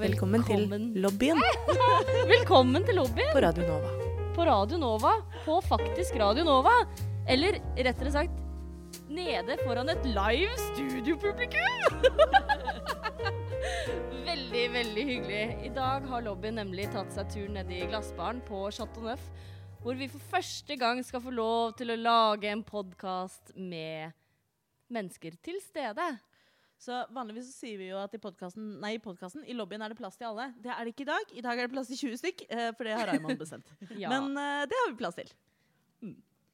Å, 0.00 0.02
Velkommen, 0.02 0.40
til 0.48 0.62
lobbyen 1.04 1.36
Velkommen 2.30 2.86
til 2.88 2.96
lobbyen 2.96 3.34
på 3.34 3.40
Radio 3.44 3.66
Nova. 3.68 3.90
på 4.32 4.46
Radio 4.48 4.78
Nova. 4.80 5.10
På 5.44 5.58
faktisk 5.60 6.16
Radio 6.16 6.46
Nova. 6.46 6.72
Eller 7.28 7.58
rettere 7.76 8.08
sagt 8.14 8.38
nede 9.12 9.58
foran 9.60 9.92
et 9.92 10.06
live 10.08 10.54
studiopublikum. 10.70 12.00
veldig, 14.30 14.64
veldig 14.78 15.04
hyggelig. 15.10 15.44
I 15.68 15.74
dag 15.76 16.08
har 16.08 16.24
lobbyen 16.24 16.56
nemlig 16.62 16.88
tatt 16.96 17.12
seg 17.12 17.28
tur 17.36 17.52
ned 17.52 17.68
i 17.68 17.82
glassbaren 17.84 18.40
på 18.48 18.70
Chateau 18.72 19.04
Neuf, 19.04 19.28
hvor 19.84 20.00
vi 20.00 20.08
for 20.08 20.32
første 20.32 20.80
gang 20.80 21.04
skal 21.04 21.20
få 21.28 21.36
lov 21.36 21.76
til 21.76 21.92
å 21.92 22.00
lage 22.00 22.48
en 22.48 22.64
podkast 22.64 23.52
med 23.52 24.16
mennesker 24.88 25.36
til 25.44 25.60
stede. 25.60 26.08
Så 26.80 26.96
Vanligvis 27.12 27.50
så 27.50 27.66
sier 27.66 27.76
vi 27.76 27.90
jo 27.90 27.98
at 28.00 28.14
i 28.16 28.20
podkasten 28.22 28.78
nei, 28.80 28.94
i 28.96 29.02
podkasten 29.02 29.44
i 29.44 29.56
lobbyen 29.56 29.84
er 29.84 29.92
det 29.92 29.98
plass 29.98 30.16
til 30.16 30.30
alle. 30.30 30.48
Det 30.64 30.72
er 30.72 30.80
det 30.80 30.94
ikke 30.94 31.04
i 31.04 31.10
dag. 31.10 31.34
I 31.36 31.44
dag 31.44 31.58
er 31.58 31.68
det 31.68 31.74
plass 31.74 31.90
til 31.92 32.00
20 32.08 32.20
stykk, 32.22 32.44
eh, 32.48 32.70
for 32.78 32.88
det 32.88 32.96
har 32.96 33.12
Raymond 33.12 33.40
bestemt. 33.40 33.72
Ja. 34.00 34.08
Men 34.14 34.32
eh, 34.40 34.64
det 34.70 34.78
har 34.80 34.92
vi 34.92 35.00
plass 35.02 35.18
til. 35.18 35.32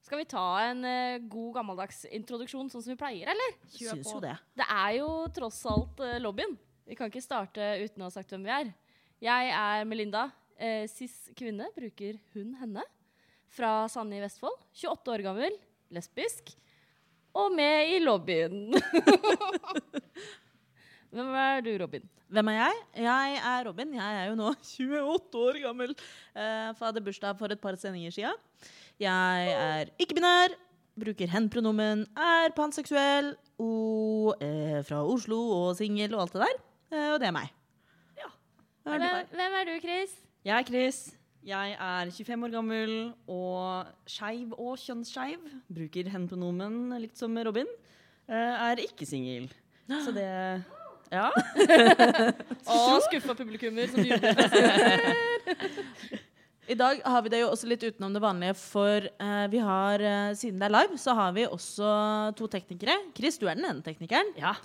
Skal 0.06 0.20
vi 0.20 0.26
ta 0.30 0.44
en 0.62 0.86
uh, 0.86 1.18
god 1.26 1.56
gammeldags 1.56 2.04
introduksjon 2.14 2.68
sånn 2.70 2.82
som 2.84 2.92
vi 2.92 2.98
pleier, 3.00 3.32
eller? 3.32 3.56
Syns 3.74 4.06
jo 4.06 4.20
det. 4.22 4.36
Det 4.54 4.66
er 4.70 4.92
jo 5.00 5.08
tross 5.34 5.58
alt 5.66 5.98
uh, 5.98 6.12
lobbyen. 6.22 6.54
Vi 6.86 6.94
kan 6.94 7.10
ikke 7.10 7.24
starte 7.24 7.72
uten 7.82 8.04
å 8.04 8.06
ha 8.06 8.14
sagt 8.14 8.30
hvem 8.30 8.46
vi 8.46 8.52
er. 8.54 8.70
Jeg 9.24 9.50
er 9.50 9.88
Melinda. 9.88 10.28
Eh, 10.62 10.86
cis 10.88 11.12
kvinne, 11.36 11.66
bruker 11.74 12.20
hun 12.36 12.54
henne. 12.60 12.84
Fra 13.50 13.88
Sande 13.90 14.14
i 14.18 14.22
Vestfold. 14.22 14.54
28 14.78 15.16
år 15.16 15.26
gammel. 15.26 15.58
Lesbisk. 15.90 16.54
Og 17.34 17.50
med 17.58 17.96
i 17.96 17.98
lobbyen. 18.04 18.76
hvem 21.14 21.32
er 21.40 21.64
du, 21.64 21.72
Robin? 21.82 22.04
Hvem 22.28 22.50
er 22.50 22.56
jeg? 22.58 22.78
Jeg 23.06 23.40
er 23.50 23.66
Robin. 23.68 23.94
Jeg 23.94 24.20
er 24.20 24.28
jo 24.30 24.36
nå 24.38 24.52
28 24.54 25.42
år 25.42 25.60
gammel. 25.62 25.90
Uh, 26.34 26.72
for 26.74 26.84
jeg 26.84 26.90
hadde 26.90 27.04
bursdag 27.08 27.38
for 27.38 27.54
et 27.54 27.60
par 27.62 27.78
sendinger 27.80 28.14
siden. 28.14 28.38
Jeg 29.00 29.52
er 29.52 29.92
ikke-binær, 30.00 30.56
bruker 30.96 31.28
hen-pronomen, 31.28 32.06
er 32.16 32.54
panseksuell, 32.56 33.34
og 33.58 34.40
uh, 34.40 34.80
fra 34.88 35.02
Oslo 35.04 35.38
og 35.58 35.76
singel 35.76 36.16
og 36.16 36.26
alt 36.26 36.38
det 36.38 36.46
der. 36.46 36.56
Uh, 36.92 37.12
og 37.14 37.20
det 37.20 37.28
er 37.28 37.36
meg. 37.36 37.52
Ja. 38.18 38.32
Hvem 38.82 38.94
er 38.94 38.98
du? 38.98 39.12
Hvem, 39.12 39.38
hvem 39.40 39.60
er 39.60 39.70
du, 39.70 39.78
Chris? 39.84 40.18
Jeg 40.46 40.58
er 40.58 40.68
Chris. 40.72 40.98
Jeg 41.46 41.76
er 41.78 42.10
25 42.10 42.44
år 42.44 42.50
gammel 42.50 42.92
og 43.30 43.86
skeiv 44.10 44.54
og 44.58 44.80
kjønnsskeiv. 44.82 45.44
Bruker 45.70 46.08
hen-pronomen 46.10 46.96
likt 46.98 47.20
som 47.20 47.38
Robin. 47.38 47.68
Eh, 48.26 48.34
er 48.34 48.82
ikke 48.82 49.06
singel. 49.06 49.46
Så 49.88 50.14
det 50.16 50.28
Ja. 51.12 51.30
Og 52.66 53.02
skuffa 53.06 53.34
publikummer 53.38 53.86
som 53.92 54.02
jubler. 54.02 54.34
I 56.66 56.74
dag 56.74 56.98
har 57.04 57.22
vi 57.22 57.30
det 57.30 57.40
jo 57.44 57.50
også 57.52 57.68
litt 57.70 57.84
utenom 57.86 58.14
det 58.16 58.22
vanlige, 58.24 58.56
for 58.58 59.04
eh, 59.06 59.44
vi 59.52 59.60
har, 59.62 60.02
eh, 60.02 60.32
siden 60.34 60.58
det 60.58 60.66
er 60.66 60.74
live, 60.74 60.98
så 60.98 61.14
har 61.14 61.36
vi 61.36 61.44
også 61.46 61.90
to 62.38 62.48
teknikere. 62.50 62.96
Chris, 63.14 63.38
du 63.38 63.46
er 63.46 63.54
den 63.54 63.68
ene 63.70 63.84
teknikeren. 63.86 64.32
ja. 64.40 64.56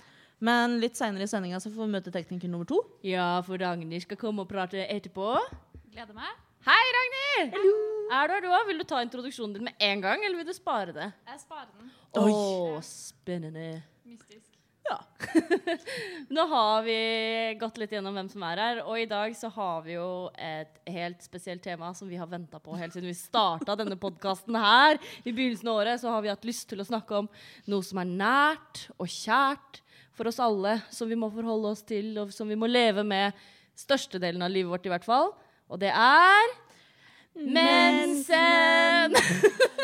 Men 0.42 0.80
litt 0.82 0.98
seinere 0.98 1.22
i 1.22 1.30
sendinga 1.30 1.60
så 1.62 1.70
får 1.70 1.86
vi 1.86 1.92
møte 1.92 2.10
tekniker 2.10 2.50
nummer 2.50 2.66
to. 2.66 2.80
Ja, 3.06 3.36
for 3.46 3.62
Ragnhild 3.62 4.02
skal 4.02 4.18
komme 4.18 4.42
og 4.42 4.48
prate 4.50 4.82
etterpå. 4.90 5.36
Gleder 5.92 6.16
meg. 6.16 6.32
Hei, 6.66 6.80
Ragnhild! 6.96 7.54
Er 7.54 8.26
du 8.26 8.34
her, 8.34 8.42
du 8.42 8.48
òg? 8.50 8.66
Vil 8.66 8.82
du 8.82 8.84
ta 8.90 8.98
introduksjonen 9.06 9.54
din 9.54 9.68
med 9.70 9.86
en 9.86 10.02
gang, 10.02 10.24
eller 10.26 10.42
vil 10.42 10.50
du 10.50 10.56
spare 10.56 10.90
det? 10.96 11.08
Jeg 11.30 11.44
sparer 11.44 11.70
den. 11.78 11.94
Å, 12.10 12.26
oh, 12.26 12.80
spennende. 12.82 13.68
Mystisk. 14.02 14.51
Ja. 14.88 14.98
Nå 16.34 16.44
har 16.50 16.82
vi 16.82 16.96
gått 17.60 17.78
litt 17.78 17.92
gjennom 17.94 18.16
hvem 18.16 18.28
som 18.32 18.42
er 18.48 18.60
her, 18.62 18.80
og 18.82 18.98
i 18.98 19.06
dag 19.08 19.34
så 19.38 19.50
har 19.54 19.84
vi 19.86 19.94
jo 19.94 20.08
et 20.34 20.80
helt 20.90 21.22
spesielt 21.24 21.62
tema 21.64 21.92
som 21.96 22.10
vi 22.10 22.18
har 22.20 22.30
venta 22.30 22.58
på 22.62 22.76
helt 22.78 22.94
siden 22.94 23.10
vi 23.10 23.16
starta 23.16 23.76
denne 23.78 23.98
podkasten 24.00 24.58
her. 24.58 24.98
I 25.22 25.30
begynnelsen 25.30 25.70
av 25.70 25.80
året 25.82 26.02
så 26.02 26.12
har 26.14 26.24
vi 26.24 26.32
hatt 26.32 26.48
lyst 26.48 26.68
til 26.72 26.82
å 26.82 26.88
snakke 26.88 27.22
om 27.22 27.30
noe 27.70 27.86
som 27.86 28.02
er 28.02 28.10
nært 28.10 28.86
og 28.98 29.08
kjært 29.10 29.82
for 30.16 30.28
oss 30.28 30.40
alle, 30.42 30.80
som 30.92 31.08
vi 31.08 31.18
må 31.18 31.30
forholde 31.32 31.72
oss 31.72 31.84
til, 31.88 32.12
og 32.20 32.34
som 32.34 32.50
vi 32.50 32.58
må 32.58 32.68
leve 32.68 33.04
med 33.06 33.38
størstedelen 33.78 34.44
av 34.44 34.52
livet 34.52 34.70
vårt 34.74 34.86
i 34.88 34.92
hvert 34.92 35.06
fall. 35.06 35.32
Og 35.72 35.80
det 35.80 35.92
er 35.94 36.52
mensen! 37.38 39.16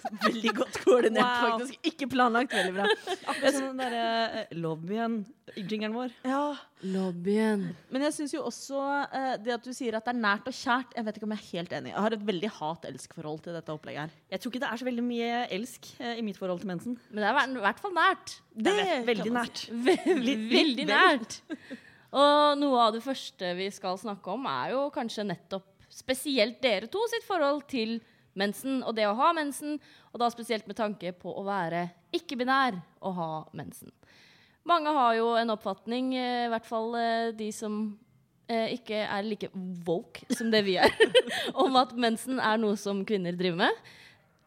Veldig 0.26 0.52
godt 0.56 0.78
koordinert, 0.84 1.24
Wow. 1.24 1.58
faktisk. 1.58 1.78
Ikke 1.90 2.06
planlagt. 2.12 2.52
Veldig 2.54 2.74
bra. 2.76 2.86
Akkurat 3.32 3.56
som 3.56 3.66
den 3.70 3.80
derre 3.82 4.04
uh, 4.44 4.54
lobbyen, 4.60 5.16
jingeren 5.56 5.94
vår. 5.96 6.12
Ja, 6.26 6.42
Lobbyen. 6.94 7.64
Men 7.92 8.04
jeg 8.06 8.14
syns 8.16 8.32
jo 8.34 8.42
også 8.48 8.80
uh, 8.80 9.34
det 9.42 9.52
at 9.56 9.66
du 9.66 9.72
sier 9.76 9.96
at 9.98 10.06
det 10.06 10.14
er 10.14 10.20
nært 10.22 10.46
og 10.48 10.54
kjært 10.56 10.94
Jeg 10.96 11.04
vet 11.04 11.18
ikke 11.18 11.26
om 11.28 11.34
jeg 11.34 11.42
er 11.42 11.50
helt 11.58 11.74
enig. 11.80 11.92
Jeg 11.92 12.04
har 12.06 12.16
et 12.16 12.24
veldig 12.30 12.50
hat-elsk-forhold 12.60 13.42
til 13.44 13.58
dette 13.58 13.74
opplegget 13.74 14.06
her. 14.06 14.14
Jeg 14.32 14.40
tror 14.40 14.54
ikke 14.54 14.62
det 14.64 14.70
er 14.70 14.80
så 14.80 14.88
veldig 14.88 15.04
mye 15.10 15.42
elsk 15.58 15.90
uh, 16.00 16.14
i 16.14 16.24
mitt 16.24 16.38
forhold 16.40 16.62
til 16.64 16.70
mensen. 16.72 16.96
Men 17.10 17.24
det 17.24 17.30
er 17.32 17.56
i 17.58 17.64
hvert 17.66 17.82
fall 17.84 17.96
nært. 17.96 18.36
Det 18.56 18.76
er 18.76 18.84
kan 18.94 19.10
veldig 19.10 19.32
nært. 19.36 19.66
Veldig, 19.90 20.36
veldig 20.50 20.86
nært. 20.88 21.40
Og 22.10 22.56
noe 22.58 22.86
av 22.88 22.94
det 22.96 23.02
første 23.04 23.52
vi 23.58 23.68
skal 23.72 23.98
snakke 24.00 24.32
om, 24.32 24.48
er 24.50 24.72
jo 24.74 24.86
kanskje 24.94 25.28
nettopp 25.28 25.68
spesielt 25.90 26.58
dere 26.62 26.88
to 26.90 27.02
sitt 27.10 27.24
forhold 27.26 27.64
til 27.70 27.98
mensen 27.98 28.16
og 28.40 28.94
det 28.96 29.06
å 29.08 29.16
ha 29.18 29.32
mensen, 29.36 29.78
og 30.12 30.20
da 30.20 30.30
spesielt 30.32 30.66
med 30.66 30.78
tanke 30.78 31.12
på 31.12 31.32
å 31.32 31.44
være 31.46 31.88
ikke-binær 32.16 32.78
og 33.00 33.16
ha 33.16 33.32
mensen. 33.52 33.90
Mange 34.68 34.92
har 34.92 35.14
jo 35.16 35.32
en 35.40 35.54
oppfatning, 35.54 36.14
eh, 36.16 36.46
i 36.46 36.50
hvert 36.52 36.68
fall 36.68 36.94
eh, 36.98 37.32
de 37.36 37.48
som 37.52 37.80
eh, 38.48 38.76
ikke 38.76 38.98
er 39.06 39.24
like 39.24 39.48
woke 39.86 40.26
som 40.36 40.50
det 40.52 40.62
vi 40.66 40.76
er, 40.76 40.92
om 41.64 41.76
at 41.80 41.94
mensen 41.96 42.40
er 42.40 42.60
noe 42.60 42.76
som 42.76 43.04
kvinner 43.08 43.36
driver 43.36 43.64
med. 43.64 43.90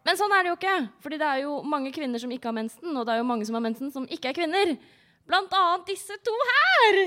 Men 0.04 0.20
sånn 0.20 0.34
er 0.36 0.44
det 0.44 0.52
jo 0.52 0.58
ikke. 0.60 0.78
Fordi 1.04 1.20
det 1.22 1.30
er 1.30 1.44
jo 1.46 1.60
mange 1.64 1.94
kvinner 1.96 2.20
som 2.20 2.32
ikke 2.36 2.52
har 2.52 2.58
mensen, 2.58 2.92
og 2.92 3.08
det 3.08 3.16
er 3.16 3.22
jo 3.24 3.30
mange 3.30 3.48
som 3.48 3.58
har 3.58 3.64
mensen 3.64 3.94
som 3.94 4.08
ikke 4.12 4.34
er 4.34 4.38
kvinner. 4.38 4.76
Blant 5.24 5.54
annet 5.56 5.88
disse 5.88 6.18
to 6.20 6.34
her! 6.50 7.00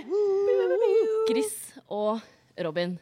Chris 1.29 1.53
og 1.93 2.25
Robin. 2.65 2.97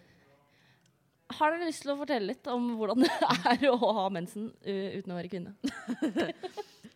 Har 1.38 1.54
dere 1.54 1.68
lyst 1.68 1.84
til 1.84 1.94
å 1.94 1.98
fortelle 1.98 2.30
litt 2.32 2.48
om 2.52 2.72
hvordan 2.78 3.04
det 3.04 3.12
er 3.52 3.68
å 3.70 3.78
ha 3.98 4.08
mensen 4.12 4.50
uh, 4.50 4.90
uten 4.98 5.14
å 5.14 5.18
være 5.18 5.32
kvinne? 5.32 5.54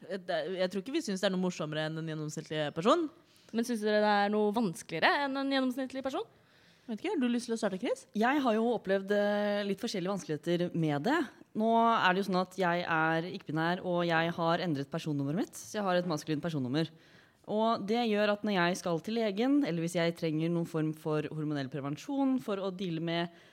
Jeg 0.09 0.71
tror 0.72 0.81
ikke 0.81 0.94
vi 0.94 1.04
syns 1.04 1.21
det 1.21 1.28
er 1.28 1.34
noe 1.34 1.43
morsommere 1.43 1.88
enn 1.88 2.00
en 2.00 2.06
gjennomsnittlig 2.09 2.71
person. 2.76 3.09
Men 3.53 3.66
syns 3.69 3.82
dere 3.84 4.00
det 4.04 4.12
er 4.25 4.32
noe 4.32 4.53
vanskeligere 4.56 5.25
enn 5.25 5.37
en 5.41 5.53
gjennomsnittlig 5.53 6.04
person? 6.04 6.25
Vet 6.88 7.03
ikke, 7.03 7.12
Har 7.12 7.21
du 7.21 7.28
lyst 7.28 7.50
til 7.50 7.53
å 7.53 7.59
starte, 7.60 7.81
Chris? 7.81 8.06
Jeg 8.16 8.41
har 8.41 8.54
jo 8.56 8.71
opplevd 8.72 9.12
eh, 9.12 9.66
litt 9.69 9.82
forskjellige 9.82 10.15
vanskeligheter 10.15 10.70
med 10.72 11.05
det. 11.05 11.19
Nå 11.60 11.69
er 11.76 12.15
det 12.15 12.22
jo 12.22 12.28
sånn 12.31 12.41
at 12.41 12.56
jeg 12.56 12.87
er 12.94 13.28
ikke-binær, 13.28 13.82
og 13.84 14.06
jeg 14.09 14.32
har 14.38 14.65
endret 14.65 14.88
personnummeret 14.88 15.43
mitt. 15.43 15.60
Så 15.60 15.76
jeg 15.76 15.84
har 15.84 16.00
et 16.00 16.09
maskulint 16.09 16.44
personnummer. 16.44 16.88
Og 17.49 17.84
det 17.88 18.06
gjør 18.09 18.32
at 18.32 18.44
når 18.44 18.56
jeg 18.56 18.81
skal 18.81 19.05
til 19.05 19.19
legen, 19.20 19.61
eller 19.69 19.84
hvis 19.84 19.99
jeg 19.99 20.17
trenger 20.17 20.52
noen 20.52 20.69
form 20.69 20.94
for 20.96 21.29
hormonell 21.29 21.69
prevensjon 21.73 22.38
for 22.44 22.61
å 22.61 22.73
deale 22.73 23.05
med 23.05 23.25
eh, 23.26 23.44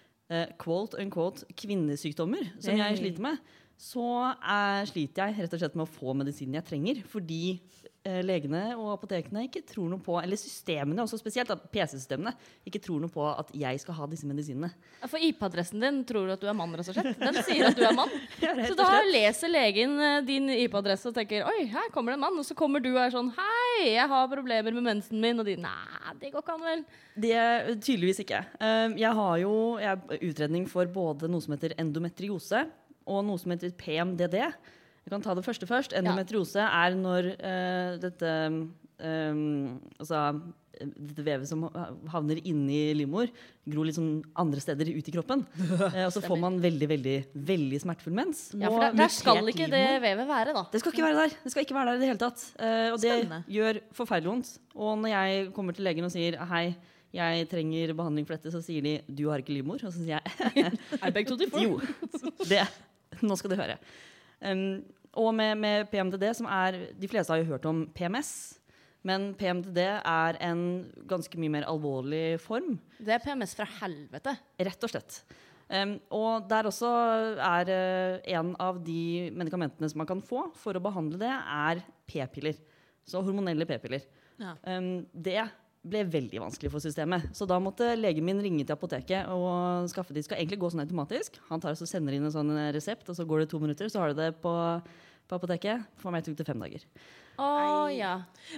quote 0.61 0.97
unquote 1.01 1.45
kvinnesykdommer, 1.57 2.53
som 2.59 2.77
jeg 2.79 2.97
sliter 2.99 3.25
med, 3.25 3.41
så 3.77 4.05
er, 4.39 4.87
sliter 4.89 5.27
jeg 5.27 5.43
rett 5.43 5.55
og 5.55 5.61
slett 5.61 5.75
med 5.75 5.85
å 5.85 5.91
få 5.97 6.15
medisinen 6.17 6.57
jeg 6.59 6.67
trenger. 6.69 7.01
Fordi 7.11 7.41
eh, 7.55 7.91
legene 8.25 8.75
og 8.77 8.91
apotekene 8.93 9.47
ikke 9.47 9.63
tror 9.65 9.87
noe 9.89 10.01
på, 10.05 10.13
eller 10.21 10.37
systemene 10.37 11.01
også 11.01 11.17
spesielt, 11.17 11.49
PC-systemene 11.73 12.35
ikke 12.69 12.81
tror 12.85 12.99
noe 13.01 13.09
på 13.09 13.23
at 13.25 13.49
jeg 13.57 13.79
skal 13.81 13.97
ha 13.97 14.05
disse 14.11 14.27
medisinene. 14.29 14.69
For 15.09 15.17
IP-adressen 15.25 15.81
din 15.81 16.03
tror 16.05 16.27
du 16.29 16.33
at 16.35 16.43
du 16.43 16.49
er 16.51 16.57
mann, 16.57 16.75
rett 16.77 16.91
og 16.91 16.97
slett. 16.99 17.17
Den 17.21 17.39
sier 17.47 17.69
at 17.71 17.79
du 17.79 17.81
er 17.87 17.95
mann. 17.97 18.13
Ja, 18.45 18.53
Så 18.67 18.75
da 18.77 18.99
leser 19.07 19.49
legen 19.49 19.95
eh, 19.99 20.19
din 20.27 20.49
IP-adresse 20.53 21.09
og 21.09 21.15
tenker 21.17 21.47
Oi, 21.49 21.65
her 21.71 21.89
kommer 21.93 22.13
det 22.13 22.19
en 22.19 22.25
mann. 22.27 22.37
Og 22.41 22.45
så 22.45 22.53
kommer 22.57 22.83
du 22.83 22.91
og 22.93 22.99
er 23.01 23.13
sånn 23.15 23.31
Hei, 23.37 23.89
jeg 23.95 24.05
har 24.11 24.29
problemer 24.31 24.75
med 24.75 24.85
mensen 24.91 25.21
min. 25.23 25.39
Og 25.41 25.47
de 25.47 25.55
Nei, 25.61 26.13
det 26.21 26.29
går 26.33 26.43
ikke 26.45 26.55
an, 26.59 26.65
vel. 26.69 26.85
Det 27.25 27.33
er 27.39 27.69
tydeligvis 27.79 28.21
ikke. 28.25 28.43
Eh, 28.59 28.95
Jeg 29.01 29.13
har 29.17 29.35
jo 29.41 29.53
jeg 29.81 30.21
utredning 30.29 30.69
for 30.69 30.85
både 30.91 31.29
noe 31.31 31.41
som 31.43 31.55
heter 31.55 31.73
endometriose 31.81 32.65
og 33.05 33.21
noe 33.27 33.37
som 33.41 33.53
heter 33.55 33.73
PMDD. 33.77 34.39
Jeg 35.05 35.13
kan 35.13 35.23
ta 35.23 35.35
det 35.37 35.45
første 35.45 35.69
først. 35.69 35.93
Endometriose 35.97 36.65
er 36.65 36.95
når 36.97 37.31
uh, 37.37 37.97
dette 38.01 38.31
um, 38.99 39.75
altså 39.99 40.31
dette 40.75 41.23
vevet 41.23 41.47
som 41.47 41.65
havner 42.11 42.39
inni 42.47 42.79
livmor, 42.97 43.29
gror 43.69 43.87
litt 43.87 43.97
sånn 43.97 44.19
andre 44.39 44.61
steder 44.63 44.89
ut 44.95 45.07
i 45.07 45.13
kroppen. 45.13 45.45
Eh, 45.85 46.05
og 46.07 46.11
så 46.13 46.21
får 46.23 46.39
man 46.39 46.55
veldig, 46.61 46.87
veldig 46.89 47.13
veldig 47.47 47.77
smertefull 47.83 48.15
mens. 48.15 48.39
Ja, 48.57 48.71
for 48.71 48.81
der, 48.81 48.95
der 48.97 49.11
skal 49.13 49.51
ikke 49.51 49.67
det 49.71 49.83
vevet 50.03 50.27
være, 50.27 50.55
da. 50.55 50.63
det 50.71 50.81
skal 50.81 50.93
ikke 50.95 51.05
være 51.05 51.17
der. 51.19 51.35
Det 51.43 51.51
skal 51.53 51.65
ikke 51.65 51.75
være 51.77 51.91
der 51.91 51.97
i 51.97 52.01
det 52.01 52.09
hele 52.09 52.21
tatt. 52.21 52.43
Eh, 52.57 52.87
og 52.89 52.97
det 53.03 53.11
Spennende. 53.11 53.39
gjør 53.55 53.79
forferdelig 53.95 54.31
vondt. 54.31 54.51
Og 54.75 54.97
når 55.03 55.13
jeg 55.13 55.45
kommer 55.55 55.77
til 55.77 55.87
legen 55.87 56.07
og 56.07 56.13
sier 56.13 56.39
hei, 56.49 56.63
jeg 57.15 57.47
trenger 57.51 57.93
behandling 57.95 58.27
for 58.27 58.35
dette, 58.35 58.51
så 58.55 58.63
sier 58.65 58.83
de 58.83 58.95
du 59.07 59.27
har 59.29 59.43
ikke 59.43 59.55
livmor. 59.55 59.83
Og 59.83 59.93
så 59.93 60.01
sier 60.01 60.17
jeg 60.17 60.73
I 61.05 61.13
beg 61.15 61.29
to 61.29 61.37
differ. 61.39 61.63
jo, 61.67 61.79
det. 62.49 62.65
Nå 63.23 63.37
skal 63.39 63.53
du 63.53 63.59
høre. 63.59 63.77
Um, 64.41 64.81
og 65.15 65.31
med, 65.35 65.57
med 65.61 65.89
PMDD, 65.91 66.29
som 66.37 66.47
er 66.51 66.77
De 66.99 67.09
fleste 67.09 67.33
har 67.33 67.41
jo 67.41 67.53
hørt 67.53 67.65
om 67.69 67.85
PMS. 67.95 68.31
Men 69.05 69.33
PMDD 69.37 69.81
er 69.85 70.37
en 70.41 70.61
ganske 71.09 71.37
mye 71.37 71.53
mer 71.53 71.67
alvorlig 71.69 72.39
form. 72.41 72.79
Det 72.97 73.13
er 73.13 73.21
PMS 73.21 73.53
fra 73.57 73.67
helvete. 73.81 74.33
Rett 74.65 74.87
og 74.87 74.91
slett. 74.91 75.19
Um, 75.65 75.95
og 76.13 76.45
der 76.49 76.67
også 76.69 76.89
er 77.41 77.69
uh, 77.69 78.25
en 78.37 78.53
av 78.61 78.79
de 78.85 79.31
medikamentene 79.33 79.89
som 79.89 80.01
man 80.01 80.09
kan 80.09 80.21
få 80.25 80.47
for 80.57 80.77
å 80.77 80.83
behandle 80.83 81.21
det, 81.21 81.31
er 81.31 81.81
p-piller. 82.09 82.57
Så 83.05 83.21
hormonelle 83.25 83.67
p-piller. 83.69 84.05
Ja. 84.41 84.55
Um, 84.65 85.05
det 85.13 85.45
ble 85.85 86.03
veldig 86.09 86.41
vanskelig 86.43 86.71
for 86.73 86.83
systemet. 86.83 87.27
Så 87.35 87.47
da 87.49 87.59
måtte 87.61 87.91
legen 87.97 88.25
min 88.25 88.41
ringe 88.43 88.65
til 88.65 88.75
apoteket 88.75 89.29
og 89.33 89.89
skaffe 89.91 90.15
de 90.15 90.23
skal 90.25 90.41
egentlig 90.41 90.59
gå 90.61 90.71
sånn 90.73 90.85
automatisk. 90.85 91.37
Han 91.51 91.63
tar 91.63 91.75
og 91.75 91.81
så 91.81 91.89
sender 91.89 92.17
inn 92.17 92.25
en 92.27 92.33
sånn 92.33 92.53
resept, 92.75 93.09
og 93.11 93.17
så 93.17 93.27
går 93.27 93.43
det 93.43 93.51
to 93.53 93.61
minutter, 93.61 93.91
så 93.91 94.01
har 94.01 94.13
du 94.13 94.21
det 94.23 94.31
på, 94.41 94.53
på 95.29 95.37
apoteket. 95.37 95.85
For 96.01 96.13
meg 96.15 96.25
tok 96.25 96.39
det 96.39 96.47
fem 96.47 96.65
dager. 96.65 96.87
Å 97.41 97.87
ja. 97.91 98.13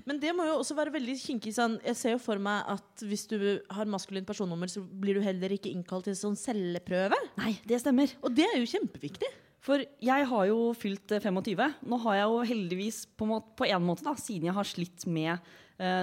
Men 0.06 0.20
det 0.22 0.34
må 0.38 0.46
jo 0.46 0.60
også 0.60 0.76
være 0.78 0.94
veldig 0.94 1.16
kinkig. 1.18 1.54
Sånn. 1.56 1.80
Jeg 1.86 1.98
ser 1.98 2.16
jo 2.16 2.22
for 2.22 2.42
meg 2.42 2.68
at 2.76 3.04
hvis 3.06 3.26
du 3.32 3.38
har 3.74 3.90
maskulint 3.90 4.28
personnummer, 4.28 4.70
så 4.70 4.84
blir 4.86 5.18
du 5.18 5.26
heller 5.26 5.56
ikke 5.56 5.72
innkalt 5.74 6.08
til 6.10 6.18
sånn 6.18 6.38
celleprøve. 6.38 7.18
Nei, 7.42 7.56
det 7.68 7.82
stemmer. 7.82 8.14
Og 8.22 8.34
det 8.38 8.46
er 8.52 8.60
jo 8.62 8.70
kjempeviktig. 8.78 9.32
For 9.68 9.82
jeg 9.84 10.28
har 10.30 10.44
jo 10.48 10.72
fylt 10.78 11.12
eh, 11.12 11.24
25. 11.24 11.64
Nå 11.90 12.02
har 12.06 12.20
jeg 12.20 12.28
jo 12.30 12.44
heldigvis 12.54 13.00
på, 13.18 13.28
må 13.28 13.42
på 13.58 13.68
en 13.68 13.84
måte, 13.84 14.06
da, 14.06 14.14
siden 14.20 14.52
jeg 14.52 14.56
har 14.56 14.70
slitt 14.70 15.08
med 15.10 15.34
eh, 15.34 15.56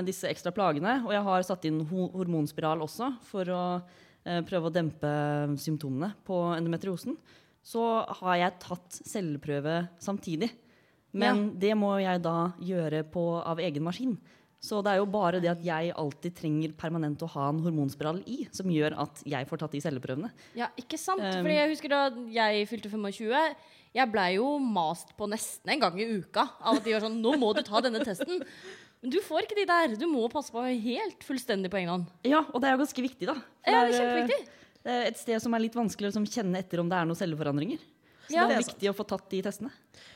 disse 0.06 0.28
ekstra 0.30 0.52
plagene, 0.54 1.00
og 1.02 1.14
jeg 1.14 1.26
har 1.26 1.46
satt 1.46 1.64
inn 1.66 1.80
ho 1.90 2.08
hormonspiral 2.14 2.84
også 2.84 3.08
for 3.26 3.50
å 3.50 3.62
eh, 3.80 4.42
prøve 4.46 4.70
å 4.70 4.74
dempe 4.74 5.14
symptomene 5.58 6.12
på 6.26 6.38
endometriosen, 6.54 7.16
så 7.64 8.04
har 8.20 8.38
jeg 8.38 8.60
tatt 8.62 9.00
celleprøve 9.00 9.80
samtidig. 10.02 10.50
Men 11.14 11.52
det 11.62 11.76
må 11.78 11.94
jeg 12.02 12.20
da 12.24 12.50
gjøre 12.58 13.04
på, 13.06 13.22
av 13.38 13.60
egen 13.62 13.84
maskin. 13.86 14.16
Så 14.64 14.80
det 14.80 14.94
er 14.94 15.00
jo 15.02 15.08
bare 15.12 15.40
det 15.44 15.50
at 15.52 15.62
jeg 15.64 15.92
alltid 16.00 16.34
trenger 16.38 16.72
permanent 16.78 17.20
å 17.22 17.28
ha 17.34 17.50
en 17.52 17.60
hormonspiral 17.66 18.22
i, 18.30 18.46
som 18.54 18.70
gjør 18.72 18.96
at 19.02 19.20
jeg 19.28 19.48
får 19.50 19.60
tatt 19.60 19.74
de 19.76 19.82
celleprøvene. 19.84 20.30
Ja, 20.56 20.70
ikke 20.80 20.98
sant? 21.00 21.20
Um, 21.20 21.42
Fordi 21.44 21.58
jeg 21.58 21.72
husker 21.74 21.92
da 21.92 22.00
jeg 22.32 22.68
fylte 22.70 22.92
25, 22.92 23.34
jeg 23.94 24.10
blei 24.10 24.30
jo 24.38 24.54
mast 24.58 25.12
på 25.18 25.28
nesten 25.30 25.74
en 25.74 25.84
gang 25.84 26.00
i 26.00 26.08
uka 26.16 26.46
av 26.64 26.80
at 26.80 26.86
de 26.86 26.96
var 26.96 27.04
sånn 27.04 27.20
Nå 27.22 27.36
må 27.38 27.52
du 27.54 27.60
ta 27.66 27.82
denne 27.84 28.00
testen. 28.06 28.40
Men 29.04 29.12
du 29.12 29.18
får 29.20 29.44
ikke 29.44 29.56
de 29.58 29.64
der. 29.68 29.94
Du 30.00 30.06
må 30.08 30.24
passe 30.32 30.48
på 30.52 30.62
helt 30.64 31.24
fullstendig 31.28 31.68
på 31.68 31.76
egen 31.76 31.90
hånd. 31.92 32.06
Ja, 32.24 32.40
og 32.48 32.62
det 32.62 32.70
er 32.70 32.78
jo 32.78 32.80
ganske 32.80 33.02
viktig, 33.04 33.26
da. 33.28 33.34
For 33.60 33.74
Ja, 33.74 33.82
det 33.84 33.90
er 33.90 33.90
eh, 33.92 33.98
kjempeviktig. 34.00 34.60
Det 34.84 34.94
er 34.94 35.08
et 35.10 35.18
sted 35.20 35.42
som 35.44 35.56
er 35.56 35.62
litt 35.64 35.76
vanskelig 35.76 36.08
å 36.08 36.12
liksom 36.14 36.28
kjenne 36.32 36.62
etter 36.64 36.80
om 36.80 36.88
det 36.88 36.96
er 36.96 37.10
noen 37.10 37.18
celleforandringer. 37.20 37.82
Så 38.24 38.32
Ja. 38.32 38.46
det 38.48 38.56
er 38.56 38.62
viktig 38.64 38.88
å 38.88 38.94
få 38.96 39.04
tatt 39.04 39.26
de 39.28 39.42
testene. 39.44 39.68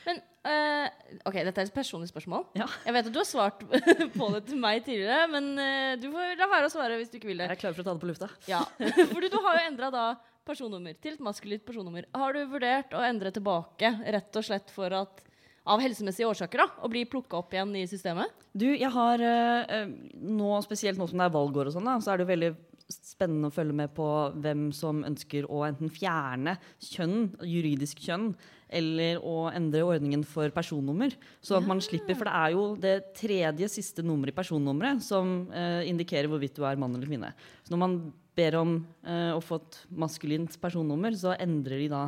Men 0.07 0.17
uh, 0.49 0.89
OK, 1.29 1.37
dette 1.45 1.61
er 1.61 1.69
et 1.69 1.75
personlig 1.75 2.09
spørsmål. 2.09 2.47
Ja. 2.57 2.65
Jeg 2.87 2.95
vet 2.97 3.11
at 3.11 3.13
du 3.13 3.21
har 3.21 3.29
svart 3.29 3.61
på 4.17 4.31
det 4.33 4.41
til 4.49 4.57
meg 4.57 4.81
tidligere, 4.87 5.27
men 5.29 5.51
uh, 5.61 5.93
du 6.01 6.09
får 6.09 6.33
la 6.41 6.49
være 6.49 6.71
å 6.71 6.73
svare 6.73 6.97
hvis 6.97 7.13
du 7.13 7.19
ikke 7.21 7.29
vil 7.29 7.43
det. 7.43 7.51
Jeg 7.51 7.59
er 7.59 7.61
klar 7.61 7.77
for 7.77 7.85
å 7.85 7.89
ta 7.91 7.93
det 7.93 8.01
på 8.07 8.09
lufta. 8.09 8.31
Ja, 8.49 8.63
Fordi 9.13 9.29
du 9.29 9.37
har 9.45 9.59
jo 9.61 9.65
endra 9.69 9.93
da 9.93 10.07
personnummer 10.49 10.97
til 10.97 11.13
et 11.19 11.21
maskulint 11.21 11.61
personnummer. 11.69 12.09
Har 12.17 12.33
du 12.33 12.41
vurdert 12.49 12.97
å 12.97 13.05
endre 13.05 13.29
tilbake 13.35 13.93
rett 14.09 14.41
og 14.41 14.49
slett 14.49 14.73
for 14.73 14.97
at 14.97 15.21
av 15.69 15.83
helsemessige 15.83 16.29
årsaker 16.29 16.63
da, 16.63 16.67
å 16.81 16.89
bli 16.91 17.05
plukka 17.09 17.39
opp 17.39 17.53
igjen 17.53 17.75
i 17.77 17.85
systemet? 17.89 18.33
Du, 18.57 18.67
jeg 18.71 18.89
har 18.93 19.21
eh, 19.21 19.75
eh, 19.77 19.91
nå, 20.17 20.51
spesielt 20.65 20.99
nå 20.99 21.07
som 21.09 21.21
det 21.21 21.29
er 21.29 21.35
valgår 21.35 21.69
og 21.69 21.75
sånn, 21.77 21.91
så 22.01 22.13
er 22.13 22.19
det 22.19 22.25
jo 22.25 22.33
veldig 22.33 22.51
spennende 22.89 23.49
å 23.51 23.53
følge 23.53 23.75
med 23.77 23.91
på 23.93 24.05
hvem 24.41 24.69
som 24.73 25.03
ønsker 25.05 25.45
å 25.45 25.61
enten 25.67 25.91
fjerne 25.93 26.55
kjønn, 26.81 27.35
juridisk 27.45 28.01
kjønn, 28.01 28.31
eller 28.69 29.21
å 29.25 29.49
endre 29.53 29.83
ordningen 29.85 30.23
for 30.27 30.49
personnummer. 30.53 31.13
Så 31.41 31.57
at 31.57 31.67
man 31.69 31.81
slipper, 31.85 32.17
for 32.17 32.29
det 32.29 32.33
er 32.37 32.55
jo 32.55 32.63
det 32.81 32.95
tredje 33.17 33.69
siste 33.71 34.05
nummeret 34.05 34.33
i 34.33 34.39
personnummeret 34.39 35.05
som 35.05 35.51
eh, 35.53 35.85
indikerer 35.89 36.29
hvorvidt 36.29 36.57
du 36.57 36.65
er 36.65 36.81
mann 36.81 36.97
eller 36.97 37.09
kvinne. 37.09 37.31
Så 37.65 37.73
når 37.73 37.83
man 37.83 37.99
ber 38.37 38.59
om 38.61 38.75
eh, 39.05 39.31
å 39.35 39.41
få 39.43 39.61
et 39.61 39.79
maskulint 40.05 40.59
personnummer, 40.61 41.17
så 41.17 41.37
endrer 41.37 41.85
de 41.85 41.93
da 41.93 42.07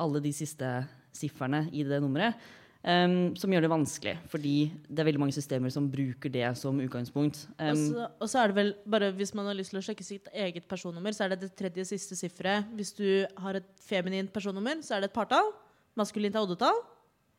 alle 0.00 0.22
de 0.22 0.32
siste 0.34 0.70
sifferne 1.16 1.66
i 1.74 1.82
det 1.86 1.98
nummeret. 2.02 2.38
Em, 2.84 3.34
som 3.36 3.50
gjør 3.52 3.60
det 3.66 3.70
vanskelig, 3.70 4.14
fordi 4.32 4.54
det 4.88 4.98
er 5.02 5.08
veldig 5.10 5.20
mange 5.20 5.34
systemer 5.36 5.70
som 5.72 5.88
bruker 5.92 6.32
det 6.32 6.56
som 6.56 6.78
utgangspunkt. 6.80 7.46
Um, 7.58 7.68
Og 7.70 7.76
så- 7.76 8.10
og 8.20 8.28
så 8.28 8.38
er 8.42 8.46
det 8.48 8.56
vel 8.56 8.74
bare 8.86 9.12
hvis 9.12 9.34
man 9.34 9.46
har 9.46 9.54
lyst 9.54 9.70
til 9.70 9.80
å 9.80 9.84
sjekke 9.84 10.04
sitt 10.04 10.28
eget 10.34 10.66
personnummer, 10.68 11.10
så 11.12 11.24
er 11.24 11.28
det 11.36 11.40
det 11.40 11.56
tredje 11.56 11.84
siste 11.86 12.14
sifferet. 12.16 12.64
Hvis 12.76 12.94
du 12.96 13.26
har 13.38 13.54
et 13.56 13.64
feminint 13.80 14.32
personnummer, 14.32 14.76
så 14.82 14.96
er 14.96 15.00
det 15.00 15.10
et 15.10 15.14
partall. 15.14 15.52
Maskulint 15.96 16.34
er 16.34 16.40
oddetall. 16.46 16.80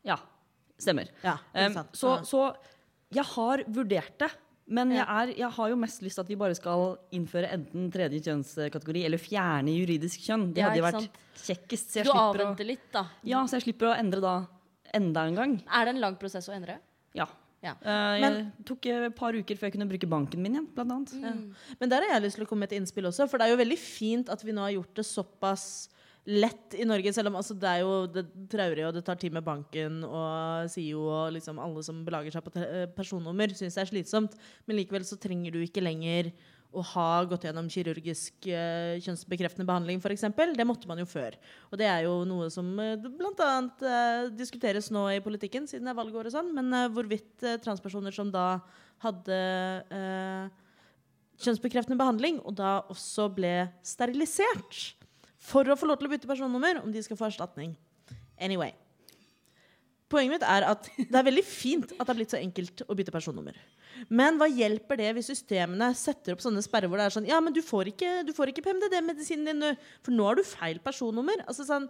ja, 0.05 0.17
stemmer. 0.77 1.07
Ja, 1.23 1.37
um, 1.55 1.73
så, 1.93 2.23
så 2.25 2.55
jeg 3.11 3.23
har 3.23 3.63
vurdert 3.67 4.17
det. 4.19 4.31
Men 4.67 4.89
jeg, 4.91 5.05
er, 5.05 5.27
jeg 5.35 5.49
har 5.51 5.69
jo 5.69 5.75
mest 5.75 6.01
lyst 6.01 6.15
til 6.15 6.21
at 6.21 6.27
vi 6.29 6.35
bare 6.35 6.55
skal 6.55 6.97
innføre 7.11 7.49
enten 7.51 7.91
tredje 7.91 8.21
kjønnskategori 8.23 9.03
eller 9.05 9.17
fjerne 9.17 9.73
juridisk 9.75 10.21
kjønn. 10.21 10.53
Det 10.53 10.63
hadde 10.63 10.77
jo 10.77 10.85
vært 10.85 11.09
kjekkest. 11.35 11.89
Så 11.91 11.93
jeg, 11.99 12.05
Du 12.05 12.11
avventer 12.13 12.63
å, 12.63 12.67
litt, 12.67 12.85
da. 12.93 13.03
ja, 13.23 13.43
så 13.47 13.59
jeg 13.59 13.65
slipper 13.75 13.89
å 13.91 13.97
endre 13.99 14.21
da 14.21 14.47
enda 14.93 15.27
en 15.27 15.35
gang. 15.35 15.55
Er 15.67 15.85
det 15.85 15.95
en 15.95 16.01
lang 16.01 16.17
prosess 16.21 16.49
å 16.49 16.55
endre? 16.55 16.79
Ja. 17.17 17.27
Ja. 17.61 17.75
Eh, 17.85 18.19
jeg 18.19 18.21
Men- 18.21 18.51
tok 18.65 18.85
et 18.87 19.15
par 19.15 19.33
uker 19.33 19.55
før 19.55 19.69
jeg 19.69 19.73
kunne 19.73 19.89
bruke 19.89 20.09
banken 20.09 20.41
min 20.41 20.55
igjen, 20.55 20.67
blant 20.73 20.91
annet. 20.91 21.11
Mm. 21.13 21.53
Men 21.79 21.89
der 21.89 22.01
har 22.01 22.19
jeg 22.19 22.23
lyst 22.23 22.35
til 22.37 22.45
å 22.45 22.49
komme 22.49 22.65
med 22.65 22.71
et 22.73 22.79
innspill 22.81 23.05
også, 23.05 23.29
for 23.29 23.37
det 23.37 23.47
er 23.47 23.51
jo 23.55 23.63
veldig 23.63 23.77
fint 23.77 24.29
at 24.29 24.41
vi 24.41 24.51
nå 24.51 24.61
har 24.61 24.71
gjort 24.71 24.95
det 24.95 25.05
såpass 25.05 25.89
lett 26.25 26.75
i 26.77 26.85
Norge, 26.85 27.11
selv 27.13 27.31
om 27.31 27.35
altså, 27.39 27.57
det 27.57 27.69
er 27.69 27.79
jo 27.81 28.05
det 28.05 28.25
traurige, 28.49 28.87
og 28.87 28.93
det 28.93 29.03
tar 29.05 29.15
tid 29.15 29.33
med 29.33 29.43
banken, 29.43 30.03
og 30.05 30.69
SIO 30.69 31.01
og 31.09 31.33
liksom 31.33 31.57
alle 31.61 31.81
som 31.83 32.03
belager 32.05 32.31
seg 32.31 32.43
på 32.45 32.53
eh, 32.61 32.85
personnummer, 32.93 33.53
syns 33.57 33.73
det 33.77 33.81
er 33.81 33.89
slitsomt. 33.89 34.35
Men 34.67 34.77
likevel 34.77 35.05
så 35.07 35.17
trenger 35.19 35.51
du 35.51 35.59
ikke 35.65 35.81
lenger 35.81 36.31
å 36.71 36.83
ha 36.93 37.07
gått 37.27 37.45
gjennom 37.47 37.67
kirurgisk 37.71 38.47
uh, 38.47 38.95
kjønnsbekreftende 39.03 39.67
behandling, 39.67 39.99
f.eks. 39.99 40.23
Det 40.55 40.67
måtte 40.67 40.87
man 40.87 41.01
jo 41.01 41.07
før. 41.09 41.35
Og 41.69 41.79
det 41.81 41.87
er 41.89 42.05
jo 42.05 42.21
noe 42.27 42.47
som 42.53 42.69
uh, 42.79 42.95
bl.a. 42.95 43.49
Uh, 43.81 44.29
diskuteres 44.37 44.87
nå 44.93 45.03
i 45.11 45.21
politikken, 45.23 45.67
siden 45.67 45.89
det 45.89 45.93
er 45.93 45.99
valgår 45.99 46.29
og 46.29 46.35
sånn, 46.35 46.53
men 46.55 46.71
uh, 46.75 46.87
hvorvidt 46.93 47.43
eh, 47.43 47.59
transpersoner 47.63 48.15
som 48.15 48.31
da 48.31 48.61
hadde 49.01 49.35
kjønnsbekreftende 51.41 51.97
behandling, 51.97 52.37
og 52.45 52.53
da 52.59 52.75
også 52.93 53.25
ble 53.33 53.55
sterilisert 53.85 54.93
for 55.41 55.65
å 55.65 55.77
få 55.79 55.89
lov 55.89 55.97
til 55.99 56.11
å 56.11 56.13
bytte 56.13 56.29
personnummer, 56.29 56.83
om 56.83 56.93
de 56.93 57.01
skal 57.01 57.17
få 57.17 57.31
erstatning. 57.31 57.73
Anyway. 58.37 58.75
Poenget 60.11 60.33
mitt 60.37 60.43
er 60.47 60.65
at 60.67 60.89
det 60.99 61.15
er 61.15 61.27
veldig 61.29 61.43
fint 61.47 61.91
at 61.93 62.01
det 62.03 62.09
har 62.11 62.17
blitt 62.19 62.33
så 62.33 62.39
enkelt 62.41 62.83
å 62.91 62.95
bytte 62.99 63.13
personnummer. 63.15 63.55
Men 64.11 64.37
hva 64.39 64.47
hjelper 64.49 64.97
det 64.99 65.11
hvis 65.17 65.29
systemene 65.31 65.91
setter 65.95 66.33
opp 66.35 66.41
sånne 66.43 66.63
sperrer 66.65 66.89
hvor 66.91 66.99
det 66.99 67.05
er 67.09 67.13
sånn 67.15 67.27
Ja, 67.29 67.37
men 67.43 67.53
du 67.55 67.61
får 67.63 67.91
ikke, 67.91 68.09
du 68.27 68.31
får 68.35 68.51
ikke 68.51 68.63
PMDD-medisinen 68.65 69.47
din, 69.51 69.59
nå, 69.61 69.71
for 70.03 70.15
nå 70.15 70.25
har 70.29 70.39
du 70.39 70.43
feil 70.47 70.79
personnummer. 70.83 71.43
Altså 71.47 71.63
sånn 71.67 71.85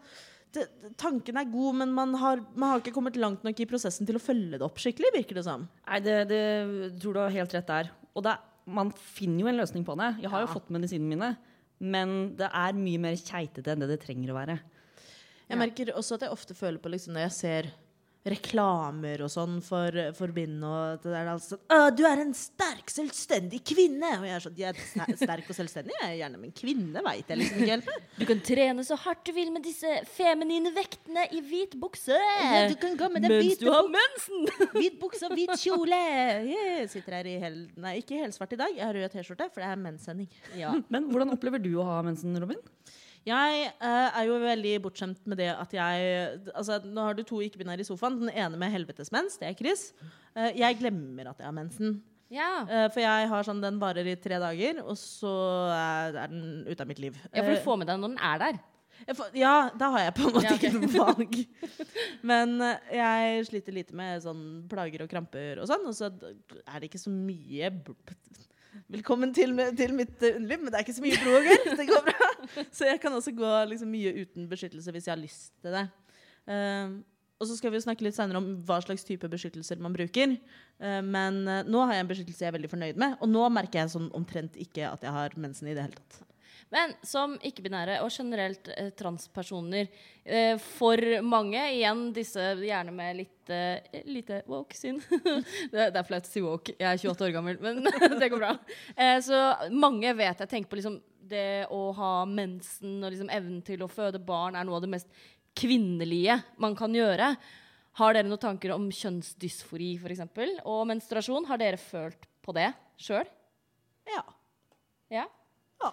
det, 0.51 0.65
tanken 0.99 1.37
er 1.39 1.47
god, 1.47 1.77
men 1.79 1.93
man 1.95 2.13
har, 2.19 2.41
man 2.59 2.73
har 2.73 2.81
ikke 2.81 2.91
kommet 2.97 3.15
langt 3.21 3.45
nok 3.47 3.59
i 3.63 3.67
prosessen 3.69 4.05
til 4.09 4.17
å 4.19 4.23
følge 4.23 4.57
det 4.59 4.65
opp 4.67 4.81
skikkelig, 4.83 5.13
virker 5.15 5.39
det 5.39 5.45
som. 5.47 5.63
Nei, 5.87 6.01
det, 6.03 6.17
det 6.27 6.41
tror 6.99 7.15
du 7.15 7.21
har 7.23 7.31
helt 7.37 7.55
rett 7.55 7.69
der. 7.71 7.91
Og 8.11 8.25
det, 8.27 8.33
er- 8.35 8.47
man 8.75 8.91
finner 8.93 9.45
jo 9.45 9.47
en 9.53 9.57
løsning 9.61 9.85
på 9.87 9.95
det. 9.97 10.09
Jeg 10.25 10.29
har 10.33 10.43
jo 10.43 10.49
fått 10.51 10.67
medisinene 10.75 11.15
mine, 11.15 11.29
men 11.81 12.11
det 12.37 12.49
er 12.51 12.75
mye 12.77 12.99
mer 13.01 13.15
keitete 13.17 13.71
enn 13.73 13.81
det 13.81 13.87
det 13.93 14.01
trenger 14.03 14.33
å 14.33 14.35
være. 14.37 14.57
Jeg 15.49 15.59
merker 15.59 15.89
også 15.97 16.15
at 16.19 16.27
jeg 16.27 16.35
ofte 16.35 16.55
føler 16.55 16.79
på 16.83 16.91
liksom, 16.93 17.15
når 17.15 17.25
jeg 17.29 17.33
ser 17.37 17.71
reklamer 18.27 19.23
og 19.25 19.31
sånn 19.33 19.55
for, 19.65 19.95
for 20.13 20.33
bind 20.35 20.61
og 20.65 21.01
det 21.01 21.09
der, 21.09 21.29
altså, 21.31 21.55
sånn, 21.55 21.61
«Å, 21.73 21.89
Du 21.97 22.03
er 22.05 22.21
en 22.21 22.33
sterk, 22.37 22.91
selvstendig 22.93 23.63
kvinne! 23.65 24.11
Og 24.19 24.27
jeg 24.27 24.35
er 24.35 24.43
sånn, 24.45 24.59
jeg 24.59 24.75
er 24.75 25.17
sterk 25.17 25.49
og 25.49 25.57
selvstendig, 25.57 25.95
jeg 25.97 26.09
er 26.09 26.19
gjerne, 26.19 26.41
men 26.43 26.53
kvinne 26.53 27.03
veit 27.07 27.31
jeg 27.33 27.41
liksom 27.41 27.63
ikke 27.63 27.71
helt. 27.73 27.89
Du 28.19 28.25
kan 28.29 28.43
trene 28.51 28.85
så 28.85 28.97
hardt 29.01 29.25
du 29.25 29.33
vil 29.35 29.49
med 29.53 29.65
disse 29.65 29.95
feminine 30.13 30.73
vektene 30.75 31.25
i 31.33 31.41
hvit 31.45 31.73
bukse. 31.81 32.17
du 32.69 32.77
kan 32.81 32.97
gå 32.99 33.09
med 33.09 33.25
den 33.25 33.33
Mens 33.33 33.47
hvite 33.47 33.65
du 33.65 33.73
har 33.73 33.89
mensen! 33.89 34.49
Hvit 34.81 34.97
bukse 35.01 35.27
og 35.27 35.33
hvit 35.35 35.51
kjole! 35.61 35.97
Yeah, 36.51 36.85
sitter 36.89 37.17
her 37.17 37.27
i 37.29 37.37
hel... 37.41 37.57
Nei, 37.81 37.97
ikke 38.01 38.21
helsvart 38.21 38.53
i 38.55 38.59
dag. 38.59 38.73
Jeg 38.77 38.85
har 38.85 38.97
rød 38.97 39.13
T-skjorte, 39.13 39.49
for 39.53 39.63
det 39.63 39.69
er 39.71 39.81
menssending. 39.81 40.29
Ja. 40.57 40.73
Men 40.93 41.09
hvordan 41.11 41.33
opplever 41.33 41.61
du 41.61 41.73
å 41.81 41.85
ha 41.87 42.01
mensen, 42.05 42.37
Robin? 42.41 42.61
Jeg 43.27 43.65
eh, 43.69 44.07
er 44.17 44.23
jo 44.25 44.37
veldig 44.41 44.75
bortskjemt 44.81 45.27
med 45.29 45.37
det 45.37 45.51
at 45.53 45.73
jeg 45.75 46.05
Altså, 46.55 46.79
Nå 46.81 47.03
har 47.05 47.17
du 47.17 47.21
to 47.27 47.41
ikke-binære 47.45 47.83
i 47.83 47.85
sofaen. 47.85 48.17
Den 48.23 48.31
ene 48.33 48.57
med 48.57 48.73
helvetesmens, 48.73 49.37
det 49.37 49.51
er 49.51 49.59
Chris. 49.59 49.91
Eh, 50.35 50.57
jeg 50.57 50.79
glemmer 50.79 51.29
at 51.29 51.37
jeg 51.43 51.45
har 51.45 51.53
mensen. 51.55 51.99
Ja. 52.31 52.49
Eh, 52.63 52.87
for 52.93 53.03
jeg 53.03 53.29
har 53.29 53.45
sånn, 53.45 53.61
den 53.63 53.79
varer 53.81 54.07
i 54.07 54.17
tre 54.19 54.39
dager, 54.41 54.81
og 54.85 54.95
så 54.99 55.31
er, 55.75 56.19
den 56.31 56.63
ute 56.67 56.79
av 56.79 56.89
mitt 56.89 57.01
liv. 57.03 57.17
ja, 57.27 57.43
for 57.43 57.51
Eh, 57.51 57.59
du 57.59 57.65
får 57.65 57.81
med 57.81 57.91
deg 57.91 57.99
når 57.99 58.13
den 58.13 58.21
er 58.31 58.37
der. 58.45 58.59
får, 59.17 59.33
ja, 59.35 59.55
da 59.75 59.89
har 59.91 60.05
jeg 60.05 60.13
på 60.15 60.27
en 60.27 60.35
måte 60.37 60.45
Ja, 60.45 60.55
okay. 60.55 60.69
ikke 60.69 60.79
noe 60.79 60.91
valg. 60.95 61.35
Men 62.31 62.61
eh, 62.61 62.95
jeg 62.95 63.45
sliter 63.49 63.75
lite 63.75 63.97
med 63.97 64.23
sånn 64.23 64.45
plager 64.71 65.03
og 65.03 65.11
kramper 65.11 65.59
og 65.59 65.67
sånn, 65.67 65.85
og 65.89 65.97
så 65.97 66.07
er 66.07 66.79
det 66.79 66.89
ikke 66.89 67.03
så 67.03 67.11
mye 67.11 67.73
Velkommen 68.91 69.33
til, 69.35 69.55
til 69.77 69.93
mitt 69.95 70.21
eh, 70.23 70.35
underliv, 70.37 70.63
men 70.63 70.71
det 70.71 70.79
er 70.79 70.85
ikke 70.85 70.95
så 70.95 71.03
mye 71.03 71.21
blod 71.21 71.37
og 71.39 71.47
gørr. 71.49 71.77
Det 71.79 71.87
går 71.89 72.03
bra. 72.07 72.27
Så 72.77 72.87
jeg 72.87 72.99
kan 73.03 73.13
også 73.15 73.33
gå 73.35 73.51
liksom 73.71 73.91
mye 73.91 74.11
uten 74.23 74.47
beskyttelse 74.51 74.93
hvis 74.95 75.07
jeg 75.07 75.13
har 75.13 75.21
lyst 75.21 75.51
til 75.61 75.75
det. 75.75 75.87
Uh, 76.47 77.01
og 77.41 77.47
så 77.49 77.57
skal 77.57 77.73
vi 77.73 77.81
snakke 77.81 78.05
litt 78.05 78.13
senere 78.13 78.37
om 78.37 78.49
hva 78.67 78.77
slags 78.83 79.03
type 79.07 79.25
beskyttelser 79.29 79.79
man 79.81 79.95
bruker. 79.95 80.35
Eh, 80.77 80.99
men 81.01 81.39
eh, 81.49 81.63
nå 81.65 81.79
har 81.87 81.95
jeg 81.95 82.05
en 82.05 82.11
beskyttelse 82.11 82.45
jeg 82.45 82.51
er 82.51 82.57
veldig 82.59 82.69
fornøyd 82.69 82.99
med, 83.01 83.15
og 83.17 83.31
nå 83.31 83.47
merker 83.49 83.81
jeg 83.81 83.93
sånn 83.95 84.11
omtrent 84.17 84.59
ikke 84.61 84.85
at 84.91 85.01
jeg 85.01 85.15
har 85.15 85.33
mensen 85.41 85.71
i 85.71 85.73
det 85.73 85.87
hele 85.87 85.97
tatt. 85.97 86.19
Men 86.71 86.93
som 87.03 87.33
ikke-binære 87.43 87.97
og 88.05 88.11
generelt 88.15 88.69
eh, 88.77 88.91
transpersoner, 88.95 89.89
eh, 90.23 90.55
for 90.77 91.01
mange, 91.27 91.59
igjen 91.75 92.05
disse 92.15 92.45
gjerne 92.61 92.93
med 92.95 93.17
litt 93.19 93.51
eh, 93.51 94.03
lite 94.07 94.41
woke 94.47 94.77
syn 94.77 95.01
det, 95.73 95.89
det 95.91 95.99
er 95.99 96.07
flaut 96.07 96.27
å 96.27 96.31
si 96.31 96.43
woke, 96.45 96.75
jeg 96.79 96.87
er 96.87 97.01
28 97.01 97.27
år 97.27 97.33
gammel, 97.35 97.59
men 97.63 97.83
det 98.21 98.29
går 98.31 98.39
bra. 98.39 98.53
Eh, 98.95 99.17
så 99.25 99.41
mange 99.75 100.13
vet 100.15 100.45
jeg 100.45 100.53
tenker 100.53 100.71
på 100.71 100.79
liksom 100.79 101.01
det 101.31 101.67
å 101.71 101.89
ha 101.95 102.13
mensen 102.27 103.01
og 103.01 103.11
liksom 103.11 103.31
evnen 103.31 103.59
til 103.67 103.83
å 103.83 103.91
føde 103.91 104.21
barn 104.23 104.55
er 104.55 104.67
noe 104.67 104.79
av 104.79 104.85
det 104.85 104.91
mest 104.93 105.11
kvinnelige 105.57 106.37
man 106.61 106.75
kan 106.79 106.95
gjøre. 106.95 107.33
Har 107.99 108.15
dere 108.15 108.29
noen 108.29 108.39
tanker 108.39 108.71
om 108.75 108.87
kjønnsdysfori 108.95 109.97
f.eks. 109.99 110.23
og 110.63 110.85
menstruasjon? 110.87 111.47
Har 111.49 111.59
dere 111.59 111.79
følt 111.79 112.29
på 112.43 112.55
det 112.55 112.69
sjøl? 112.99 113.27
Ja. 114.07 114.23
Ja? 115.11 115.25
ja. 115.83 115.91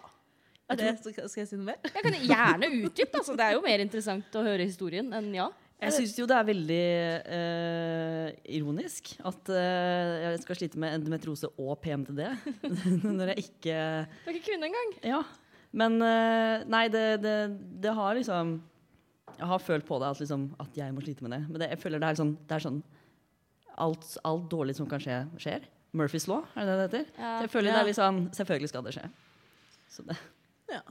Det, 0.68 0.90
skal 1.00 1.28
skal 1.32 1.40
jeg 1.42 1.48
si 1.48 1.56
noe 1.56 1.70
mer? 1.70 1.78
Jeg 1.86 2.04
kan 2.04 2.16
gjerne 2.32 2.68
utdype, 2.84 3.22
altså. 3.22 3.36
Det 3.38 3.46
er 3.46 3.56
jo 3.56 3.64
mer 3.64 3.80
interessant 3.84 4.36
å 4.36 4.44
høre 4.44 4.66
historien 4.68 5.08
enn 5.16 5.30
ja. 5.36 5.48
Jeg 5.78 5.94
syns 5.94 6.16
jo 6.18 6.24
det 6.26 6.34
er 6.34 6.46
veldig 6.48 6.84
uh, 7.30 8.28
ironisk 8.50 9.12
at 9.22 9.50
uh, 9.54 10.14
jeg 10.24 10.40
skal 10.42 10.58
slite 10.58 10.80
med 10.82 10.96
endometrose 10.96 11.46
og 11.54 11.76
PMTD 11.84 12.24
når 13.18 13.30
jeg 13.30 13.44
ikke 13.44 13.76
Du 14.24 14.32
er 14.32 14.38
ikke 14.40 14.48
kvinne 14.48 14.66
engang. 14.72 14.90
Ja. 15.06 15.20
Men 15.78 16.00
uh, 16.02 16.66
nei, 16.66 16.88
det, 16.90 17.04
det, 17.22 17.36
det 17.84 17.92
har 17.94 18.18
liksom 18.18 18.56
Jeg 19.38 19.50
har 19.52 19.62
følt 19.62 19.86
på 19.86 20.00
det 20.02 20.08
at, 20.10 20.22
liksom, 20.24 20.48
at 20.58 20.80
jeg 20.80 20.94
må 20.96 21.04
slite 21.04 21.22
med 21.22 21.36
det. 21.36 21.40
Men 21.46 21.62
det, 21.62 21.70
jeg 21.76 21.82
føler 21.84 22.02
det 22.02 22.10
er 22.10 22.18
sånn, 22.24 22.34
det 22.50 22.58
er 22.58 22.64
sånn 22.66 22.80
alt, 23.78 24.08
alt 24.26 24.48
dårlig 24.50 24.74
som 24.80 24.88
kan 24.90 24.98
skje, 24.98 25.20
skjer. 25.38 25.68
Murphys 25.94 26.26
law, 26.28 26.42
er 26.58 26.66
det 26.66 26.74
det 26.74 26.78
det 26.80 26.88
heter? 26.88 27.14
Ja. 27.22 27.36
Jeg 27.44 27.52
føler 27.54 27.70
det 27.70 27.76
Ja. 27.76 27.84
er 27.84 27.88
liksom 27.92 28.18
Selvfølgelig 28.36 28.72
skal 28.74 28.88
det 28.88 28.96
skje. 28.98 29.06
Så 29.94 30.02
det. 30.10 30.18
Ja. 30.72 30.82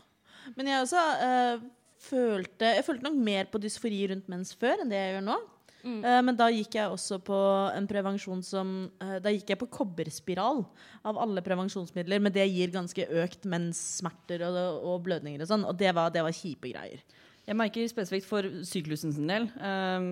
Men 0.55 0.71
jeg 0.71 0.85
også 0.85 1.03
uh, 1.21 1.67
følte 2.01 2.71
Jeg 2.77 2.85
følte 2.87 3.07
nok 3.07 3.19
mer 3.19 3.47
på 3.51 3.59
dysfori 3.61 4.05
rundt 4.11 4.29
mens 4.31 4.53
før 4.57 4.83
enn 4.83 4.91
det 4.91 4.99
jeg 4.99 5.15
gjør 5.17 5.25
nå. 5.27 5.37
Mm. 5.83 5.99
Uh, 6.01 6.19
men 6.25 6.39
da 6.39 6.47
gikk 6.51 6.75
jeg 6.79 6.91
også 6.91 7.19
på 7.23 7.37
en 7.75 7.87
prevensjon 7.89 8.41
som 8.43 8.73
uh, 9.03 9.17
Da 9.23 9.31
gikk 9.33 9.53
jeg 9.53 9.61
på 9.61 9.69
kobberspiral 9.79 10.63
av 11.07 11.21
alle 11.21 11.43
prevensjonsmidler, 11.45 12.23
men 12.23 12.33
det 12.35 12.47
gir 12.49 12.73
ganske 12.73 13.07
økt 13.23 13.47
menssmerter 13.49 14.43
og, 14.49 14.59
og 14.83 15.05
blødninger 15.05 15.43
og 15.43 15.51
sånn, 15.51 15.65
og 15.67 15.77
det 15.79 15.93
var, 15.95 16.11
det 16.13 16.25
var 16.25 16.35
kjipe 16.35 16.73
greier. 16.73 17.05
Jeg 17.47 17.55
merker 17.55 17.87
spesifikt 17.87 18.27
for 18.27 18.43
syklusen 18.67 19.13
sin 19.15 19.29
del. 19.31 19.47
Um, 19.63 20.07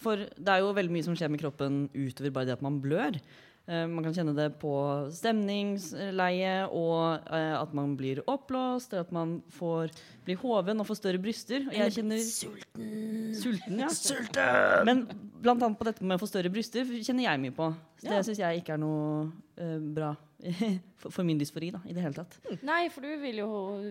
for 0.00 0.22
det 0.32 0.48
er 0.48 0.62
jo 0.62 0.72
veldig 0.72 0.94
mye 0.94 1.04
som 1.04 1.16
skjer 1.18 1.28
med 1.28 1.42
kroppen 1.42 1.82
utover 1.92 2.32
bare 2.32 2.48
det 2.48 2.56
at 2.56 2.64
man 2.64 2.78
blør. 2.80 3.18
Eh, 3.68 3.84
man 3.86 4.02
kan 4.02 4.14
kjenne 4.16 4.32
det 4.34 4.48
på 4.58 4.70
stemningsleie, 5.14 6.54
og 6.74 7.28
eh, 7.30 7.52
at 7.60 7.74
man 7.76 7.92
blir 7.98 8.22
oppblåst, 8.26 8.92
eller 8.94 9.04
at 9.06 9.12
man 9.14 9.36
får, 9.54 9.92
blir 10.26 10.40
hoven 10.42 10.80
og 10.82 10.88
får 10.88 10.98
større 11.02 11.20
bryster. 11.22 11.66
Og 11.68 11.76
jeg 11.76 11.94
kjenner 11.98 12.18
sulten. 13.40 13.78
ja. 13.78 14.82
Men 14.86 15.04
blant 15.40 15.62
annet 15.62 15.78
på 15.80 15.86
dette 15.88 16.04
med 16.04 16.18
å 16.18 16.22
få 16.22 16.28
større 16.30 16.50
bryster 16.52 16.88
kjenner 17.00 17.26
jeg 17.28 17.42
mye 17.44 17.54
på. 17.56 17.70
Så 18.00 18.08
det 18.08 18.16
Ja. 18.16 18.22
syns 18.26 18.38
jeg 18.40 18.62
ikke 18.62 18.74
er 18.74 18.80
noe 18.80 19.30
eh, 19.60 19.76
bra 19.78 20.14
for, 21.00 21.12
for 21.12 21.22
min 21.28 21.38
dysfori 21.38 21.68
da, 21.74 21.82
i 21.86 21.92
det 21.94 22.00
hele 22.02 22.16
tatt. 22.16 22.38
Nei, 22.64 22.88
for 22.92 23.04
du 23.04 23.12
vil 23.20 23.42
jo, 23.42 23.48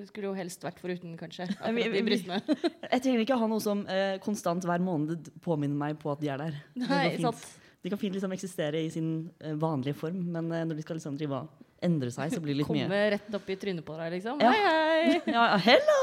skulle 0.09 0.31
jo 0.31 0.35
helst 0.37 0.63
vært 0.65 0.81
foruten, 0.81 1.15
kanskje. 1.19 1.45
vi- 1.77 1.87
de 1.93 2.03
brystene. 2.07 2.41
Jeg 2.93 3.03
trenger 3.05 3.23
ikke 3.23 3.37
ha 3.39 3.47
noe 3.51 3.61
som 3.63 3.85
eh, 3.87 4.17
konstant 4.25 4.65
hver 4.65 4.81
måned 4.83 5.29
påminner 5.45 5.77
meg 5.77 5.99
på 6.01 6.11
at 6.13 6.19
de 6.25 6.33
er 6.33 6.41
der. 6.41 6.59
Nei, 6.83 7.05
sant. 7.21 7.45
De 7.79 7.91
kan 7.91 7.99
fint 7.99 8.15
liksom 8.15 8.33
eksistere 8.35 8.81
i 8.83 8.89
sin 8.91 9.29
eh, 9.39 9.55
vanlige 9.59 9.95
form, 9.95 10.19
men 10.33 10.51
eh, 10.51 10.65
når 10.67 10.79
de 10.79 10.83
skal 10.83 10.99
liksom 10.99 11.15
drive 11.19 11.37
og 11.37 11.65
endre 11.85 12.11
seg, 12.11 12.33
så 12.33 12.41
blir 12.43 12.53
det 12.53 12.61
litt 12.61 12.67
Komme 12.67 12.89
mye. 12.91 13.05
rett 13.15 13.35
opp 13.37 13.47
i 13.47 13.55
trynet 13.59 13.85
på 13.87 13.95
deg, 13.95 14.17
liksom. 14.17 14.41
Ja. 14.43 14.51
Hei, 14.51 14.63
hei. 14.65 15.21
Ja, 15.37 15.45
hello! 15.63 15.99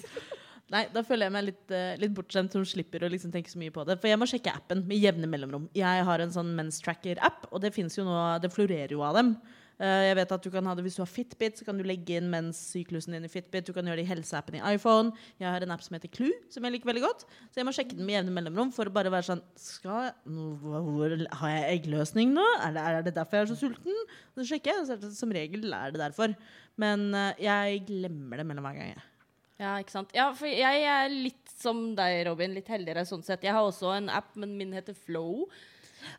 Nei, 0.74 0.80
da 0.90 1.04
føler 1.06 1.28
jeg 1.28 1.34
meg 1.36 1.44
litt, 1.46 1.62
uh, 1.70 1.92
litt 2.02 2.14
bortskjemt 2.16 2.56
som 2.56 2.64
slipper 2.66 3.04
å 3.06 3.10
liksom 3.12 3.30
tenke 3.30 3.52
så 3.52 3.60
mye 3.60 3.70
på 3.70 3.84
det. 3.86 4.00
For 4.02 4.10
jeg 4.10 4.18
må 4.18 4.26
sjekke 4.26 4.50
appen 4.50 4.82
med 4.88 4.98
jevne 4.98 5.28
mellomrom. 5.30 5.68
Jeg 5.78 6.02
har 6.08 6.24
en 6.24 6.32
sånn 6.34 6.50
mens 6.58 6.80
tracker-app, 6.82 7.46
og 7.52 7.62
det 7.62 7.70
jo 7.94 8.02
nå, 8.08 8.16
det 8.42 8.50
florerer 8.50 8.96
jo 8.96 9.04
av 9.06 9.14
dem. 9.20 9.30
Eh, 9.78 10.06
jeg 10.08 10.16
vet 10.16 10.30
at 10.32 10.40
du 10.42 10.48
kan 10.50 10.64
ha 10.64 10.72
det 10.74 10.84
Hvis 10.86 10.94
du 10.96 11.02
har 11.02 11.10
Fitbit, 11.10 11.58
så 11.58 11.66
kan 11.66 11.76
du 11.76 11.82
legge 11.84 12.16
inn 12.16 12.30
mens 12.32 12.56
syklusen 12.72 13.12
din 13.12 13.26
i 13.26 13.28
Fitbit. 13.28 13.66
Du 13.68 13.74
kan 13.76 13.84
gjøre 13.84 14.00
det 14.00 14.06
i 14.06 14.08
helseappen 14.08 14.56
i 14.56 14.62
iPhone. 14.74 15.12
Jeg 15.38 15.50
har 15.52 15.60
en 15.66 15.74
app 15.74 15.82
som 15.84 15.98
heter 15.98 16.08
Clue, 16.08 16.32
som 16.48 16.64
jeg 16.64 16.72
liker 16.72 16.88
veldig 16.88 17.02
godt. 17.04 17.26
Så 17.52 17.60
jeg 17.60 17.66
må 17.68 17.74
sjekke 17.76 17.96
den 17.98 18.06
med 18.08 18.16
jevne 18.16 18.32
mellomrom 18.38 18.72
for 18.72 18.88
å 18.88 18.94
bare 18.94 19.12
være 19.12 19.28
sånn 19.28 19.42
skal, 19.60 20.08
jeg- 20.08 21.28
Har 21.36 21.50
jeg 21.50 21.82
eggløsning 21.82 22.32
nå? 22.32 22.46
Er 22.64 22.72
det, 22.72 22.82
er 22.86 23.02
det 23.02 23.14
derfor 23.18 23.36
jeg 23.36 23.50
er 23.50 23.52
så 23.54 23.58
sulten? 23.60 24.06
Så 24.34 24.46
sjekker 24.48 24.72
jeg, 24.72 24.80
og 24.80 24.86
så 24.88 24.92
er 24.96 25.02
det, 25.04 25.12
som 25.16 25.30
regel 25.30 25.68
er 25.74 25.90
det 25.92 26.00
derfor. 26.00 26.34
Men 26.78 27.12
eh, 27.14 27.34
jeg 27.44 27.84
glemmer 27.86 28.36
det 28.38 28.46
mellom 28.46 28.64
hver 28.64 28.78
gang. 28.80 28.94
jeg. 28.96 29.02
Ja, 29.60 29.76
ikke 29.80 29.90
sant. 29.92 30.10
Ja, 30.16 30.32
for 30.36 30.46
jeg 30.46 30.82
er 30.84 31.08
litt 31.08 31.52
som 31.60 31.94
deg, 31.96 32.26
Robin. 32.28 32.52
Litt 32.52 32.66
heldigere 32.68 33.06
sånn 33.08 33.22
sett. 33.24 33.42
Jeg 33.44 33.52
har 33.56 33.64
også 33.64 33.94
en 33.96 34.08
app, 34.12 34.34
men 34.36 34.56
min 34.58 34.72
heter 34.72 34.94
Flow. 34.94 35.46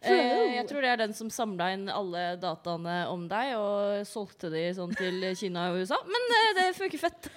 Eh, 0.02 0.56
jeg 0.58 0.68
tror 0.70 0.84
det 0.84 0.90
er 0.92 1.00
den 1.02 1.14
som 1.18 1.30
samla 1.34 1.70
inn 1.74 1.88
alle 1.92 2.36
dataene 2.42 3.00
om 3.12 3.26
deg 3.30 3.54
og 3.58 4.08
solgte 4.08 4.50
de 4.54 4.66
sånn 4.78 4.94
til 4.98 5.24
Kina 5.40 5.70
og 5.72 5.82
USA. 5.82 6.00
Men 6.08 6.34
eh, 6.38 6.50
det 6.62 6.68
funker 6.78 7.04
fett. 7.08 7.32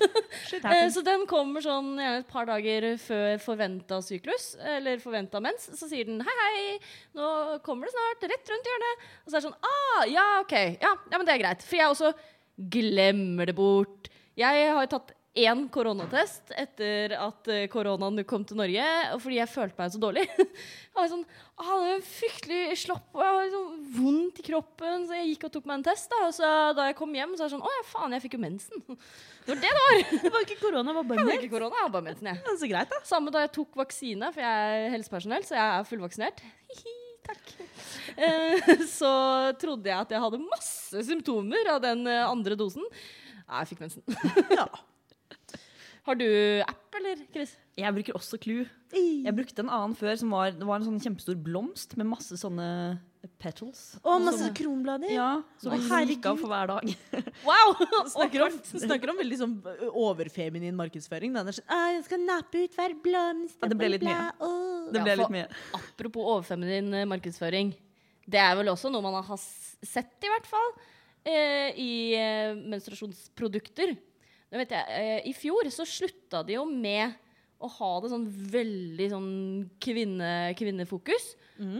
Eh, 0.70 0.87
så 0.92 1.00
den 1.04 1.25
kommer 1.30 1.62
sånn 1.64 1.94
gjerne 1.99 2.20
et 2.20 2.28
par 2.30 2.47
dager 2.49 2.85
før 3.00 3.38
forventa 3.42 4.00
syklus, 4.04 4.52
eller 4.76 5.00
forventa 5.02 5.40
mens. 5.42 5.68
Så 5.78 5.88
sier 5.90 6.09
den 6.09 6.20
hei, 6.25 6.35
hei, 6.40 6.75
nå 7.16 7.30
kommer 7.66 7.88
det 7.88 7.94
snart, 7.94 8.26
rett 8.32 8.52
rundt 8.52 8.70
hjørnet. 8.70 9.06
Og 9.25 9.30
så 9.30 9.35
er 9.35 9.38
det 9.38 9.47
sånn 9.49 9.70
ah, 9.70 10.02
ja, 10.11 10.26
OK. 10.42 10.54
Ja, 10.82 10.92
ja, 10.94 11.16
men 11.16 11.26
det 11.28 11.35
er 11.35 11.42
greit. 11.42 11.64
For 11.66 11.80
jeg 11.80 11.92
også 11.92 12.12
glemmer 12.70 13.49
det 13.49 13.56
bort. 13.59 14.11
Jeg 14.38 14.70
har 14.76 14.90
tatt 14.90 15.14
én 15.38 15.60
koronatest 15.70 16.50
etter 16.58 17.12
at 17.14 17.49
eh, 17.52 17.68
koronaen 17.70 18.18
kom 18.26 18.42
til 18.46 18.58
Norge, 18.58 18.82
fordi 19.22 19.37
jeg 19.38 19.50
følte 19.52 19.78
meg 19.78 19.92
så 19.94 20.00
dårlig. 20.02 20.25
Jeg 20.90 20.99
var 20.99 21.10
sånn, 21.12 21.22
jeg 21.30 21.66
hadde 21.68 21.92
fryktelig 22.04 22.76
slapp 22.80 23.14
og 23.14 23.20
jeg 23.22 23.30
hadde 23.30 23.50
sånn 23.54 23.76
vondt 23.94 24.40
i 24.42 24.44
kroppen, 24.44 25.04
så 25.06 25.14
jeg 25.16 25.28
gikk 25.30 25.44
og 25.46 25.52
tok 25.54 25.68
meg 25.70 25.78
en 25.78 25.84
test. 25.87 26.10
Da, 26.10 26.18
og 26.26 26.34
så 26.34 26.49
da 26.76 26.88
jeg 26.90 26.96
kom 26.99 27.14
hjem, 27.14 27.37
så 27.38 27.44
var 27.44 27.46
det 27.46 27.54
sånn 27.54 27.62
Å 27.64 27.70
ja, 27.72 27.84
faen, 27.88 28.16
jeg 28.16 28.25
fikk 28.25 28.34
jo 28.37 28.40
mensen. 28.42 28.82
Det 28.82 29.54
var 29.54 29.62
det 29.62 29.70
det 29.70 29.84
var. 29.87 30.02
Det 30.26 30.32
var 30.34 30.44
ikke 30.44 30.58
korona, 30.60 30.90
det 30.90 30.96
var 30.99 31.08
bare 31.12 31.25
mens. 31.28 31.38
ikke 31.38 31.52
korona, 31.54 31.78
jeg 31.78 31.87
hadde 31.87 31.94
bare 31.94 32.08
mensen, 32.10 32.28
jeg. 32.32 32.58
Så 32.60 32.70
greit, 32.75 32.92
da. 32.92 33.00
Samme 33.12 33.32
da 33.32 33.44
jeg 33.46 33.52
tok 33.56 33.80
vaksine, 33.80 34.32
for 34.34 34.44
jeg 34.44 34.75
er 34.82 34.92
helsepersonell, 34.96 35.46
så 35.46 35.56
jeg 35.56 35.78
er 35.78 35.88
fullvaksinert. 35.94 36.44
Hihi, 36.75 36.96
takk. 37.30 37.56
Eh, 38.20 38.66
så 38.90 39.08
trodde 39.62 39.87
jeg 39.88 39.94
at 39.94 40.10
jeg 40.12 40.20
hadde 40.20 40.40
masse 40.42 41.04
symptomer 41.06 41.68
av 41.72 41.78
den 41.84 42.02
eh, 42.10 42.26
andre 42.26 42.56
dosen. 42.58 42.82
Nei, 43.46 43.62
jeg 43.62 43.70
fikk 43.70 43.84
mensen. 43.87 44.02
Ja. 44.50 44.66
Har 46.07 46.16
du 46.16 46.26
app, 46.64 46.95
eller, 46.97 47.21
Chris? 47.33 47.57
Jeg 47.78 47.92
bruker 47.97 48.16
også 48.16 48.38
Clue. 48.40 48.64
Jeg 48.92 49.33
brukte 49.37 49.62
en 49.62 49.69
annen 49.71 49.95
før 49.97 50.16
som 50.19 50.30
var, 50.35 50.50
det 50.57 50.66
var 50.66 50.80
en 50.80 50.87
sånn 50.88 51.00
kjempestor 51.02 51.37
blomst 51.45 51.92
med 52.00 52.09
masse 52.11 52.35
sånne 52.40 52.66
petals. 53.38 53.99
Og 54.02 54.23
masse 54.25 54.40
Som- 54.47 54.54
kronblader. 54.57 55.12
Ja, 55.12 55.42
som 55.61 55.73
vi 55.76 56.14
gikk 56.14 56.25
av 56.26 56.40
for 56.40 56.49
hver 56.49 56.66
dag. 56.73 56.88
Wow! 57.47 57.76
Snakker 58.16 58.47
om, 58.47 58.57
snakker 58.87 59.12
om 59.12 59.21
veldig 59.21 59.38
sånn 59.42 59.54
overfeminin 59.92 60.75
markedsføring. 60.76 61.37
Den 61.37 61.52
er 61.52 61.57
sånn, 61.59 61.69
«Å, 61.69 61.80
jeg 61.95 62.04
skal 62.09 62.25
nappe 62.25 62.64
ut 62.64 62.75
hver 62.80 62.97
blomst. 63.04 63.59
Ja, 63.61 63.69
det 63.71 63.78
ble 63.80 63.92
litt 63.95 64.04
bla. 64.04 64.16
Det 64.90 65.04
ble 65.04 65.14
Ja, 65.14 65.16
for- 65.16 65.23
litt 65.23 65.37
mye. 65.37 65.49
Apropos 65.78 66.33
overfeminin 66.35 66.97
markedsføring. 67.12 67.75
Det 68.30 68.40
er 68.40 68.57
vel 68.57 68.73
også 68.73 68.90
noe 68.92 69.02
man 69.04 69.21
har 69.23 69.38
sett, 69.40 70.16
i 70.25 70.28
hvert 70.33 70.47
fall, 70.49 70.73
eh, 71.26 71.71
i 71.76 71.90
menstruasjonsprodukter. 72.71 73.97
Nå 74.50 74.59
vet 74.59 74.73
jeg, 74.75 74.85
eh, 74.90 75.28
I 75.30 75.35
fjor 75.37 75.69
så 75.71 75.87
slutta 75.87 76.42
de 76.47 76.57
jo 76.57 76.64
med 76.66 77.14
å 77.61 77.69
ha 77.69 77.90
det 78.00 78.11
sånn 78.11 78.26
veldig 78.50 79.07
sånn 79.12 79.30
kvinne, 79.85 80.30
kvinnefokus, 80.57 81.35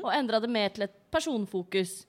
og 0.05 0.11
endra 0.13 0.41
det 0.45 0.51
mer 0.53 0.69
til 0.77 0.85
et 0.85 0.97
personfokus. 1.11 2.03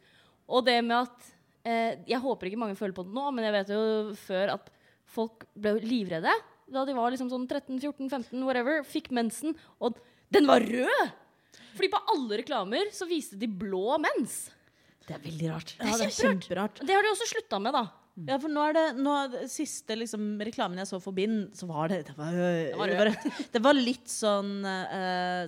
Og 0.51 0.65
det 0.68 0.82
med 0.84 1.08
at 1.08 1.30
eh, 1.63 1.96
Jeg 2.10 2.20
håper 2.20 2.50
ikke 2.50 2.60
mange 2.60 2.75
føler 2.75 2.94
på 2.94 3.06
det 3.08 3.15
nå, 3.15 3.30
men 3.32 3.48
jeg 3.48 3.56
vet 3.56 3.72
jo 3.72 3.82
før 4.20 4.56
at 4.58 4.72
folk 5.08 5.46
ble 5.56 5.77
livredde 5.80 6.34
da 6.72 6.86
de 6.88 6.96
var 6.96 7.12
liksom 7.12 7.30
sånn 7.32 7.48
13-14-15, 7.50 8.44
whatever, 8.48 8.84
fikk 8.88 9.10
mensen, 9.12 9.56
og 9.84 9.98
den 10.32 10.48
var 10.48 10.63
rød! 10.63 11.12
Fordi 11.75 11.89
på 11.91 12.00
alle 12.13 12.39
reklamer 12.41 12.91
så 12.96 13.08
viste 13.10 13.39
de 13.39 13.48
blå 13.48 13.98
mens. 14.00 14.46
Det 15.08 15.15
er 15.18 15.24
veldig 15.24 15.50
rart. 15.51 15.74
Ja, 15.80 15.98
det 16.00 16.08
er 16.08 16.15
kjemperart. 16.15 16.80
Det 16.88 16.96
har 16.96 17.03
de 17.03 17.12
også 17.12 17.27
slutta 17.27 17.60
med, 17.63 17.75
da. 17.75 17.86
Ja, 18.27 18.38
for 18.41 18.51
nå 18.51 18.63
er 18.68 18.75
det 18.75 18.86
nå, 19.00 19.13
siste 19.50 19.96
liksom, 19.96 20.34
reklamen 20.44 20.82
jeg 20.82 20.89
så 20.89 21.00
for 21.03 21.15
Bind, 21.15 21.53
så 21.58 21.68
var 21.70 21.91
det 21.91 22.01
Det 22.10 22.18
var, 22.18 22.36
det 22.36 22.75
var 22.75 22.91
var, 22.91 23.12
det 23.53 23.62
var 23.63 23.77
litt 23.77 24.12
sånn 24.12 24.51
eh, 24.68 25.48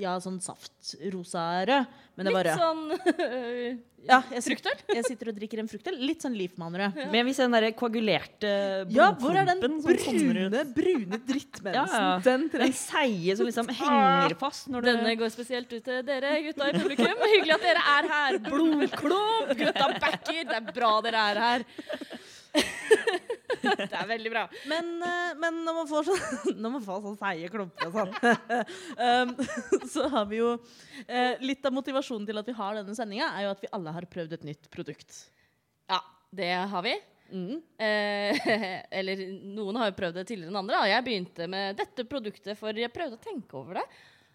Ja, 0.00 0.16
sånn 0.18 0.40
saftrosa-rød. 0.42 1.90
Men 2.14 2.26
det 2.28 2.32
var 2.34 2.46
Litt 2.46 2.58
sånn 2.58 2.80
sånn 2.90 3.82
Ja, 4.04 4.18
jeg, 4.34 4.42
fruktøl? 4.44 4.80
jeg 4.92 5.04
sitter 5.06 5.30
og 5.30 5.36
drikker 5.38 5.60
en 5.62 5.68
fruktøl. 5.70 5.94
Litt 6.02 6.24
sånn 6.26 6.34
Leafman-rød. 6.36 6.98
Men 7.12 7.26
hvis 7.28 7.38
den 7.40 7.54
der 7.56 7.66
koagulerte 7.78 8.50
Ja, 8.92 9.06
hvor 9.18 9.38
er 9.38 9.48
den 9.48 9.62
blodklumpen 9.62 10.34
brune, 10.34 10.62
brune 10.76 11.20
drittmensen? 11.30 11.78
Ja, 11.78 11.86
ja. 11.94 12.10
Den 12.26 12.46
Den 12.52 12.74
seige 12.76 13.38
som 13.38 13.48
liksom 13.48 13.70
henger 13.70 14.36
fast 14.42 14.68
når 14.70 14.84
du 14.84 14.90
Denne 14.90 15.14
går 15.22 15.32
spesielt 15.34 15.72
ut 15.72 15.86
til 15.86 16.02
dere 16.06 16.34
gutta 16.48 16.68
i 16.68 16.76
publikum. 16.76 17.26
Hyggelig 17.34 17.56
at 17.56 17.68
dere 17.70 17.86
er 17.94 18.10
her. 18.14 18.40
Blodklump! 18.50 19.54
Gutta 19.62 19.90
backer. 19.96 20.42
Det 20.52 20.58
er 20.60 20.72
bra 20.74 20.92
dere 21.06 21.28
er 21.32 21.44
her. 21.46 21.68
Det 23.90 23.98
er 24.00 24.08
veldig 24.08 24.32
bra. 24.32 24.44
Men, 24.70 24.90
eh, 25.02 25.32
men 25.40 25.62
når 25.66 25.78
man 25.80 25.88
får 25.90 26.08
sånn 26.08 26.58
Når 26.62 26.74
man 26.76 26.84
får 26.84 27.00
sånn 27.06 27.18
seige 27.20 27.50
klumper 27.52 27.88
og 27.88 27.96
sånn, 27.98 28.12
um, 28.98 29.34
så 29.94 30.08
har 30.12 30.28
vi 30.30 30.40
jo 30.40 30.52
eh, 31.06 31.40
Litt 31.44 31.64
av 31.66 31.74
motivasjonen 31.76 32.28
til 32.28 32.40
at 32.40 32.50
vi 32.50 32.56
har 32.58 32.78
denne 32.80 32.96
sendinga, 32.96 33.32
er 33.34 33.48
jo 33.48 33.54
at 33.54 33.64
vi 33.64 33.72
alle 33.76 33.96
har 33.96 34.08
prøvd 34.10 34.38
et 34.38 34.48
nytt 34.52 34.70
produkt. 34.72 35.24
Ja, 35.90 36.00
det 36.34 36.52
har 36.70 36.86
vi. 36.86 36.94
Mm. 37.34 37.60
Eh, 37.80 38.42
eller 38.94 39.22
noen 39.56 39.78
har 39.80 39.90
jo 39.90 39.96
prøvd 39.98 40.20
det 40.20 40.26
tidligere 40.28 40.52
enn 40.52 40.60
andre. 40.60 40.82
Jeg 40.90 41.06
begynte 41.06 41.48
med 41.50 41.78
dette 41.80 42.06
produktet 42.08 42.58
for 42.60 42.76
jeg 42.76 42.92
prøvde 42.94 43.18
å 43.18 43.24
tenke 43.24 43.58
over 43.58 43.80
det. 43.80 43.86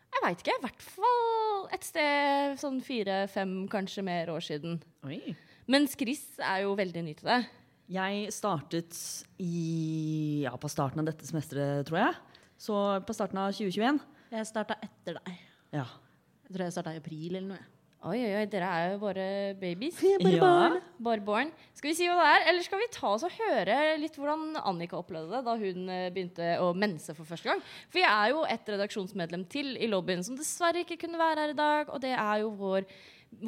Jeg 0.09 0.25
veit 0.25 0.41
ikke. 0.41 0.57
I 0.57 0.63
hvert 0.65 0.87
fall 0.95 1.69
et 1.75 1.85
sted 1.85 2.57
sånn 2.61 2.81
fire-fem, 2.83 3.53
kanskje 3.71 4.05
mer 4.05 4.31
år 4.33 4.43
siden. 4.45 4.79
Oi. 5.05 5.21
Mens 5.69 5.93
Chris 5.97 6.23
er 6.41 6.63
jo 6.65 6.73
veldig 6.77 7.03
ny 7.05 7.13
til 7.19 7.29
det. 7.29 7.43
Jeg 7.89 8.29
startet 8.35 8.93
i, 9.41 10.43
ja, 10.45 10.51
på 10.61 10.69
starten 10.69 11.01
av 11.01 11.07
dette 11.09 11.25
semesteret, 11.25 11.87
tror 11.89 11.97
jeg. 12.03 12.13
Så 12.59 12.75
på 13.07 13.15
starten 13.17 13.39
av 13.41 13.51
2021. 13.55 13.97
Jeg 14.35 14.45
starta 14.49 14.75
etter 14.85 15.17
deg. 15.17 15.35
Ja. 15.73 15.87
Jeg 16.45 16.53
tror 16.53 16.65
jeg 16.67 16.75
starta 16.75 16.93
i 16.93 17.01
april 17.01 17.35
eller 17.39 17.47
noe. 17.55 17.67
Oi, 18.07 18.15
oi, 18.23 18.29
oi, 18.39 18.43
dere 18.47 18.67
er 18.71 18.91
jo 18.93 18.99
bare 19.01 19.23
babies. 19.59 19.97
bare 20.21 20.31
Ja. 20.31 20.39
barn. 20.39 20.77
Bare 21.03 21.19
born. 21.25 21.49
Skal 21.75 21.89
vi 21.89 21.95
si 21.97 22.05
hva 22.07 22.15
det 22.21 22.27
er, 22.29 22.45
eller 22.51 22.63
skal 22.63 22.79
vi 22.79 22.87
ta 22.95 23.09
oss 23.09 23.25
og 23.27 23.33
høre 23.35 23.97
litt 23.99 24.15
hvordan 24.15 24.53
Annika 24.61 24.95
opplevde 25.01 25.33
det 25.33 25.41
da 25.49 25.55
hun 25.59 25.89
eh, 25.91 26.05
begynte 26.15 26.47
å 26.63 26.69
mense 26.77 27.11
for 27.17 27.27
første 27.27 27.49
gang? 27.49 27.59
For 27.91 27.99
jeg 27.99 28.07
er 28.07 28.29
jo 28.31 28.45
et 28.47 28.71
redaksjonsmedlem 28.71 29.43
til 29.51 29.73
i 29.75 29.89
lobbyen 29.91 30.23
som 30.23 30.37
dessverre 30.39 30.85
ikke 30.85 30.95
kunne 31.01 31.19
være 31.19 31.43
her 31.43 31.49
i 31.49 31.59
dag, 31.59 31.89
og 31.91 31.99
det 32.05 32.13
er 32.15 32.37
jo 32.45 32.53
vår, 32.61 32.87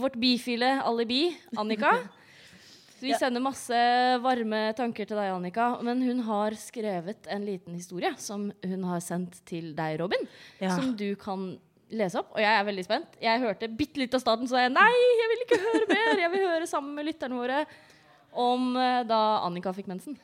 vårt 0.02 0.20
bifile 0.20 0.82
alibi, 0.84 1.30
Annika. 1.56 1.94
Så 3.02 3.08
vi 3.08 3.18
sender 3.18 3.42
masse 3.42 3.78
varme 4.22 4.60
tanker 4.78 5.08
til 5.10 5.18
deg, 5.18 5.32
Annika. 5.34 5.72
Men 5.82 6.04
hun 6.06 6.20
har 6.28 6.54
skrevet 6.60 7.26
en 7.34 7.46
liten 7.48 7.74
historie 7.74 8.12
som 8.22 8.44
hun 8.62 8.84
har 8.86 9.02
sendt 9.02 9.40
til 9.50 9.72
deg, 9.78 9.96
Robin. 10.04 10.28
Ja. 10.62 10.76
Som 10.78 10.92
du 11.00 11.08
kan 11.18 11.56
lese 11.90 12.22
opp. 12.22 12.36
Og 12.36 12.44
jeg 12.44 12.54
er 12.60 12.68
veldig 12.68 12.84
spent. 12.86 13.18
Jeg 13.24 13.42
hørte 13.42 13.72
bitte 13.74 14.04
litt 14.04 14.14
av 14.14 14.22
starten, 14.22 14.46
så 14.50 14.62
jeg 14.62 14.74
nei, 14.76 14.92
jeg 15.18 15.32
vil 15.34 15.44
ikke 15.48 15.60
høre 15.66 15.88
mer. 15.90 16.12
Jeg 16.22 16.34
vil 16.36 16.46
høre 16.46 16.70
sammen 16.70 16.94
med 17.00 17.10
lytterne 17.10 17.42
våre 17.42 17.64
om 18.46 18.70
eh, 18.78 19.02
da 19.10 19.22
Annika 19.48 19.74
fikk 19.76 19.90
mensen. 19.90 20.16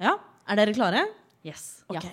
Ja, 0.00 0.18
Er 0.50 0.60
dere 0.60 0.76
klare? 0.76 1.06
Yes. 1.46 1.82
Ok. 1.88 2.04
Ja. 2.04 2.12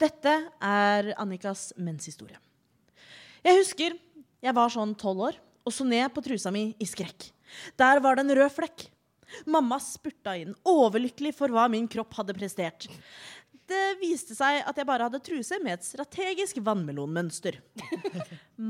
Dette 0.00 0.36
er 0.60 1.12
Annikas 1.20 1.70
menshistorie. 1.80 2.36
Jeg 3.40 3.56
husker 3.56 3.96
jeg 4.40 4.56
var 4.56 4.72
sånn 4.72 4.94
tolv 5.00 5.26
år 5.30 5.40
og 5.64 5.72
så 5.74 5.84
ned 5.84 6.08
på 6.12 6.22
trusa 6.24 6.52
mi 6.52 6.70
i 6.80 6.86
skrekk. 6.88 7.30
Der 7.80 8.00
var 8.04 8.16
det 8.16 8.26
en 8.26 8.36
rød 8.38 8.52
flekk. 8.54 8.86
Mamma 9.46 9.78
spurta 9.82 10.34
inn, 10.38 10.56
overlykkelig 10.66 11.32
for 11.36 11.52
hva 11.54 11.68
min 11.70 11.86
kropp 11.90 12.16
hadde 12.18 12.34
prestert. 12.34 12.88
Det 13.70 13.84
viste 14.00 14.34
seg 14.34 14.64
at 14.66 14.76
jeg 14.78 14.88
bare 14.88 15.06
hadde 15.06 15.22
truse 15.22 15.60
med 15.62 15.76
et 15.76 15.86
strategisk 15.86 16.58
vannmelonmønster. 16.66 17.60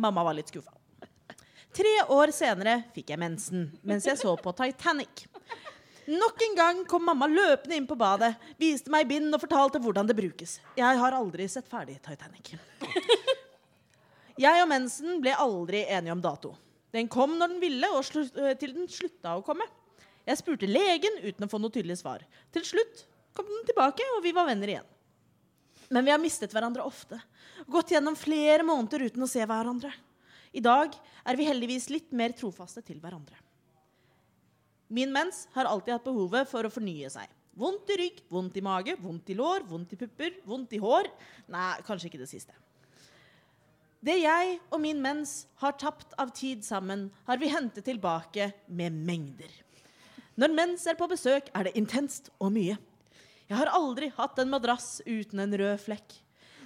Mamma 0.05 0.27
var 0.27 0.37
litt 0.37 0.53
skuffa. 0.53 0.77
Tre 1.73 1.93
år 2.11 2.33
senere 2.35 2.81
fikk 2.93 3.13
jeg 3.13 3.23
mensen 3.23 3.69
mens 3.87 4.09
jeg 4.09 4.19
så 4.21 4.35
på 4.37 4.53
Titanic. 4.59 5.25
Nok 6.11 6.43
en 6.43 6.57
gang 6.59 6.79
kom 6.91 7.05
mamma 7.07 7.29
løpende 7.31 7.77
inn 7.79 7.87
på 7.87 7.97
badet, 7.99 8.33
viste 8.59 8.91
meg 8.91 9.07
bind 9.09 9.31
og 9.31 9.41
fortalte 9.45 9.79
hvordan 9.81 10.09
det 10.09 10.17
brukes. 10.19 10.57
Jeg 10.77 10.99
har 10.99 11.15
aldri 11.15 11.47
sett 11.49 11.69
ferdig 11.71 12.01
Titanic. 12.03 12.57
Jeg 14.41 14.63
og 14.65 14.69
mensen 14.71 15.21
ble 15.23 15.37
aldri 15.37 15.85
enige 15.87 16.17
om 16.17 16.25
dato. 16.25 16.55
Den 16.95 17.09
kom 17.11 17.37
når 17.39 17.55
den 17.55 17.63
ville, 17.63 17.91
og 17.95 18.03
øh, 18.03 18.55
til 18.59 18.75
den 18.75 18.89
slutta 18.91 19.37
å 19.39 19.45
komme. 19.47 19.67
Jeg 20.27 20.41
spurte 20.41 20.69
legen 20.69 21.21
uten 21.23 21.47
å 21.47 21.51
få 21.51 21.61
noe 21.63 21.73
tydelig 21.73 22.01
svar. 22.03 22.25
Til 22.55 22.67
slutt 22.67 23.05
kom 23.37 23.49
den 23.49 23.69
tilbake, 23.69 24.07
og 24.17 24.25
vi 24.27 24.35
var 24.37 24.49
venner 24.51 24.75
igjen. 24.75 24.89
Men 25.91 26.07
vi 26.07 26.13
har 26.15 26.23
mistet 26.23 26.53
hverandre 26.55 26.87
ofte. 26.87 27.19
Gått 27.71 27.95
gjennom 27.95 28.19
flere 28.19 28.67
måneder 28.67 29.09
uten 29.09 29.27
å 29.27 29.31
se 29.31 29.43
hverandre. 29.43 29.91
I 30.55 30.63
dag 30.63 30.95
er 31.27 31.39
vi 31.39 31.47
heldigvis 31.47 31.89
litt 31.91 32.15
mer 32.15 32.35
trofaste 32.37 32.83
til 32.87 32.99
hverandre. 33.03 33.39
Min 34.91 35.13
mens 35.15 35.45
har 35.55 35.71
alltid 35.71 35.95
hatt 35.95 36.07
behovet 36.07 36.51
for 36.51 36.67
å 36.67 36.73
fornye 36.73 37.11
seg. 37.11 37.31
Vondt 37.61 37.91
i 37.95 37.99
rygg, 38.01 38.23
vondt 38.31 38.57
i 38.59 38.63
mage, 38.65 38.97
vondt 39.03 39.31
i 39.31 39.37
lår, 39.39 39.63
vondt 39.69 39.95
i 39.95 39.99
pupper, 39.99 40.39
vondt 40.47 40.75
i 40.75 40.81
hår. 40.83 41.11
Nei, 41.51 41.71
kanskje 41.87 42.11
ikke 42.11 42.23
det 42.23 42.31
siste. 42.31 42.55
Det 44.01 44.15
jeg 44.17 44.55
og 44.73 44.81
min 44.81 45.01
mens 45.05 45.45
har 45.61 45.75
tapt 45.77 46.15
av 46.21 46.31
tid 46.33 46.63
sammen, 46.65 47.11
har 47.29 47.37
vi 47.37 47.51
hentet 47.53 47.85
tilbake 47.85 48.47
med 48.73 48.95
mengder. 48.97 49.51
Når 50.41 50.55
mens 50.57 50.87
er 50.89 50.97
på 50.97 51.09
besøk, 51.11 51.51
er 51.53 51.69
det 51.69 51.77
intenst 51.77 52.31
og 52.41 52.55
mye. 52.55 52.79
Jeg 53.51 53.59
har 53.59 53.69
aldri 53.77 54.09
hatt 54.17 54.39
en 54.41 54.49
madrass 54.49 55.03
uten 55.05 55.43
en 55.45 55.53
rød 55.53 55.83
flekk. 55.83 56.15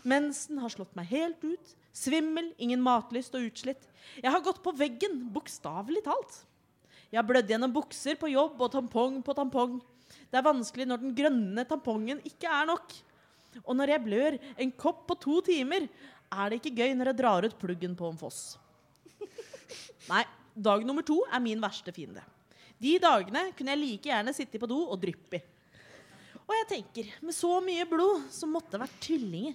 Mensen 0.07 0.61
har 0.63 0.71
slått 0.71 0.95
meg 0.95 1.09
helt 1.11 1.43
ut. 1.43 1.73
Svimmel, 1.95 2.53
ingen 2.63 2.83
matlyst 2.85 3.35
og 3.35 3.49
utslitt. 3.49 3.83
Jeg 4.21 4.31
har 4.31 4.45
gått 4.45 4.63
på 4.63 4.75
veggen, 4.79 5.25
bokstavelig 5.35 6.05
talt. 6.07 6.45
Jeg 7.11 7.19
har 7.19 7.27
blødd 7.27 7.51
gjennom 7.51 7.75
bukser 7.75 8.19
på 8.21 8.31
jobb 8.31 8.63
og 8.63 8.71
tampong 8.77 9.19
på 9.27 9.35
tampong. 9.35 9.81
Det 10.31 10.39
er 10.39 10.47
vanskelig 10.47 10.87
når 10.87 11.03
den 11.03 11.19
grønne 11.19 11.67
tampongen 11.67 12.23
ikke 12.31 12.47
er 12.47 12.71
nok. 12.71 12.95
Og 13.63 13.77
når 13.79 13.95
jeg 13.95 14.05
blør 14.05 14.37
en 14.61 14.73
kopp 14.79 15.05
på 15.09 15.17
to 15.23 15.41
timer, 15.47 15.87
er 16.35 16.51
det 16.51 16.61
ikke 16.61 16.77
gøy 16.83 16.95
når 16.99 17.11
jeg 17.11 17.21
drar 17.23 17.47
ut 17.47 17.59
pluggen 17.61 17.97
på 17.99 18.11
en 18.11 18.21
foss. 18.21 18.43
Nei, 20.11 20.25
dag 20.55 20.85
nummer 20.87 21.07
to 21.07 21.21
er 21.31 21.43
min 21.43 21.63
verste 21.63 21.95
fiende. 21.95 22.23
De 22.81 22.97
dagene 23.01 23.49
kunne 23.57 23.73
jeg 23.73 23.81
like 23.81 24.11
gjerne 24.11 24.35
sitte 24.37 24.61
på 24.61 24.69
do 24.71 24.81
og 24.85 25.01
dryppe 25.01 25.39
i. 25.39 25.45
Og 26.45 26.53
jeg 26.59 26.67
tenker, 26.75 27.09
med 27.25 27.33
så 27.33 27.57
mye 27.65 27.87
blod, 27.89 28.27
så 28.33 28.49
måtte 28.51 28.75
det 28.75 28.83
vært 28.83 28.99
tvillinger. 29.07 29.55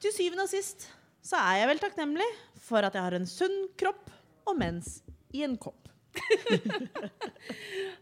Til 0.00 0.14
syvende 0.14 0.46
og 0.46 0.52
sist 0.52 0.86
så 1.26 1.40
er 1.42 1.60
jeg 1.60 1.70
vel 1.72 1.82
takknemlig 1.82 2.28
for 2.62 2.86
at 2.86 2.94
jeg 2.96 3.04
har 3.04 3.16
en 3.18 3.28
sunn 3.28 3.56
kropp 3.78 4.08
og 4.48 4.56
mens 4.60 5.00
i 5.36 5.42
en 5.44 5.56
kopp. 5.60 5.90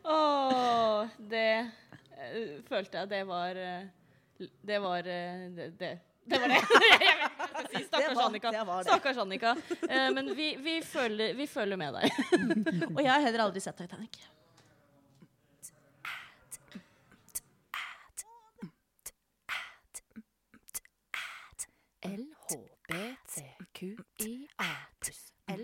Åh, 0.08 1.08
det 1.30 1.48
eh, 1.58 2.52
følte 2.68 3.02
jeg 3.02 3.10
det 3.10 3.18
var 3.28 3.58
eh, 3.60 3.82
Det 4.38 4.78
var 4.80 5.10
eh, 5.12 5.42
det, 5.52 5.66
det. 5.80 5.90
Det 6.28 6.38
var 6.42 6.48
det. 6.52 6.58
Jeg 6.58 6.62
vet 6.62 7.02
ikke 7.02 7.18
hva 7.18 7.20
jeg 7.20 7.24
skal 7.50 7.66
si. 7.68 7.78
Det 7.78 7.84
Stakkars 7.88 8.16
var- 8.16 8.24
Annika. 8.28 8.48
det 8.54 8.64
det. 8.84 8.90
Stakkars 8.90 9.18
Annika. 9.24 9.50
Eh, 9.88 10.08
men 10.16 10.24
vi, 10.36 10.48
vi, 10.66 10.74
føler, 10.84 11.34
vi 11.38 11.46
føler 11.46 11.76
med 11.80 11.90
deg. 11.98 12.06
Og 12.96 13.00
jeg 13.04 13.12
har 13.12 13.20
heller 13.26 13.42
aldri 13.48 13.60
sett 13.64 13.76
Titanic. 13.80 14.14
LHBTQIA 23.38 24.68
pluss 25.00 25.32
LHBTQIA 25.48 25.62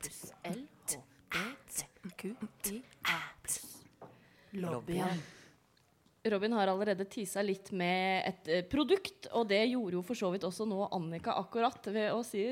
pluss 0.00 0.32
LHBTQIA 0.44 3.18
pluss 3.42 3.84
Lobbyen. 4.52 5.22
Robin 6.32 6.56
har 6.56 6.70
allerede 6.72 7.06
tisa 7.10 7.42
litt 7.44 7.70
med 7.76 8.26
et 8.28 8.50
eh, 8.50 8.64
produkt, 8.68 9.28
og 9.32 9.48
det 9.50 9.62
gjorde 9.70 9.98
jo 9.98 10.02
for 10.06 10.18
så 10.18 10.32
vidt 10.34 10.46
også 10.48 10.66
nå 10.68 10.88
Annika 10.96 11.36
akkurat 11.40 11.88
ved 11.92 12.10
å 12.14 12.24
si 12.26 12.48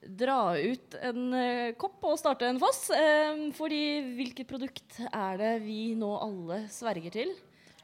Dra 0.00 0.54
ut 0.54 0.94
en 1.02 1.34
eh, 1.34 1.72
kopp 1.78 2.04
og 2.06 2.18
starte 2.20 2.46
en 2.46 2.60
foss. 2.62 2.86
Eh, 2.94 3.48
fordi 3.56 3.82
hvilket 4.16 4.48
produkt 4.48 5.00
er 5.10 5.40
det 5.40 5.50
vi 5.66 5.96
nå 5.98 6.12
alle 6.14 6.62
sverger 6.72 7.12
til? 7.18 7.34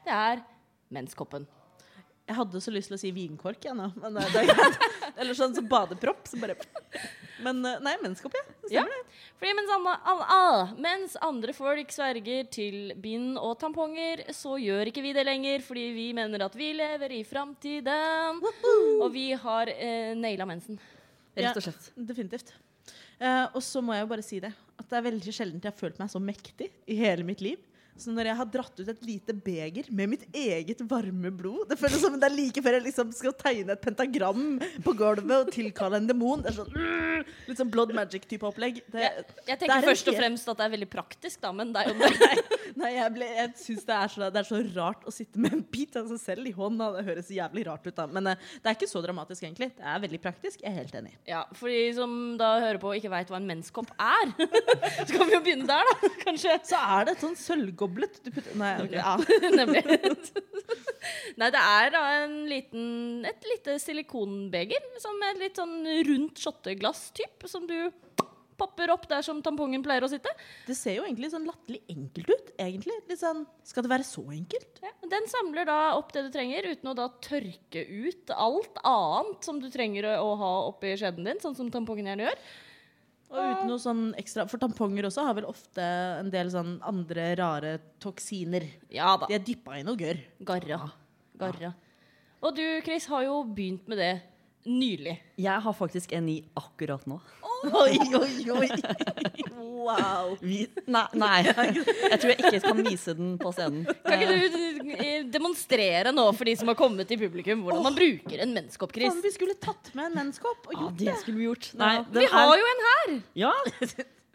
Det 0.05 0.15
er 0.15 0.41
menskoppen. 0.95 1.45
Jeg 2.27 2.35
hadde 2.35 2.59
så 2.59 2.71
lyst 2.75 2.91
til 2.91 2.97
å 2.97 2.99
si 2.99 3.09
vinkork, 3.15 3.61
jeg 3.63 3.75
nå. 3.77 3.85
Men 4.03 4.17
det, 4.17 4.25
det 4.33 4.41
er 4.41 4.49
greit. 4.51 4.81
Eller 5.21 5.37
sånn 5.37 5.53
som 5.55 5.67
badepropp. 5.71 6.25
Så 6.27 6.39
bare 6.41 6.57
Men 7.45 7.61
eh, 7.65 7.77
nei, 7.85 7.93
menneskeopp, 8.01 8.35
ja. 8.35 8.43
Det 8.65 8.73
Ja. 8.75 8.83
det. 8.83 8.97
Fordi 9.39 9.53
mens, 9.55 9.71
andre, 9.77 9.93
all, 10.11 10.23
all, 10.35 10.75
mens 10.83 11.15
andre 11.23 11.55
folk 11.55 11.93
sverger 11.93 12.49
til 12.51 12.91
bind 12.99 13.39
og 13.39 13.55
tamponger, 13.61 14.25
så 14.35 14.57
gjør 14.59 14.91
ikke 14.91 15.05
vi 15.05 15.13
det 15.15 15.23
lenger, 15.29 15.63
fordi 15.63 15.85
vi 15.95 16.07
mener 16.17 16.43
at 16.49 16.57
vi 16.59 16.73
lever 16.75 17.15
i 17.15 17.23
framtiden. 17.27 18.43
Og 18.99 19.07
vi 19.13 19.29
har 19.39 19.71
eh, 19.71 20.11
naila 20.19 20.49
mensen. 20.49 20.79
Rett 21.37 21.55
og 21.61 21.63
slett. 21.69 21.91
Definitivt. 21.95 22.51
Eh, 23.21 23.45
og 23.55 23.61
så 23.63 23.79
må 23.81 23.95
jeg 23.95 24.03
jo 24.03 24.11
bare 24.11 24.25
si 24.25 24.41
det, 24.43 24.51
at 24.77 24.89
det 24.91 24.99
er 24.99 25.07
veldig 25.07 25.33
sjelden 25.33 25.61
jeg 25.63 25.71
har 25.71 25.79
følt 25.79 25.97
meg 26.01 26.11
så 26.11 26.19
mektig 26.21 26.67
i 26.89 26.97
hele 26.99 27.23
mitt 27.25 27.41
liv. 27.45 27.61
Så 27.97 28.13
når 28.13 28.29
jeg 28.31 28.37
har 28.39 28.49
dratt 28.53 28.79
ut 28.81 28.89
et 28.93 29.03
lite 29.07 29.33
beger 29.33 29.87
med 29.91 30.11
mitt 30.11 30.25
eget 30.37 30.81
varme 30.89 31.31
blod 31.33 31.67
Det 31.71 31.77
føles 31.79 32.01
som 32.03 32.15
det 32.19 32.27
er 32.29 32.35
like 32.35 32.61
før 32.63 32.77
jeg 32.77 32.85
liksom 32.87 33.11
skal 33.15 33.33
tegne 33.39 33.73
et 33.73 33.81
pentagram 33.83 34.43
på 34.85 34.93
gulvet 34.99 35.33
og 35.47 35.51
tilkalle 35.53 35.97
en 36.01 36.07
demon. 36.09 36.43
Sånn 36.53 36.69
mm, 36.73 37.25
Litt 37.49 37.57
sånn 37.59 37.71
blood 37.73 37.93
magic-type 37.97 38.45
opplegg. 38.45 38.81
Det, 38.93 39.01
Jeg, 39.01 39.25
jeg 39.25 39.45
det 39.47 39.55
er 39.55 39.61
tenker 39.63 39.87
først 39.89 40.11
og 40.11 40.17
fremst 40.19 40.51
at 40.53 40.59
det 40.59 40.67
er 40.67 40.73
veldig 40.75 40.89
praktisk, 40.93 41.39
da, 41.41 41.49
men 41.57 41.71
det 41.73 41.81
er 41.81 41.89
jo 41.89 41.97
det. 42.03 42.43
Nei, 42.77 42.91
jeg, 42.93 43.13
ble, 43.15 43.29
jeg 43.39 43.53
syns 43.57 43.87
det, 43.87 43.97
så- 44.13 44.29
det 44.29 44.41
er 44.43 44.47
så 44.51 44.59
rart 44.75 45.07
å 45.09 45.13
sitte 45.15 45.41
med 45.41 45.55
en 45.57 45.63
bit 45.73 45.97
av 45.97 46.05
seg 46.11 46.19
selv 46.21 46.45
i 46.49 46.53
hånda. 46.53 46.91
Det 46.99 47.05
høres 47.09 47.31
jævlig 47.33 47.65
rart 47.65 47.87
ut, 47.89 47.95
da. 47.97 48.05
Men 48.13 48.29
uh, 48.35 48.35
det 48.61 48.69
er 48.69 48.77
ikke 48.77 48.91
så 48.91 49.01
dramatisk, 49.01 49.41
egentlig. 49.47 49.71
Det 49.79 49.87
er 49.89 50.03
veldig 50.05 50.21
praktisk. 50.21 50.61
Jeg 50.61 50.69
er 50.69 50.77
helt 50.83 50.97
enig. 51.01 51.15
Ja, 51.25 51.41
For 51.57 51.73
de 51.73 51.81
som 51.97 52.13
da 52.37 52.51
hører 52.61 52.77
på 52.83 52.91
og 52.93 52.99
ikke 53.01 53.09
veit 53.15 53.33
hva 53.33 53.41
en 53.41 53.49
menskopp 53.49 53.89
er, 53.97 54.35
så 55.07 55.09
kan 55.15 55.25
vi 55.25 55.33
jo 55.39 55.41
begynne 55.47 55.65
der, 55.71 55.89
da. 55.89 56.11
Kanskje. 56.27 56.59
Så 56.69 56.77
er 56.77 57.07
det 57.09 57.17
et 57.17 57.25
sånn 57.25 57.37
sølvgoblet 57.39 57.86
du 57.87 58.31
putter 58.31 58.57
Nei, 58.59 58.73
okay. 58.83 58.99
Ja. 58.99 59.15
Nemlig. 59.59 59.83
Nei, 61.37 61.49
det 61.53 61.61
er 61.61 61.93
da 61.93 62.03
en 62.23 62.35
liten, 62.49 62.87
et 63.27 63.47
lite 63.53 63.77
silikonbeger 63.81 64.91
som 65.03 65.21
er 65.29 65.39
litt 65.39 65.59
sånn 65.59 65.79
rundt 66.09 66.41
shotteglass-typ, 66.43 67.47
som 67.49 67.67
du 67.69 67.77
popper 68.57 68.91
opp 68.93 69.05
der 69.09 69.21
som 69.25 69.39
tampongen 69.45 69.83
pleier 69.85 70.05
å 70.05 70.09
sitte. 70.11 70.31
Det 70.67 70.75
ser 70.77 70.97
jo 70.97 71.05
egentlig 71.05 71.29
sånn 71.33 71.45
latterlig 71.47 71.83
enkelt 71.93 72.31
ut. 72.31 72.51
egentlig. 72.57 72.95
Litt 73.09 73.21
sånn, 73.21 73.45
Skal 73.63 73.85
det 73.85 73.91
være 73.91 74.07
så 74.07 74.23
enkelt? 74.33 74.79
Ja, 74.81 74.93
den 75.11 75.27
samler 75.29 75.67
da 75.69 75.79
opp 75.97 76.11
det 76.15 76.25
du 76.27 76.31
trenger, 76.33 76.65
uten 76.65 76.89
å 76.89 76.95
da 76.97 77.09
tørke 77.21 77.83
ut 77.85 78.33
alt 78.33 78.81
annet 78.83 79.45
som 79.45 79.61
du 79.61 79.69
trenger 79.69 80.09
å 80.17 80.31
ha 80.41 80.53
oppi 80.71 80.95
skjeden 80.97 81.27
din, 81.29 81.41
sånn 81.43 81.57
som 81.57 81.69
tampongen 81.73 82.09
gjerne 82.09 82.31
gjør. 82.31 82.41
Og 83.27 83.39
uten 83.43 83.67
noe 83.67 83.81
sånn 83.81 84.03
ekstra 84.19 84.45
For 84.47 84.61
tamponger 84.61 85.09
også 85.09 85.25
har 85.27 85.35
vel 85.35 85.49
ofte 85.49 85.83
en 86.21 86.29
del 86.31 86.51
sånn 86.53 86.77
andre 86.87 87.33
rare 87.39 87.73
toksiner. 88.03 88.63
Ja 88.93 89.17
da. 89.19 89.27
De 89.27 89.35
er 89.35 89.43
dyppa 89.43 89.79
i 89.79 89.83
noe 89.87 89.99
gørr. 89.99 90.21
Garra. 90.47 90.79
Garra. 91.37 91.73
Og 92.45 92.55
du, 92.55 92.63
Chris, 92.85 93.07
har 93.11 93.25
jo 93.25 93.41
begynt 93.49 93.87
med 93.89 93.99
det 93.99 94.13
nylig. 94.65 95.13
Jeg 95.39 95.61
har 95.63 95.73
faktisk 95.77 96.11
en 96.17 96.27
i 96.31 96.37
akkurat 96.57 97.03
nå. 97.07 97.19
Oi, 97.67 97.97
oi, 98.17 98.49
oi! 98.53 98.67
Wow. 99.57 100.33
Vi, 100.41 100.65
nei, 100.91 101.03
nei, 101.17 101.37
jeg 101.47 102.19
tror 102.19 102.31
jeg 102.33 102.41
ikke 102.41 102.59
kan 102.65 102.81
vise 102.85 103.13
den 103.17 103.37
på 103.39 103.53
scenen. 103.55 103.85
Kan 104.03 104.23
ikke 104.25 104.49
du 104.51 104.91
eh, 104.97 105.21
demonstrere 105.31 106.11
nå 106.13 106.25
for 106.35 106.49
de 106.49 106.55
som 106.59 106.69
har 106.71 106.77
kommet 106.79 107.09
i 107.15 107.17
publikum, 107.21 107.63
hvordan 107.65 107.85
man 107.87 107.95
bruker 107.97 108.43
en 108.43 108.53
menskopp, 108.57 108.91
Chris? 108.97 109.09
Faen, 109.13 109.23
vi 109.23 109.31
skulle 109.33 109.55
tatt 109.63 109.93
med 109.97 110.09
en 110.11 110.19
menskopp 110.19 110.67
og 110.67 110.75
Ja, 110.75 110.81
gjort 110.83 110.99
det 110.99 111.07
det. 111.09 111.15
skulle 111.23 111.39
vi 111.41 111.47
gjort. 111.47 111.69
Nei, 111.79 111.93
Vi 112.19 112.27
har 112.33 112.51
er- 112.51 112.61
jo 112.61 112.69
en 112.73 112.85
her! 112.89 113.17
Ja. 113.45 113.53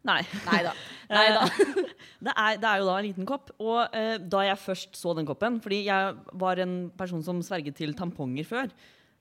Nei. 0.02 0.18
Neida. 0.48 0.72
Neida. 1.12 1.44
Det 2.26 2.32
er, 2.38 2.56
det 2.62 2.66
er 2.70 2.80
jo 2.80 2.86
da 2.88 2.96
en 2.98 3.06
liten 3.06 3.26
kopp. 3.26 3.52
Og 3.62 3.78
uh, 3.94 4.16
da 4.30 4.40
jeg 4.48 4.58
først 4.62 4.98
så 4.98 5.12
den 5.18 5.26
koppen 5.26 5.56
Fordi 5.62 5.80
jeg 5.88 6.12
var 6.38 6.58
en 6.62 6.74
person 6.98 7.22
som 7.26 7.38
sverget 7.42 7.74
til 7.78 7.94
tamponger 7.98 8.46
før. 8.46 8.68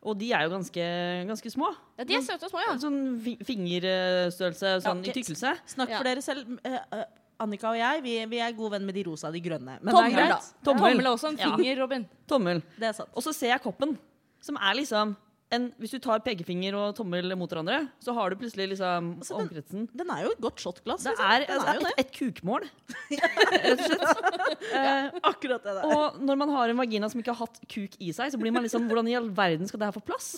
Og 0.03 0.17
de 0.17 0.31
er 0.33 0.43
jo 0.47 0.49
ganske, 0.49 0.83
ganske 1.29 1.51
små. 1.53 1.67
Ja, 1.99 2.03
de 2.09 2.15
er 2.15 2.21
søte 2.25 2.47
og 2.47 2.49
små, 2.49 2.59
ja. 2.65 2.73
Sånn 2.81 3.19
fi- 3.21 3.37
fingerstørrelse 3.45 4.71
sånn 4.81 5.03
Ja, 5.05 5.11
i 5.11 5.13
tykkelse. 5.13 5.51
Snakk 5.75 5.89
Ja. 5.89 5.97
for 5.97 6.03
dere 6.09 6.21
selv. 6.21 6.59
Eh, 6.65 6.79
eh, 6.93 7.03
Annika 7.39 7.69
og 7.71 7.77
jeg 7.77 8.01
vi, 8.03 8.25
vi 8.25 8.37
er 8.39 8.51
gode 8.53 8.71
venn 8.71 8.85
med 8.85 8.93
de 8.95 9.03
rosa 9.03 9.27
og 9.27 9.33
de 9.33 9.41
grønne. 9.41 9.79
Men 9.81 9.93
Tommel, 9.93 10.11
det 10.11 10.19
er 10.19 10.27
da. 10.27 10.35
greit. 10.35 10.53
Tommel. 10.63 10.91
Tommel 10.91 11.05
er 11.05 11.09
også 11.15 11.29
en 11.29 11.37
Ja. 11.37 11.55
finger, 11.55 11.79
Robin. 11.81 12.09
Tommel. 12.27 12.61
Det 12.79 12.83
er 12.89 12.93
sant. 12.93 13.09
Og 13.15 13.23
så 13.23 13.33
ser 13.33 13.47
jeg 13.49 13.61
koppen, 13.61 13.97
som 14.39 14.55
er 14.57 14.73
liksom 14.75 15.15
en, 15.51 15.65
Hvis 15.81 15.91
du 15.95 15.99
tar 16.03 16.21
pekefinger 16.23 16.75
og 16.79 16.95
tommel 16.95 17.33
mot 17.39 17.51
hverandre, 17.51 17.81
så 18.03 18.13
har 18.15 18.31
du 18.31 18.37
plutselig 18.39 18.69
liksom 18.71 19.09
Altså, 19.17 19.37
den- 19.37 19.47
omkretsen. 19.49 19.87
Den 19.97 20.11
er 20.15 20.23
jo 20.23 20.31
et 20.31 20.41
godt 20.45 20.63
shotglass. 20.63 21.03
Det 21.03 21.11
liksom. 21.11 21.27
er, 21.27 21.45
altså, 21.47 21.67
er, 21.67 21.79
jo 21.79 21.89
et, 21.89 21.99
et 22.05 22.13
kukmål, 22.15 22.67
rett 23.65 23.83
og 23.83 23.85
slett. 23.89 24.65
Eh, 24.71 25.19
Akkurat 25.31 25.63
det 25.67 25.75
der. 25.77 25.83
Og 25.91 26.21
når 26.23 26.39
man 26.43 26.53
har 26.55 26.71
en 26.71 26.81
vagina 26.81 27.09
som 27.11 27.19
ikke 27.21 27.35
har 27.35 27.45
hatt 27.45 27.59
kuk 27.67 27.97
i 27.99 28.11
seg, 28.15 28.31
så 28.31 28.39
blir 28.41 28.55
man 28.55 28.63
liksom 28.65 28.87
Hvordan 28.91 29.11
i 29.11 29.15
all 29.19 29.29
verden 29.35 29.67
skal 29.69 29.81
det 29.83 29.91
her 29.91 29.97
få 29.99 30.05
plass? 30.05 30.31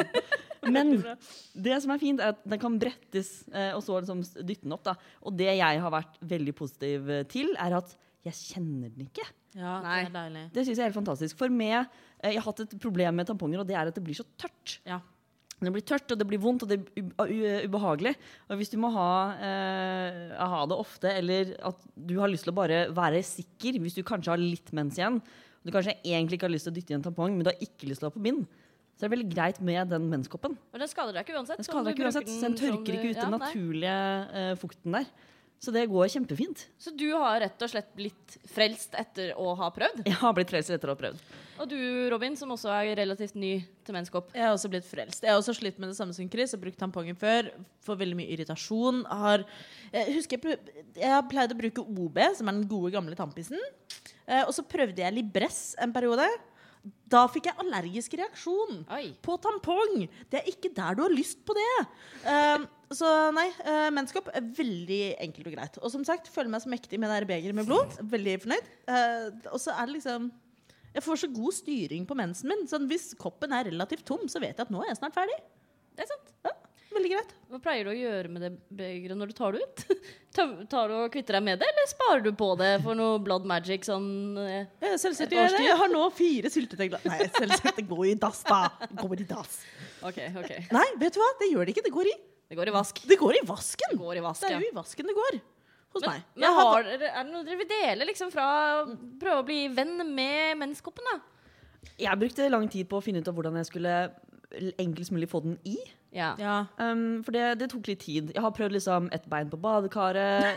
Men 0.66 0.96
det 1.54 1.76
som 1.82 1.92
er 1.94 2.00
fint, 2.02 2.20
er 2.22 2.32
at 2.34 2.40
den 2.48 2.58
kan 2.62 2.78
brettes 2.80 3.44
eh, 3.52 3.70
og 3.76 3.84
så 3.86 4.00
liksom 4.00 4.24
dytte 4.40 4.64
den 4.64 4.74
opp. 4.74 4.82
da 4.86 4.96
Og 5.22 5.36
det 5.38 5.52
jeg 5.52 5.82
har 5.82 5.92
vært 5.94 6.16
veldig 6.26 6.54
positiv 6.58 7.10
til, 7.30 7.52
er 7.62 7.76
at 7.78 7.94
jeg 8.30 8.54
kjenner 8.54 8.92
den 8.92 9.08
ikke. 9.08 9.26
Ja, 9.56 9.78
Nei. 9.84 9.98
det 10.04 10.10
er 10.10 10.14
deilig. 10.16 10.44
Det 10.52 10.64
syns 10.66 10.76
jeg 10.76 10.84
er 10.84 10.90
helt 10.90 10.98
fantastisk. 10.98 11.38
For 11.40 11.52
med, 11.52 11.92
eh, 12.20 12.32
jeg 12.34 12.40
har 12.42 12.48
hatt 12.50 12.64
et 12.66 12.78
problem 12.82 13.16
med 13.20 13.28
tamponger, 13.28 13.62
og 13.62 13.68
det 13.68 13.76
er 13.76 13.90
at 13.90 13.96
det 13.96 14.04
blir 14.04 14.18
så 14.18 14.26
tørt. 14.36 14.78
Ja. 14.88 15.00
Det 15.56 15.72
blir 15.72 15.84
tørt, 15.88 16.10
og 16.12 16.18
det 16.20 16.26
blir 16.28 16.40
vondt, 16.42 16.66
og 16.66 16.68
det 16.68 16.76
er 17.00 17.64
ubehagelig. 17.64 18.12
Og 18.50 18.58
hvis 18.60 18.74
du 18.74 18.76
må 18.82 18.90
ha, 18.92 19.32
eh, 19.40 20.34
ha 20.36 20.60
det 20.68 20.76
ofte, 20.76 21.08
eller 21.08 21.54
at 21.64 21.80
du 21.96 22.18
har 22.20 22.28
lyst 22.28 22.44
til 22.44 22.52
å 22.52 22.58
bare 22.58 22.82
være 22.92 23.22
sikker, 23.24 23.80
hvis 23.80 23.96
du 23.96 24.02
kanskje 24.04 24.34
har 24.34 24.42
litt 24.42 24.68
mens 24.76 25.00
igjen, 25.00 25.16
og 25.16 25.64
du 25.64 25.72
kanskje 25.72 25.96
egentlig 26.04 26.36
ikke 26.36 26.50
har 26.50 26.52
lyst 26.52 26.68
til 26.68 26.74
å 26.74 26.76
dytte 26.76 26.92
i 26.92 26.98
en 26.98 27.06
tampong, 27.06 27.32
men 27.32 27.46
du 27.46 27.48
har 27.48 27.64
ikke 27.64 27.88
lyst 27.88 28.04
til 28.04 28.10
å 28.10 28.12
ha 28.12 28.18
på 28.18 28.26
bind, 28.26 28.44
så 28.96 29.04
er 29.04 29.08
det 29.08 29.14
veldig 29.16 29.32
greit 29.32 29.58
med 29.64 29.88
den 29.92 30.10
menskoppen. 30.12 30.58
Og 30.72 30.80
den 30.80 30.88
skader 30.92 31.16
deg 31.16 31.24
ikke 31.24 31.36
uansett. 31.36 31.60
Den 31.60 31.68
skader 31.68 31.88
du 31.88 31.96
ikke 31.96 32.06
uansett, 32.06 32.28
så 32.32 32.44
den 32.46 32.58
tørker 32.60 32.96
ikke 32.96 33.10
ut 33.10 33.16
ja, 33.16 33.24
den 33.24 33.34
naturlige 33.36 33.96
eh, 34.40 34.52
fukten 34.60 34.96
der. 34.96 35.08
Så 35.62 35.72
det 35.72 35.86
går 35.88 36.10
kjempefint. 36.12 36.66
Så 36.78 36.92
du 36.92 37.08
har 37.14 37.40
rett 37.40 37.62
og 37.64 37.70
slett 37.72 37.88
blitt 37.96 38.36
frelst 38.52 38.94
etter 38.98 39.32
å 39.40 39.54
ha 39.56 39.70
prøvd? 39.72 40.02
Jeg 40.04 40.18
har 40.20 40.34
blitt 40.36 40.52
frelst 40.52 40.72
etter 40.74 40.90
å 40.90 40.94
ha 40.94 41.00
prøvd. 41.00 41.22
Og 41.56 41.70
du, 41.70 41.78
Robin, 42.12 42.36
som 42.36 42.52
også 42.52 42.68
er 42.74 42.90
relativt 43.00 43.38
ny 43.40 43.54
til 43.86 43.96
menneskehopp? 43.96 44.34
Jeg 44.36 44.44
har 44.44 44.52
også 44.52 44.70
blitt 44.72 44.86
frelst. 44.86 45.24
Jeg 45.24 45.32
har 45.32 45.40
også 45.40 45.54
slitt 45.56 45.80
med 45.80 45.90
det 45.90 45.96
samme 45.98 46.12
som 46.16 46.28
Chris. 46.28 46.52
Jeg 46.52 46.58
har 46.58 46.64
brukt 46.66 46.80
tampongen 46.80 47.16
før. 47.18 47.48
Får 47.86 48.00
veldig 48.02 48.18
mye 48.18 48.34
irritasjon. 48.36 49.00
Har, 49.22 49.46
jeg 49.94 50.18
husker 50.18 50.50
jeg, 50.52 50.60
jeg 50.98 51.14
har 51.14 51.24
pleid 51.30 51.54
å 51.54 51.58
bruke 51.62 51.86
OB, 51.86 52.20
som 52.36 52.52
er 52.52 52.58
den 52.58 52.68
gode, 52.68 52.92
gamle 52.98 53.16
tampisen. 53.18 53.62
Eh, 54.26 54.42
og 54.44 54.52
så 54.52 54.66
prøvde 54.68 55.00
jeg 55.02 55.16
Libress 55.16 55.70
en 55.80 55.96
periode. 55.96 56.28
Da 57.10 57.24
fikk 57.30 57.48
jeg 57.48 57.58
allergisk 57.62 58.14
reaksjon 58.18 58.84
Oi. 58.94 59.08
på 59.24 59.38
tampong. 59.42 60.04
Det 60.30 60.42
er 60.42 60.50
ikke 60.52 60.70
der 60.76 60.98
du 60.98 61.06
har 61.06 61.14
lyst 61.14 61.40
på 61.48 61.56
det. 61.56 61.72
Eh, 62.28 62.66
så 62.94 63.08
nei, 63.34 63.48
uh, 63.66 63.88
menskopp 63.94 64.28
er 64.30 64.44
veldig 64.56 65.00
enkelt 65.24 65.48
og 65.50 65.56
greit. 65.56 65.78
Og 65.82 65.90
som 65.90 66.04
sagt, 66.06 66.30
føler 66.30 66.52
meg 66.52 66.62
så 66.62 66.70
mektig 66.70 67.00
med 67.02 67.10
det 67.10 67.26
begeret 67.26 67.56
med 67.58 67.66
blod. 67.66 67.96
Veldig 68.12 68.36
fornøyd. 68.44 68.68
Uh, 68.86 69.30
og 69.50 69.58
så 69.62 69.74
er 69.74 69.88
det 69.88 69.98
liksom 69.98 70.30
Jeg 70.94 71.04
får 71.04 71.18
så 71.24 71.28
god 71.34 71.56
styring 71.56 72.06
på 72.08 72.16
mensen 72.16 72.52
min. 72.52 72.62
Sånn, 72.70 72.86
hvis 72.90 73.10
koppen 73.20 73.52
er 73.52 73.66
relativt 73.68 74.06
tom, 74.06 74.28
så 74.30 74.40
vet 74.42 74.54
jeg 74.54 74.68
at 74.68 74.72
nå 74.72 74.84
er 74.84 74.92
jeg 74.92 75.00
snart 75.02 75.18
ferdig. 75.18 75.40
Det 75.96 76.06
er 76.06 76.12
sant. 76.12 76.32
Veldig 76.96 77.10
greit. 77.12 77.32
Hva 77.50 77.58
pleier 77.60 77.84
du 77.84 77.90
å 77.92 77.96
gjøre 77.96 78.30
med 78.32 78.44
det 78.46 78.50
begeret 78.72 79.18
når 79.20 79.28
du 79.30 79.34
tar 79.36 79.56
det 79.56 79.64
ut? 79.66 79.82
Tar 80.72 80.88
du 80.88 80.94
og 80.96 81.10
kvitter 81.12 81.36
deg 81.36 81.44
med 81.44 81.60
det, 81.60 81.68
eller 81.72 81.88
sparer 81.90 82.22
du 82.24 82.30
på 82.36 82.48
det 82.60 82.70
for 82.84 82.96
noe 82.96 83.18
blood 83.24 83.44
magic 83.48 83.84
sånn 83.88 84.36
eh? 84.40 84.68
Ja, 84.80 84.94
Selvsagt 85.00 85.32
gjør 85.32 85.46
jeg 85.46 85.54
det. 85.56 85.66
Jeg 85.66 85.78
har 85.80 85.92
nå 85.92 86.04
fire 86.16 86.52
syltetøyglass. 86.52 87.04
Nei, 87.08 87.28
selvsagt. 87.36 87.82
Det 87.82 87.84
går 87.90 88.06
i 88.12 88.14
dass, 88.20 88.40
da. 88.48 88.62
Går 89.02 89.24
i 89.24 89.28
dass. 89.28 89.58
Okay, 90.08 90.30
okay. 90.40 90.64
Nei, 90.76 90.86
vet 91.00 91.16
du 91.16 91.20
hva? 91.20 91.28
Det 91.40 91.50
gjør 91.52 91.68
det 91.68 91.76
ikke. 91.76 91.84
Det 91.88 91.94
går 91.96 92.10
i, 92.12 92.16
Det 92.48 92.56
går 92.56 92.68
i 92.68 92.74
vask. 92.74 93.02
det 93.08 93.18
går 93.18 93.40
i 93.40 93.44
vasken. 93.46 93.90
Det 93.96 93.98
går 93.98 94.16
i 94.16 94.24
vask, 94.24 94.40
Det 94.42 94.50
er 94.52 94.60
jo 94.60 94.70
i 94.70 94.74
vasken 94.76 95.06
det 95.06 95.14
går. 95.16 95.40
Hos 95.96 96.02
Men, 96.02 96.10
meg. 96.10 96.22
men 96.36 96.52
har- 96.52 96.84
er 96.84 96.98
det 96.98 97.32
noe 97.32 97.44
dere 97.44 97.56
vil 97.56 97.68
dele 97.70 98.06
liksom 98.06 98.30
fra 98.30 98.84
Prøve 99.18 99.40
å 99.42 99.46
bli 99.46 99.68
venn 99.68 99.96
med 100.14 100.58
menskoppen, 100.58 101.04
da? 101.12 101.20
Jeg 101.98 102.18
brukte 102.18 102.50
lang 102.50 102.68
tid 102.68 102.88
på 102.88 102.98
å 102.98 103.02
finne 103.02 103.18
ut 103.22 103.28
av 103.28 103.34
hvordan 103.34 103.56
jeg 103.56 103.66
skulle 103.66 104.12
enklest 104.78 105.12
mulig 105.12 105.28
få 105.28 105.42
den 105.42 105.58
i. 105.64 105.76
Ja. 106.12 106.34
ja. 106.38 106.66
Um, 106.78 107.22
for 107.24 107.32
det, 107.32 107.58
det 107.58 107.70
tok 107.70 107.88
litt 107.88 108.00
tid. 108.00 108.32
Jeg 108.34 108.42
har 108.42 108.52
prøvd 108.54 108.72
liksom 108.76 109.08
et 109.12 109.26
bein 109.28 109.50
på 109.50 109.58
badekaret, 109.60 110.56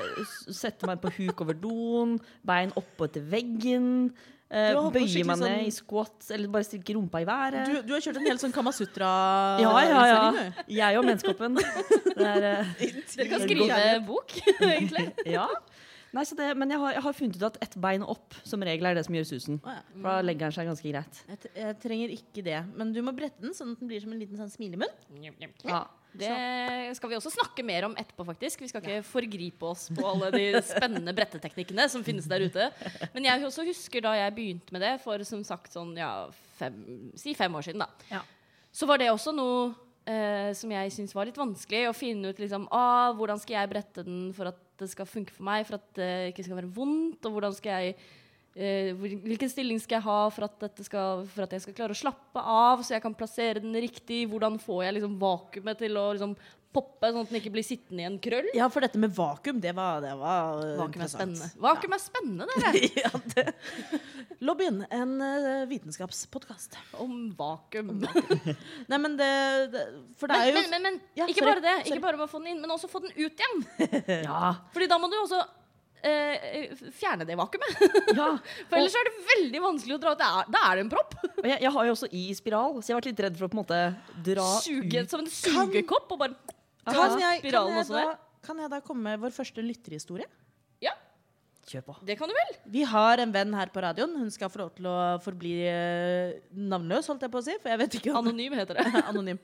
sette 0.54 0.88
meg 0.88 1.02
på 1.02 1.12
huk 1.17 1.41
over 1.41 1.58
doen, 1.58 2.19
bein 2.47 2.71
oppå 2.80 3.10
etter 3.10 3.21
veggen. 3.21 4.13
Eh, 4.49 4.69
Du 4.71 4.75
har 4.75 4.81
holdt 4.83 4.93
på 4.93 4.99
bøye 4.99 5.07
skikkelig 5.07 5.25
meg 5.29 5.39
ned 5.39 5.49
sånn- 5.49 5.67
i 5.67 5.71
squats 5.77 6.31
eller 6.35 6.47
bare 6.53 6.63
strikke 6.67 6.95
rumpa 6.97 7.21
i 7.21 7.25
været. 7.29 7.59
Du, 7.69 7.81
du 7.88 7.93
har 7.93 8.01
kjørt 8.05 8.17
en 8.21 8.25
hel 8.29 8.38
sånn 8.41 8.53
Kamasutra 8.55 9.09
ja, 9.63 9.73
ja, 9.85 10.05
ja. 10.09 10.51
Jeg 10.67 10.97
og 11.01 11.05
menneskehoppen. 11.09 11.59
Det 12.19 12.31
eh, 12.43 12.71
Dere 13.15 13.27
kan 13.31 13.43
skrive 13.45 13.83
bok, 14.07 14.33
egentlig. 14.73 15.05
ja. 15.31 15.47
Nei, 16.12 16.23
så 16.25 16.33
det, 16.33 16.47
men 16.57 16.71
jeg 16.73 16.79
har, 16.81 16.93
jeg 16.95 17.03
har 17.05 17.13
funnet 17.13 17.35
ut 17.38 17.43
at 17.45 17.57
ett 17.62 17.75
bein 17.77 18.01
opp 18.01 18.33
som 18.41 18.63
regel 18.65 18.88
er 18.89 18.95
det 18.97 19.03
som 19.05 19.13
gjør 19.13 19.27
susen. 19.29 19.59
Oh, 19.62 19.69
ja. 19.69 19.83
Da 20.07 20.15
legger 20.25 20.47
den 20.49 20.55
seg 20.55 20.65
ganske 20.65 20.89
greit. 20.89 21.19
jeg, 21.29 21.38
t- 21.43 21.51
jeg 21.53 21.75
trenger 21.83 22.13
ikke 22.15 22.43
det. 22.47 22.57
Men 22.79 22.89
du 22.95 22.97
må 23.05 23.13
brette 23.13 23.38
den 23.45 23.53
sånn 23.53 23.75
at 23.75 23.83
den 23.83 23.91
blir 23.91 24.01
som 24.01 24.15
en 24.15 24.17
liten 24.23 24.39
sånn 24.41 24.49
smilemunn. 24.49 24.89
Ja. 25.69 25.83
Det 26.12 26.95
skal 26.98 27.12
vi 27.12 27.17
også 27.19 27.32
snakke 27.34 27.63
mer 27.65 27.86
om 27.86 27.93
etterpå, 28.00 28.26
faktisk. 28.32 28.63
Vi 28.63 28.69
skal 28.72 28.82
ikke 28.82 29.04
forgripe 29.06 29.67
oss 29.69 29.88
på 29.93 30.06
alle 30.10 30.32
de 30.34 30.48
spennende 30.72 31.13
bretteteknikkene 31.15 31.86
som 31.91 32.06
finnes 32.06 32.28
der 32.30 32.48
ute. 32.48 32.69
Men 33.13 33.28
jeg 33.30 33.45
også 33.45 33.67
husker 33.67 34.04
da 34.06 34.15
jeg 34.17 34.36
begynte 34.38 34.76
med 34.76 34.84
det 34.86 34.95
for 35.04 35.22
som 35.28 35.43
sagt 35.48 35.76
sånn, 35.76 35.93
ja, 36.00 36.30
fem, 36.58 36.80
si 37.19 37.36
fem 37.38 37.56
år 37.56 37.69
siden, 37.69 37.86
da. 37.86 38.10
Ja. 38.10 38.24
Så 38.74 38.89
var 38.89 39.02
det 39.02 39.12
også 39.13 39.34
noe 39.36 39.69
eh, 40.10 40.50
som 40.58 40.74
jeg 40.74 40.95
syntes 40.95 41.15
var 41.17 41.30
litt 41.30 41.39
vanskelig 41.39 41.88
å 41.89 41.98
finne 41.98 42.34
ut 42.34 42.41
liksom, 42.41 42.67
ah, 42.76 43.13
hvordan 43.17 43.41
skal 43.41 43.62
jeg 43.62 43.72
brette 43.72 44.06
den 44.08 44.30
for 44.36 44.52
at 44.52 44.65
det 44.80 44.89
skal 44.91 45.10
funke 45.10 45.36
for 45.36 45.45
meg, 45.45 45.65
for 45.67 45.78
at 45.80 45.88
det 45.98 46.12
ikke 46.32 46.45
skal 46.48 46.62
være 46.62 46.74
vondt, 46.74 47.26
og 47.28 47.36
hvordan 47.36 47.56
skal 47.58 47.84
jeg 47.84 47.98
hvilken 48.60 49.52
stilling 49.52 49.80
skal 49.80 50.00
jeg 50.00 50.08
ha 50.10 50.19
for 50.36 50.50
at, 50.50 50.80
skal, 50.84 51.26
for 51.32 51.45
at 51.45 51.54
jeg 51.56 51.63
skal 51.63 51.76
klare 51.78 51.95
å 51.95 52.00
slappe 52.00 52.43
av, 52.43 52.84
så 52.84 52.98
jeg 52.98 53.04
kan 53.06 53.15
plassere 53.15 53.63
den 53.63 53.76
riktig? 53.80 54.26
Hvordan 54.32 54.60
får 54.60 54.82
jeg 54.86 54.98
liksom 54.98 55.19
vakuumet 55.22 55.80
til 55.80 56.00
å 56.00 56.10
liksom 56.12 56.34
poppe, 56.76 57.10
sånn 57.10 57.24
at 57.24 57.32
den 57.32 57.39
ikke 57.39 57.52
blir 57.54 57.65
sittende 57.65 58.04
i 58.04 58.08
en 58.08 58.17
krøll? 58.22 58.50
Ja, 58.58 58.67
for 58.69 58.86
dette 58.86 59.00
med 59.02 59.13
vakuum, 59.15 59.58
det 59.63 59.72
var, 59.78 60.04
det 60.04 60.12
var 60.19 60.60
eh, 60.65 60.76
Vakuum 60.78 61.06
er 61.06 61.12
spennende. 61.12 61.48
Vakuum 61.63 61.95
er 61.95 62.02
spennende, 62.04 62.48
dere. 62.52 62.84
ja, 63.06 63.12
det. 63.34 63.45
Lobbyen, 64.45 64.84
en 64.93 65.15
uh, 65.17 65.63
vitenskapspodkast. 65.69 66.78
Om 67.02 67.15
vakuum. 67.39 68.04
Nei, 68.91 69.00
men 69.00 69.17
det, 69.19 69.32
det 69.74 69.86
For 70.19 70.30
det 70.32 70.38
Men, 70.38 70.43
er 70.43 70.52
jo 70.52 70.60
men, 70.60 70.69
men, 70.76 70.86
men 70.86 71.00
Ja, 71.17 71.26
ikke 71.26 71.41
sorry, 71.41 71.56
bare 71.56 71.65
det. 71.65 71.78
sorry. 71.80 71.95
Ikke 71.95 72.06
bare 72.06 72.28
å 72.28 72.30
få 72.30 72.43
den 72.43 72.54
inn, 72.54 72.62
men 72.62 72.76
også 72.76 72.91
få 72.91 73.02
den 73.08 73.15
ut 73.17 73.45
igjen. 73.45 73.65
Ja. 74.28 74.54
Fordi 74.76 74.91
da 74.91 75.00
må 75.02 75.10
du 75.12 75.17
også 75.24 75.41
eh, 76.07 76.71
fjerne 76.95 77.25
det 77.27 77.35
vakuumet. 77.39 77.81
ja. 78.15 78.29
For 78.69 78.79
ellers 78.79 78.95
er 78.99 79.09
det 79.09 79.13
veldig 79.29 79.62
vanskelig 79.65 79.97
å 79.97 80.01
dra 80.03 80.13
ut. 80.15 80.23
Da 80.53 80.62
er 80.69 80.79
det 80.79 80.85
en 80.85 80.91
propp. 80.93 81.15
Og 81.33 81.47
jeg, 81.47 81.59
jeg 81.65 81.73
har 81.75 81.89
jo 81.89 81.95
også 81.97 82.09
i 82.15 82.23
spiral, 82.38 82.79
så 82.79 82.91
jeg 82.91 82.95
har 82.95 83.01
vært 83.01 83.12
litt 83.12 83.23
redd 83.27 83.38
for 83.39 83.47
å 83.47 83.51
på 83.51 83.57
en 83.57 83.62
måte 83.63 83.81
dra 84.29 84.47
Suge 84.63 85.03
ut. 85.03 85.12
som 85.12 85.23
en 85.23 85.31
sugekopp 85.33 86.15
og 86.15 86.21
bare 86.23 86.35
ta 86.89 86.93
kan 86.95 87.19
jeg, 87.19 87.21
kan, 87.21 87.43
spiralen 87.43 87.75
jeg 87.75 87.85
også 87.85 87.97
der. 87.99 88.13
kan 88.47 88.62
jeg 88.63 88.71
da 88.73 88.79
komme 88.85 89.05
med 89.12 89.23
vår 89.25 89.35
første 89.35 89.63
lytterhistorie? 89.65 90.27
Kjør 91.69 91.84
på. 91.86 91.95
det 92.01 92.15
kan 92.17 92.32
du 92.32 92.34
vel? 92.34 92.53
Vi 92.73 92.82
har 92.88 93.21
en 93.21 93.34
venn 93.34 93.51
her 93.53 93.69
på 93.69 93.82
radioen. 93.84 94.15
Hun 94.17 94.32
skal 94.34 94.49
få 94.49 94.63
lov 94.63 94.71
til 94.73 94.88
å 94.89 94.97
forbli 95.21 95.53
eh, 95.69 96.39
navnløs, 96.49 97.10
holdt 97.12 97.27
jeg 97.27 97.34
på 97.36 97.41
å 97.41 97.45
si. 97.45 97.58
For 97.62 97.69
jeg 97.69 97.82
vet 97.84 97.97
ikke 97.99 98.13
om 98.13 98.23
Anonym 98.23 98.55
heter 98.58 98.79
det. 98.79 98.88
Anonym. 99.12 99.38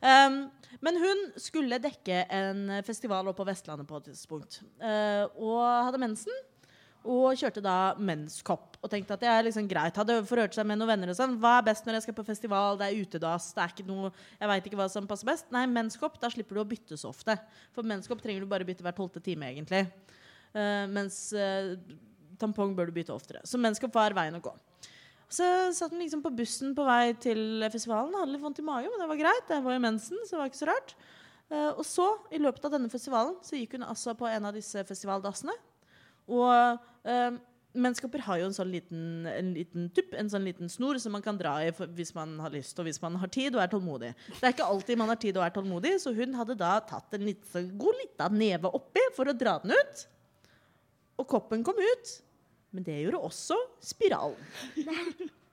Um, 0.00 0.38
men 0.84 1.00
hun 1.02 1.22
skulle 1.40 1.80
dekke 1.82 2.24
en 2.32 2.78
festival 2.86 3.28
oppe 3.28 3.42
på 3.42 3.48
Vestlandet 3.50 3.88
på 3.88 4.00
et 4.00 4.08
tidspunkt. 4.08 4.62
Uh, 4.80 5.28
og 5.36 5.60
hadde 5.90 6.00
mensen. 6.00 6.44
Og 7.06 7.36
kjørte 7.38 7.62
da 7.62 7.94
menskopp. 8.02 8.80
Og 8.80 8.90
tenkte 8.90 9.14
at 9.14 9.22
det 9.22 9.30
er 9.30 9.44
liksom 9.46 9.68
greit. 9.70 10.00
Hadde 10.00 10.18
forhørt 10.26 10.56
seg 10.56 10.66
med 10.66 10.80
noen 10.80 10.94
venner 10.94 11.12
og 11.12 11.18
sånn. 11.18 11.36
Hva 11.42 11.58
er 11.60 11.68
best 11.68 11.86
når 11.86 12.00
jeg 12.00 12.08
skal 12.08 12.16
på 12.16 12.26
festival? 12.26 12.80
Det 12.80 12.88
er 12.88 13.04
utedass. 13.04 13.52
Det 13.54 13.62
er 13.62 13.74
ikke 13.76 13.86
noe 13.88 14.10
Jeg 14.40 14.50
veit 14.50 14.70
ikke 14.70 14.80
hva 14.80 14.88
som 14.90 15.06
passer 15.10 15.28
best. 15.28 15.52
Nei, 15.54 15.66
menskopp, 15.70 16.16
da 16.22 16.32
slipper 16.32 16.58
du 16.58 16.64
å 16.64 16.68
bytte 16.72 16.98
så 16.98 17.12
ofte. 17.12 17.36
For 17.76 17.86
menskopp 17.86 18.24
trenger 18.24 18.42
du 18.42 18.50
bare 18.50 18.66
bytte 18.66 18.86
hver 18.86 18.96
tolvte 18.96 19.22
time, 19.22 19.52
egentlig. 19.52 19.84
Eh, 20.56 20.84
mens 20.88 21.18
eh, 21.36 21.74
tampong 22.40 22.72
bør 22.76 22.88
du 22.88 22.96
bytte 22.96 23.14
oftere. 23.14 23.42
Så 23.44 23.60
menskopp 23.60 23.94
var 23.96 24.16
veien 24.16 24.38
å 24.38 24.44
gå. 24.44 24.54
Så 25.26 25.44
satt 25.74 25.92
hun 25.92 26.00
liksom 26.00 26.22
på 26.22 26.32
bussen 26.38 26.74
på 26.76 26.86
vei 26.86 27.10
til 27.20 27.66
festivalen. 27.72 28.14
Hadde 28.14 28.32
litt 28.36 28.44
vondt 28.44 28.62
i 28.62 28.66
magen, 28.66 28.92
men 28.92 29.02
det 29.02 29.10
var 29.10 29.20
greit. 29.20 29.48
Det 29.50 29.60
var 29.64 29.76
jo 29.76 29.84
mensen, 29.84 30.22
så 30.24 30.36
det 30.36 30.42
var 30.42 30.52
ikke 30.52 30.62
så 30.62 30.70
rart. 30.70 30.94
Eh, 31.50 31.72
og 31.72 31.82
så, 31.86 32.06
i 32.34 32.40
løpet 32.42 32.64
av 32.66 32.76
denne 32.76 32.92
festivalen, 32.92 33.36
så 33.44 33.58
gikk 33.58 33.76
hun 33.76 33.86
altså 33.86 34.16
på 34.18 34.30
en 34.30 34.48
av 34.48 34.56
disse 34.56 34.82
festivaldassene. 34.86 35.54
Og 36.26 36.50
uh, 37.06 37.36
menskapper 37.78 38.24
har 38.26 38.40
jo 38.40 38.48
en 38.48 38.56
sånn 38.56 38.72
liten, 38.72 39.04
en 39.30 39.52
liten 39.54 39.84
tupp, 39.94 40.14
en 40.18 40.30
sånn 40.32 40.42
liten 40.48 40.70
snor 40.72 40.98
som 40.98 41.14
man 41.14 41.22
kan 41.22 41.38
dra 41.38 41.52
i 41.62 41.68
hvis 41.70 42.10
man 42.16 42.32
har 42.42 42.50
lyst, 42.50 42.74
og 42.80 42.88
hvis 42.88 42.98
man 43.02 43.14
har 43.22 43.30
tid 43.30 43.54
og 43.54 43.62
er 43.62 43.70
tålmodig. 43.70 44.10
Det 44.32 44.42
er 44.42 44.56
ikke 44.56 44.66
alltid 44.66 44.98
man 44.98 45.12
har 45.12 45.20
tid 45.22 45.38
og 45.38 45.46
er 45.46 45.54
tålmodig, 45.54 45.94
så 46.02 46.10
hun 46.16 46.34
hadde 46.34 46.58
da 46.58 46.72
tatt 46.88 47.14
en 47.14 47.26
litt, 47.28 47.46
god 47.78 48.02
lita 48.02 48.26
neve 48.32 48.72
oppi 48.74 49.04
for 49.14 49.30
å 49.30 49.36
dra 49.38 49.54
den 49.62 49.76
ut. 49.76 50.06
Og 51.16 51.28
koppen 51.30 51.64
kom 51.64 51.78
ut. 51.80 52.14
Men 52.76 52.84
det 52.84 52.98
gjorde 53.02 53.22
også 53.30 53.56
spiralen. 53.80 54.40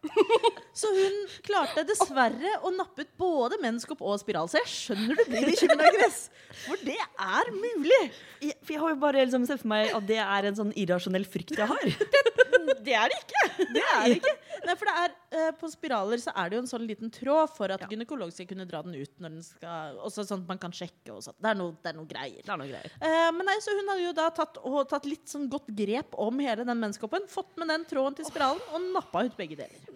Så 0.81 0.89
hun 0.93 1.17
klarte 1.45 1.85
dessverre 1.87 2.57
å 2.65 2.71
nappe 2.73 3.05
ut 3.05 3.11
både 3.19 3.59
menskopp 3.63 4.01
og 4.03 4.19
spiral. 4.21 4.49
Så 4.51 4.61
jeg 4.61 4.71
skjønner 4.73 5.19
du 5.19 5.25
blir 5.29 5.49
bekymra, 5.51 5.91
Gress. 5.97 6.25
For 6.65 6.85
det 6.85 6.99
er 6.99 7.51
mulig. 7.55 8.01
Jeg, 8.43 8.57
for 8.61 8.75
jeg 8.75 8.83
har 8.83 8.95
jo 8.95 9.01
bare 9.03 9.25
liksom 9.25 9.47
sett 9.49 9.63
for 9.63 9.73
meg 9.73 9.93
at 9.93 10.07
det 10.09 10.19
er 10.23 10.49
en 10.49 10.59
sånn 10.59 10.73
irrasjonell 10.79 11.27
frykt 11.29 11.57
jeg 11.59 11.69
har. 11.69 11.93
Det 12.83 12.93
er 12.95 13.11
det 13.11 13.17
ikke. 13.19 13.67
Det 13.75 13.81
er 13.83 14.03
det 14.07 14.17
ikke. 14.19 14.33
Nei, 14.63 14.75
for 14.79 14.87
det 14.87 14.93
er, 15.01 15.13
eh, 15.35 15.49
på 15.59 15.69
spiraler 15.71 16.21
så 16.23 16.33
er 16.39 16.49
det 16.49 16.57
jo 16.57 16.61
en 16.63 16.69
sånn 16.69 16.85
liten 16.87 17.11
tråd 17.13 17.51
for 17.55 17.73
at 17.75 17.83
gynekolog 17.91 18.31
skal 18.31 18.47
kunne 18.49 18.67
dra 18.69 18.81
den 18.85 18.95
ut 18.95 19.23
når 19.23 19.35
den 19.37 19.45
skal 19.45 19.97
Også 20.03 20.25
sånn 20.27 20.43
at 20.45 20.51
man 20.53 20.61
kan 20.61 20.75
sjekke 20.75 21.11
og 21.15 21.23
sånn. 21.25 21.37
Det 21.39 21.51
er 21.51 21.59
noe, 21.59 21.75
det 21.83 21.91
er 21.91 21.97
noe 21.97 22.09
greier. 22.09 22.39
Det 22.39 22.53
er 22.53 22.61
noe 22.61 22.69
greier. 22.69 22.95
Uh, 23.03 23.29
men 23.35 23.49
nei, 23.49 23.57
så 23.63 23.75
hun 23.75 23.91
hadde 23.91 24.05
jo 24.05 24.13
da 24.19 24.29
tatt, 24.35 24.59
og 24.63 24.79
tatt 24.91 25.09
litt 25.09 25.27
sånn 25.31 25.49
godt 25.51 25.71
grep 25.75 26.15
om 26.19 26.39
hele 26.43 26.67
den 26.67 26.79
menneskoppen. 26.85 27.27
Fått 27.31 27.51
med 27.59 27.71
den 27.73 27.87
tråden 27.89 28.19
til 28.19 28.29
spiralen 28.29 28.63
og 28.71 28.91
nappa 28.95 29.25
ut 29.27 29.35
begge 29.39 29.59
deler. 29.59 29.92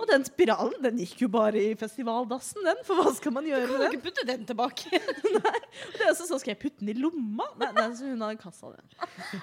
Og 0.00 0.06
den 0.10 0.24
spiralen 0.26 0.82
den 0.84 1.00
gikk 1.02 1.24
jo 1.24 1.28
bare 1.32 1.60
i 1.60 1.70
festivaldassen, 1.78 2.64
den. 2.66 2.82
For 2.86 3.00
hva 3.00 3.12
skal 3.16 3.34
man 3.34 3.46
gjøre 3.48 3.66
med 3.68 3.72
den? 3.74 3.80
Du 3.80 3.84
kan 3.84 3.96
ikke 3.96 4.08
putte 4.08 4.26
den 4.28 4.44
tilbake. 4.48 5.00
Og 5.30 5.96
det 5.96 6.04
er 6.04 6.12
også 6.12 6.26
sånn, 6.28 6.42
Skal 6.42 6.54
jeg 6.54 6.60
putte 6.62 6.82
den 6.82 6.92
i 6.92 6.98
lomma? 6.98 7.46
Nei, 7.60 7.70
nei 7.76 7.88
så 7.96 8.10
hun 8.10 8.24
hadde 8.26 8.40
kassa 8.40 8.72
den. 8.74 9.42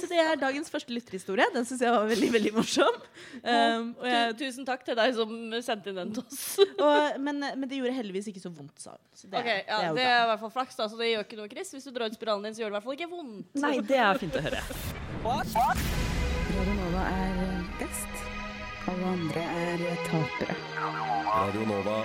Så 0.00 0.08
det 0.10 0.18
er 0.22 0.38
dagens 0.40 0.70
første 0.72 0.94
lytterhistorie. 0.94 1.46
Den 1.54 1.66
syns 1.68 1.84
jeg 1.84 1.94
var 1.94 2.08
veldig 2.10 2.30
veldig 2.34 2.52
morsom. 2.56 2.98
Um, 3.42 3.92
og 3.98 4.06
jeg, 4.10 4.34
Tusen 4.40 4.66
takk 4.68 4.84
til 4.86 4.98
deg 4.98 5.14
som 5.16 5.34
sendte 5.64 5.92
inn 5.92 6.00
den 6.00 6.14
til 6.16 6.24
oss. 6.24 6.42
og, 6.86 7.20
men, 7.22 7.42
men 7.42 7.66
det 7.70 7.80
gjorde 7.80 7.94
heldigvis 7.98 8.30
ikke 8.32 8.42
så 8.42 8.52
vondt, 8.54 8.76
sa 8.82 8.94
hun. 8.94 9.02
Så 9.14 9.30
det, 9.30 9.42
Ok, 9.42 9.50
ja, 9.50 9.62
det 9.66 9.78
er 9.78 9.88
jo 9.88 9.98
Det 10.00 10.08
er 10.08 10.18
i 10.24 10.28
hvert 10.32 10.44
fall 10.44 10.54
flaks, 10.58 10.80
da, 10.80 10.88
så 10.90 11.00
det 11.00 11.12
gjør 11.12 11.26
ikke 11.28 11.40
noe, 11.42 11.52
Chris. 11.52 11.74
Hvis 11.76 11.88
du 11.88 11.94
drar 11.94 12.10
ut 12.10 12.18
spiralen 12.18 12.48
din, 12.48 12.56
så 12.56 12.64
gjør 12.64 12.70
det 12.70 12.74
i 12.74 12.78
hvert 12.78 12.88
fall 12.88 12.98
ikke 12.98 13.12
vondt. 13.14 13.62
Nei, 13.66 13.76
det 13.92 14.02
er 14.08 14.22
fint 14.24 14.40
å 14.40 14.44
høre. 14.48 14.66
Radio 16.50 16.74
Nova 16.74 17.06
er 17.14 17.64
best. 17.80 18.39
Alle 18.90 19.06
andre 19.06 19.42
er 19.54 19.82
tapere. 20.02 20.54
Radio 21.28 21.62
Nova. 21.68 21.98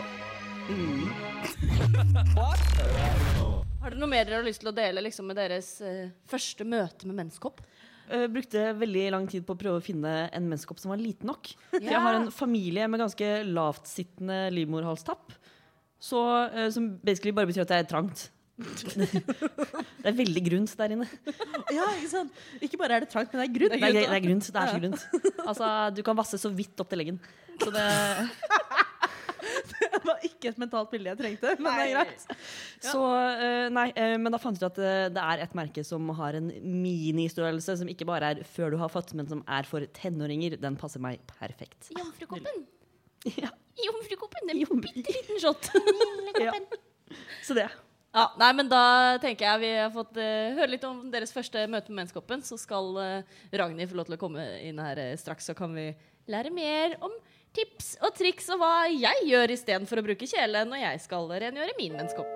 Har 3.82 3.90
dere 3.90 3.98
noe 3.98 4.10
mer 4.12 4.28
dere 4.28 4.38
har 4.38 4.46
lyst 4.46 4.62
til 4.62 4.70
å 4.70 4.76
dele 4.76 5.02
liksom, 5.02 5.26
med 5.32 5.40
deres 5.40 5.70
eh, 5.82 6.12
første 6.30 6.68
møte 6.68 7.10
med 7.10 7.18
menneskehopp? 7.24 7.64
Uh, 8.06 8.28
brukte 8.30 8.68
veldig 8.78 9.08
lang 9.16 9.26
tid 9.32 9.48
på 9.48 9.56
å 9.56 9.62
prøve 9.64 9.82
å 9.82 9.86
finne 9.86 10.14
en 10.28 10.46
menneskehopp 10.46 10.84
som 10.84 10.94
var 10.94 11.02
liten 11.02 11.32
nok. 11.32 11.56
Yeah. 11.74 11.90
Jeg 11.96 12.04
har 12.06 12.20
en 12.20 12.30
familie 12.30 12.86
med 12.92 13.02
ganske 13.02 13.32
lavtsittende 13.50 14.44
livmorhalstapp. 14.54 15.34
Så, 15.98 16.22
uh, 16.54 16.70
som 16.76 16.92
basically 17.02 17.34
bare 17.34 17.50
betyr 17.50 17.66
at 17.66 17.74
det 17.74 17.82
er 17.82 17.90
trangt. 17.96 18.28
det 20.02 20.08
er 20.08 20.16
veldig 20.16 20.44
grunt 20.46 20.76
der 20.80 20.94
inne. 20.96 21.08
Ja, 21.76 21.90
ikke 21.98 22.12
sant? 22.12 22.44
Ikke 22.64 22.80
bare 22.80 23.00
er 23.00 23.06
det 23.06 23.12
trangt, 23.12 23.34
men 23.34 23.44
det 23.44 23.50
er 23.50 23.56
grunt. 23.58 23.76
Det 23.76 23.90
er, 23.90 23.98
det 23.98 24.06
er 24.08 24.24
grunt. 24.24 24.48
Det 24.48 24.62
er 24.62 24.72
så 24.72 24.80
grunt. 24.80 25.42
Altså, 25.46 25.72
du 25.98 26.02
kan 26.08 26.18
vasse 26.18 26.40
så 26.40 26.52
vidt 26.56 26.80
opp 26.80 26.92
til 26.94 27.04
leggen. 27.04 27.20
Så 27.60 27.74
det, 27.76 27.84
Det 29.96 30.02
var 30.06 30.24
ikke 30.26 30.52
et 30.52 30.60
mentalt 30.62 30.92
bilde 30.92 31.12
jeg 31.12 31.20
trengte, 31.20 31.54
men 31.60 31.78
det 31.78 31.86
er 31.86 31.94
greit. 31.96 32.26
så, 32.84 33.02
eh, 33.42 33.68
nei, 33.74 33.88
eh, 33.98 34.16
men 34.22 34.34
da 34.34 34.40
fant 34.42 34.58
jeg 34.60 34.66
ut 34.66 34.78
at 34.78 34.82
eh, 34.82 35.08
det 35.14 35.24
er 35.24 35.44
et 35.46 35.56
merke 35.58 35.84
som 35.88 36.10
har 36.20 36.38
en 36.38 36.50
ministørrelse 36.62 37.78
som 37.82 37.92
ikke 37.92 38.08
bare 38.10 38.34
er 38.36 38.44
før 38.56 38.76
du 38.76 38.80
har 38.82 38.92
fått, 38.94 39.16
men 39.18 39.30
som 39.30 39.44
er 39.48 39.68
for 39.70 39.86
tenåringer. 39.98 40.58
Den 40.62 40.78
passer 40.80 41.04
meg 41.04 41.24
perfekt. 41.30 41.92
Jomfrukoppen. 41.98 42.66
Ja, 43.36 43.52
Jomfrukoppen. 43.86 44.54
En 44.54 44.82
bitte 44.84 45.16
liten 45.16 45.42
shot. 45.42 45.72
ja. 46.46 46.54
Så 47.46 47.58
det. 47.58 47.70
Ja, 48.16 48.30
nei, 48.40 48.54
men 48.56 48.70
da 48.72 49.18
tenker 49.20 49.44
jeg 49.44 49.60
vi 49.66 49.70
har 49.76 49.90
fått 49.92 50.16
uh, 50.16 50.56
høre 50.56 50.72
litt 50.72 50.86
om 50.88 51.02
deres 51.12 51.34
første 51.36 51.66
møte 51.68 51.92
med 51.92 52.06
menskoppen. 52.06 52.40
Så 52.48 52.56
skal 52.62 52.94
uh, 52.96 53.40
Ragnhild 53.52 53.92
få 53.92 53.98
lov 54.00 54.08
til 54.08 54.16
å 54.16 54.22
komme 54.22 54.46
inn 54.64 54.80
her 54.80 55.02
uh, 55.04 55.16
straks, 55.20 55.50
så 55.50 55.56
kan 55.58 55.76
vi 55.76 55.90
lære 56.32 56.54
mer 56.56 56.96
om 57.04 57.12
tips 57.56 57.98
og 58.04 58.16
triks 58.16 58.48
og 58.56 58.62
hva 58.64 58.88
jeg 58.88 59.28
gjør 59.28 59.52
istedenfor 59.52 60.00
å 60.00 60.06
bruke 60.08 60.30
kjele 60.32 60.64
når 60.68 60.80
jeg 60.80 61.02
skal 61.04 61.28
rengjøre 61.28 61.76
min 61.76 61.98
menskopp. 62.00 62.32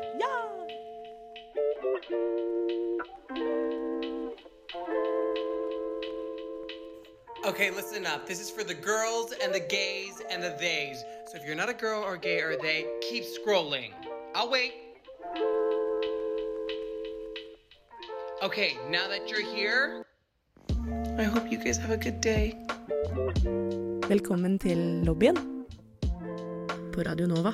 Okay, 7.48 7.72
listen 7.72 8.06
up. 8.06 8.28
This 8.28 8.42
is 8.42 8.52
for 8.52 8.68
the 8.68 8.76
girls 8.76 9.32
and 9.42 9.56
the 9.56 9.64
gays 9.64 10.20
and 10.30 10.44
the 10.44 10.52
theys. 10.60 11.00
So 11.32 11.38
if 11.38 11.48
you're 11.48 11.56
not 11.56 11.70
a 11.70 11.74
girl 11.74 12.04
or 12.04 12.18
gay 12.18 12.42
or 12.42 12.58
they, 12.60 12.86
keep 13.00 13.24
scrolling. 13.24 13.96
I'll 14.36 14.52
wait. 14.52 14.76
Okay, 18.42 18.78
now 18.90 19.06
that 19.10 19.28
you're 19.28 19.44
here, 19.44 20.06
I 21.20 21.24
hope 21.24 21.52
you 21.52 21.58
guys 21.58 21.76
have 21.76 21.92
a 21.92 21.98
good 21.98 22.22
day. 22.22 22.56
Velkommen 24.08 24.56
til 24.60 25.04
lobbyen 25.04 25.36
på 26.96 27.04
Radio 27.04 27.28
Nova. 27.28 27.52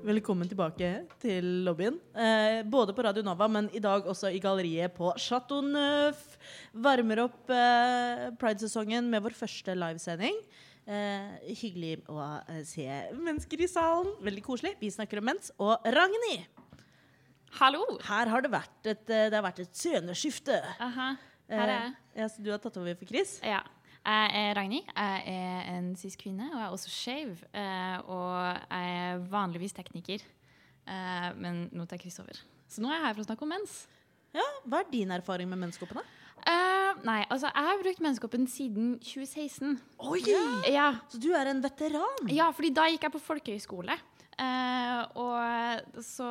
Velkommen 0.00 0.48
tilbake 0.48 1.04
til 1.20 1.44
lobbyen. 1.68 2.00
Eh, 2.16 2.64
både 2.64 2.96
på 2.96 3.04
Radio 3.04 3.22
Nova, 3.22 3.50
men 3.52 3.68
i 3.76 3.84
dag 3.84 4.08
også 4.08 4.32
i 4.32 4.40
galleriet 4.40 4.96
på 4.96 5.12
Chateau 5.20 5.60
Neuf. 5.60 6.24
Varmer 6.72 7.26
opp 7.28 7.52
eh, 7.52 8.32
Pride-sesongen 8.40 9.12
med 9.12 9.28
vår 9.28 9.36
første 9.44 9.76
livesending. 9.76 10.40
Eh, 10.86 11.54
hyggelig 11.60 12.00
å 12.10 12.16
eh, 12.48 12.62
se 12.66 12.86
mennesker 13.14 13.60
i 13.62 13.68
salen. 13.70 14.14
Veldig 14.24 14.42
koselig. 14.46 14.72
Vi 14.80 14.88
snakker 14.90 15.20
om 15.20 15.28
mens. 15.30 15.50
Og 15.60 15.76
Ragnhild, 15.84 16.46
Hallo! 17.58 17.82
her 18.06 18.30
har 18.30 18.42
det 18.44 18.50
vært 18.52 18.86
et, 18.86 19.04
eh, 19.10 19.28
det 19.30 19.34
har 19.36 19.44
vært 19.44 19.60
et 19.64 19.74
sceneskifte. 19.76 20.56
Aha, 20.80 21.10
her 21.50 21.62
er 21.66 21.72
jeg. 21.74 21.92
Eh, 21.92 22.20
ja, 22.22 22.28
så 22.30 22.42
du 22.42 22.50
har 22.52 22.58
tatt 22.62 22.76
over 22.80 22.94
for 22.98 23.06
Chris? 23.10 23.38
Ja. 23.44 23.60
Jeg 24.00 24.30
er 24.40 24.54
Ragnhild. 24.56 24.86
Jeg 24.96 25.24
er 25.28 25.66
en 25.76 25.90
cis-kvinne, 26.00 26.46
og 26.54 26.56
jeg 26.56 26.66
er 26.66 26.74
også 26.76 26.90
skeiv. 26.94 27.42
eh, 27.52 27.98
Og 28.08 28.56
jeg 28.70 28.94
er 28.96 29.18
vanligvis 29.30 29.74
tekniker, 29.76 30.22
eh, 30.86 31.32
men 31.36 31.68
nå 31.74 31.86
tar 31.86 31.98
Chris 32.00 32.18
over. 32.22 32.38
Så 32.70 32.80
nå 32.80 32.88
er 32.88 32.96
jeg 32.96 33.04
her 33.04 33.14
for 33.14 33.22
å 33.22 33.28
snakke 33.28 33.42
om 33.42 33.48
mens. 33.52 33.86
Ja, 34.32 34.46
Hva 34.66 34.80
er 34.80 34.90
din 34.90 35.10
erfaring 35.10 35.48
med 35.50 35.58
menskoppene? 35.58 36.02
Eh, 36.46 37.02
nei, 37.06 37.20
altså, 37.28 37.50
jeg 37.50 37.66
har 37.66 37.82
brukt 37.82 38.04
menskoppen 38.04 38.46
siden 38.50 38.94
2016. 39.04 39.76
Oi! 40.10 40.22
Ja, 40.70 40.94
Så 41.10 41.20
du 41.20 41.32
er 41.36 41.52
en 41.52 41.62
veteran? 41.64 42.30
ja 42.32 42.50
fordi 42.54 42.72
da 42.74 42.88
gikk 42.90 43.08
jeg 43.08 43.14
på 43.16 43.22
folkehøyskole. 43.24 43.98
Uh, 44.40 45.02
og 45.20 46.00
så 46.00 46.26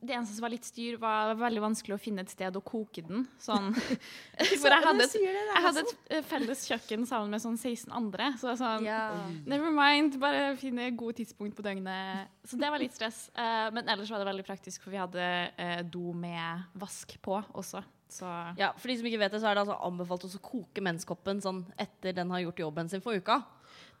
Det 0.00 0.14
eneste 0.14 0.32
som 0.38 0.44
var 0.46 0.52
litt 0.54 0.64
styr, 0.64 0.96
var 1.00 1.34
veldig 1.36 1.60
vanskelig 1.66 1.98
å 1.98 2.00
finne 2.00 2.24
et 2.24 2.32
sted 2.32 2.54
å 2.56 2.62
koke 2.64 3.04
den. 3.04 3.26
Sånn. 3.42 3.74
For 4.62 4.72
jeg 4.72 4.86
hadde 4.86 5.04
et, 5.04 5.16
jeg 5.20 5.64
hadde 5.66 5.84
et 5.84 6.30
felles 6.30 6.64
kjøkken 6.70 7.04
sammen 7.10 7.36
med 7.36 7.44
sånn 7.44 7.60
16 7.60 7.92
andre. 7.92 8.32
Så 8.40 8.56
sånn 8.60 8.88
yeah. 8.88 9.20
Never 9.44 9.74
mind, 9.74 10.16
bare 10.22 10.54
finne 10.60 10.88
gode 10.96 11.20
tidspunkt 11.20 11.58
på 11.58 11.66
døgnet. 11.66 12.32
Så 12.48 12.56
det 12.60 12.72
var 12.72 12.80
litt 12.80 12.96
stress. 12.96 13.26
Uh, 13.36 13.68
men 13.76 13.84
ellers 13.84 14.12
var 14.12 14.24
det 14.24 14.30
veldig 14.30 14.48
praktisk, 14.48 14.86
for 14.86 14.94
vi 14.94 15.02
hadde 15.02 15.30
uh, 15.60 15.80
do 15.84 16.14
med 16.16 16.70
vask 16.80 17.18
på 17.20 17.36
også. 17.52 17.84
Så 18.10 18.26
Ja, 18.58 18.72
For 18.76 18.88
de 18.90 18.96
som 18.98 19.06
ikke 19.06 19.18
vet 19.22 19.32
det, 19.32 19.40
så 19.40 19.46
er 19.50 19.54
det 19.54 19.62
altså 19.66 19.78
anbefalt 19.86 20.24
å 20.26 20.40
koke 20.42 20.82
menskoppen 20.82 21.40
sånn 21.40 21.64
etter 21.78 22.12
den 22.16 22.30
har 22.34 22.40
gjort 22.44 22.58
jobben 22.64 22.88
sin 22.90 23.00
for 23.04 23.14
uka. 23.14 23.40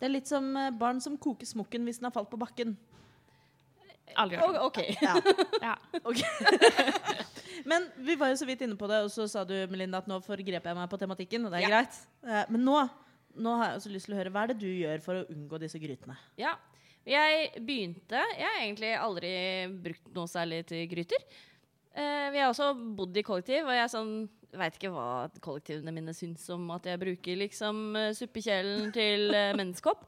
Det 0.00 0.08
er 0.08 0.14
litt 0.14 0.26
som 0.30 0.48
eh, 0.56 0.70
barn 0.70 1.00
som 1.00 1.16
koker 1.20 1.46
smokken 1.46 1.84
hvis 1.86 1.98
den 2.00 2.08
har 2.10 2.14
falt 2.16 2.30
på 2.32 2.38
bakken. 2.40 2.76
aldri 4.16 4.38
gjort 4.40 4.54
det. 4.54 4.60
OK. 4.66 4.80
Ja. 5.02 5.14
Ja. 5.70 5.76
Men 7.64 7.84
vi 8.00 8.14
var 8.16 8.30
jo 8.32 8.38
så 8.40 8.46
vidt 8.48 8.62
inne 8.64 8.76
på 8.80 8.88
det, 8.88 9.02
og 9.04 9.10
så 9.12 9.26
sa 9.28 9.42
du 9.44 9.54
Melinda, 9.70 10.00
at 10.00 10.08
nå 10.08 10.16
forgreper 10.24 10.70
jeg 10.72 10.78
meg 10.78 10.88
på 10.90 10.98
tematikken. 11.00 11.44
Og 11.46 11.52
det 11.52 11.60
er 11.60 11.68
Ja. 11.68 11.68
greit. 11.74 11.98
Eh, 12.24 12.44
Men 12.50 12.64
nå, 12.64 12.78
nå 13.36 13.56
har 13.60 13.70
jeg 13.70 13.76
også 13.80 13.92
lyst 13.92 14.06
til 14.08 14.14
å 14.16 14.18
høre 14.18 14.32
hva 14.32 14.42
er 14.42 14.52
det 14.54 14.58
du 14.62 14.66
gjør 14.66 15.02
for 15.04 15.14
å 15.20 15.26
unngå 15.30 15.60
disse 15.60 15.78
grytene. 15.78 16.16
Ja. 16.40 16.56
Jeg 17.06 17.52
begynte 17.64 18.18
Jeg 18.36 18.44
har 18.44 18.58
egentlig 18.60 18.90
aldri 18.98 19.30
brukt 19.82 20.10
noe 20.14 20.26
særlig 20.28 20.66
til 20.68 20.86
gryter. 20.88 21.22
Eh, 21.94 22.26
vi 22.30 22.38
har 22.38 22.50
også 22.50 22.72
bodd 22.96 23.16
i 23.18 23.24
kollektiv, 23.26 23.66
og 23.66 23.74
jeg 23.74 23.92
sånn 23.92 24.14
veit 24.58 24.76
ikke 24.76 24.90
hva 24.94 25.28
kollektivene 25.42 25.94
mine 25.94 26.14
syns 26.16 26.42
om 26.50 26.64
at 26.74 26.88
jeg 26.90 26.98
bruker 27.02 27.38
liksom 27.38 27.96
eh, 27.98 28.10
suppekjelen 28.18 28.90
til 28.94 29.30
uh, 29.30 29.52
menneskehopp. 29.58 30.04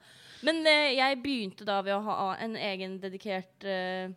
Men 0.46 0.60
eh, 0.66 0.96
jeg 0.98 1.20
begynte 1.22 1.66
da 1.66 1.78
ved 1.86 1.94
å 1.94 2.02
ha 2.08 2.34
en 2.42 2.58
egen 2.58 2.98
dedikert 3.02 3.66
uh, 3.66 4.10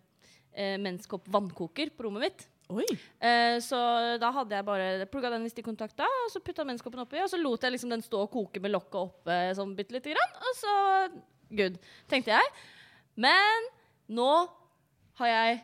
menneskehopp 0.56 1.30
vannkoker 1.30 1.92
på 1.94 2.08
rommet 2.08 2.26
mitt. 2.30 2.48
Eh, 3.20 3.60
så 3.62 3.78
da 4.18 4.32
hadde 4.34 4.58
jeg 4.58 4.66
bare 4.66 5.06
plugga 5.12 5.30
den 5.34 5.46
hvis 5.46 5.54
de 5.58 5.66
kontakta, 5.66 6.08
og 6.24 6.32
så 6.34 6.42
putta 6.42 6.66
menneskehoppen 6.66 7.04
oppi, 7.04 7.22
og 7.22 7.30
så 7.30 7.38
lot 7.38 7.64
jeg 7.64 7.76
liksom 7.76 7.94
den 7.94 8.04
stå 8.06 8.24
og 8.26 8.32
koke 8.34 8.62
med 8.64 8.74
lokket 8.74 8.98
oppe 9.04 9.38
sånn 9.58 9.76
bitte 9.78 9.98
lite 9.98 10.16
grann, 10.16 10.34
og 10.42 10.58
så 10.58 10.76
good, 11.54 11.78
tenkte 12.10 12.34
jeg. 12.34 12.54
Men 13.22 13.70
nå 14.18 14.32
har 15.22 15.32
jeg 15.32 15.62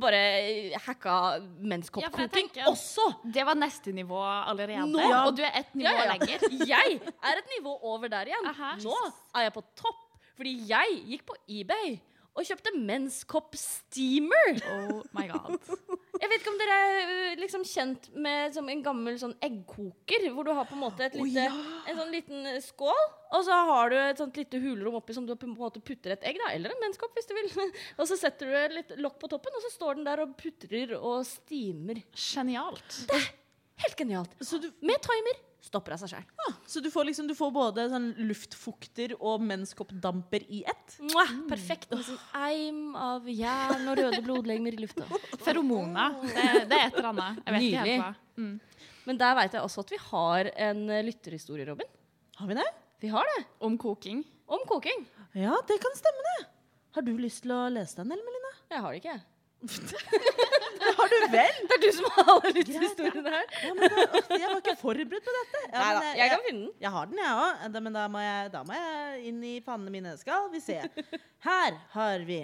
bare 0.00 0.72
hacka 0.86 1.14
Ja, 1.36 1.40
menneskehoppkoking 1.60 2.30
tenker- 2.32 2.66
også! 2.70 3.04
Det 3.34 3.44
var 3.46 3.54
neste 3.54 3.92
nivå 3.92 4.18
allerede. 4.24 4.86
Nå- 4.88 5.26
Og 5.26 5.36
du 5.36 5.42
er 5.42 5.52
ett 5.60 5.74
nivå 5.74 5.90
Ja, 5.92 6.04
ja. 6.04 6.12
lenger. 6.14 6.38
Jeg 6.72 7.00
er 7.22 7.38
et 7.42 7.50
nivå 7.58 7.74
over 7.82 8.08
der 8.08 8.24
igjen. 8.32 8.46
Aha. 8.46 8.74
Nå 8.82 8.94
er 9.34 9.42
jeg 9.48 9.52
på 9.52 9.62
topp, 9.76 10.04
fordi 10.36 10.54
jeg 10.70 11.02
gikk 11.06 11.26
på 11.26 11.36
eBay 11.48 11.98
og 12.34 12.44
kjøpte 12.46 12.70
menskopp 12.78 13.54
steamer. 13.58 14.60
Oh 14.72 15.02
my 15.12 15.26
god. 15.28 15.58
Jeg 16.18 16.30
vet 16.32 16.42
ikke 16.42 16.52
om 16.52 16.58
dere 16.60 16.76
er 16.78 17.12
øh, 17.12 17.32
liksom 17.40 17.64
kjent 17.68 18.08
med 18.18 18.54
som 18.56 18.68
en 18.70 18.82
gammel 18.84 19.18
sånn 19.20 19.34
eggkoker, 19.44 20.26
hvor 20.34 20.48
du 20.48 20.52
har 20.56 20.68
på 20.68 20.76
en 20.76 20.82
måte 20.82 21.06
et 21.06 21.16
lite, 21.18 21.46
en 21.48 22.00
sånn 22.00 22.14
liten 22.14 22.48
øh, 22.52 22.60
skål, 22.64 23.02
og 23.36 23.44
så 23.46 23.58
har 23.70 23.92
du 23.92 23.96
et 24.00 24.20
sånt 24.20 24.38
lite 24.40 24.60
hulrom 24.62 24.98
oppi 24.98 25.16
som 25.16 25.26
du 25.28 25.34
på 25.38 25.48
en 25.48 25.56
måte 25.58 25.82
putter 25.84 26.16
et 26.16 26.28
egg, 26.30 26.40
da, 26.42 26.52
eller 26.56 26.74
en 26.74 26.82
menskopp 26.82 27.14
hvis 27.18 27.28
du 27.30 27.34
vil. 27.38 27.50
og 28.00 28.10
så 28.10 28.18
setter 28.20 28.50
du 28.50 28.78
litt 28.78 28.94
lokk 29.02 29.20
på 29.22 29.30
toppen, 29.34 29.58
og 29.58 29.66
så 29.66 29.74
står 29.74 30.00
den 30.00 30.08
der 30.08 30.24
og 30.24 30.34
putrer 30.40 30.96
og 30.98 31.20
steamer. 31.28 32.02
Genialt. 32.18 33.02
Helt 33.78 33.98
genialt. 33.98 34.34
Så 34.42 34.58
du, 34.62 34.72
Med 34.82 34.98
timer 35.04 35.44
stopper 35.64 35.94
av 35.96 36.00
seg 36.02 36.12
sjøl. 36.12 36.54
så 36.70 36.80
du 36.80 36.88
får 36.92 37.08
liksom 37.08 37.26
du 37.28 37.34
får 37.36 37.50
både 37.54 37.84
sånn 37.90 38.08
luftfukter 38.28 39.14
og 39.18 39.42
menskoppdamper 39.44 40.44
i 40.48 40.62
ett? 40.68 40.98
Perfekt. 41.50 41.90
Med 41.90 42.04
sånn 42.06 42.20
eim 42.38 42.96
av 42.96 43.26
jern 43.28 43.88
og 43.90 43.98
røde 44.00 44.22
blodlegemer 44.24 44.76
i 44.76 44.82
lufta. 44.84 45.06
Feromoner. 45.44 46.18
Det, 46.22 46.66
det 46.70 46.78
er 46.78 46.86
et 46.86 46.98
eller 46.98 47.10
annet. 47.12 47.40
Jeg 47.44 47.54
vet 47.56 47.66
ikke 47.68 47.84
Nydelig. 47.84 47.94
helt 47.94 48.04
hva. 48.04 48.12
Mm. 48.38 48.98
Men 49.08 49.18
der 49.22 49.38
veit 49.38 49.56
jeg 49.56 49.64
også 49.64 49.82
at 49.86 49.94
vi 49.94 50.02
har 50.04 50.50
en 50.68 50.84
lytterhistorie, 51.08 51.66
Robin. 51.68 51.88
Har 52.38 52.50
vi 52.50 52.58
det? 52.60 52.68
Vi 53.02 53.10
har 53.12 53.26
det. 53.34 53.40
Om 53.64 53.78
koking. 53.80 54.22
Om 54.46 54.62
koking. 54.68 55.06
Ja, 55.38 55.56
det 55.68 55.80
kan 55.82 55.96
stemme, 55.98 56.22
det. 56.30 56.46
Har 56.96 57.04
du 57.06 57.12
lyst 57.18 57.42
til 57.44 57.52
å 57.56 57.64
lese 57.72 58.00
den, 58.00 58.12
eller? 58.14 58.38
Jeg 58.68 58.84
har 58.84 58.92
det 58.92 59.00
ikke. 59.02 59.18
Har 60.98 61.08
du 61.10 61.16
vel? 61.32 61.56
Det 61.68 61.74
er 61.76 61.80
du 61.82 61.88
som 61.96 62.06
har 62.14 62.28
alle 62.32 62.52
lytterhistoriene 62.54 63.32
her. 63.34 63.46
Ja, 63.64 63.72
men 63.74 63.90
da, 63.90 64.20
jeg 64.38 64.46
var 64.52 64.60
ikke 64.62 64.74
forberedt 64.80 65.26
på 65.26 65.34
dette. 65.34 65.62
Ja, 65.64 65.78
Nei 65.78 65.88
men, 65.88 65.98
da, 65.98 66.12
eh, 66.12 66.18
jeg 66.20 66.32
kan 66.32 66.44
finne 66.46 66.62
den. 66.62 66.72
Jeg 66.84 66.92
har 66.94 67.10
den, 67.10 67.20
jeg 67.22 67.42
òg. 67.42 67.78
Men 67.88 67.98
da 67.98 68.04
må 68.14 68.22
jeg, 68.22 68.52
da 68.54 68.62
må 68.68 68.78
jeg 68.78 69.24
inn 69.32 69.42
i 69.50 69.54
pannene 69.66 69.94
mine. 69.94 70.14
Skal 70.20 70.48
vi 70.54 70.62
se. 70.64 70.78
Her 71.46 71.78
har 71.96 72.24
vi 72.28 72.40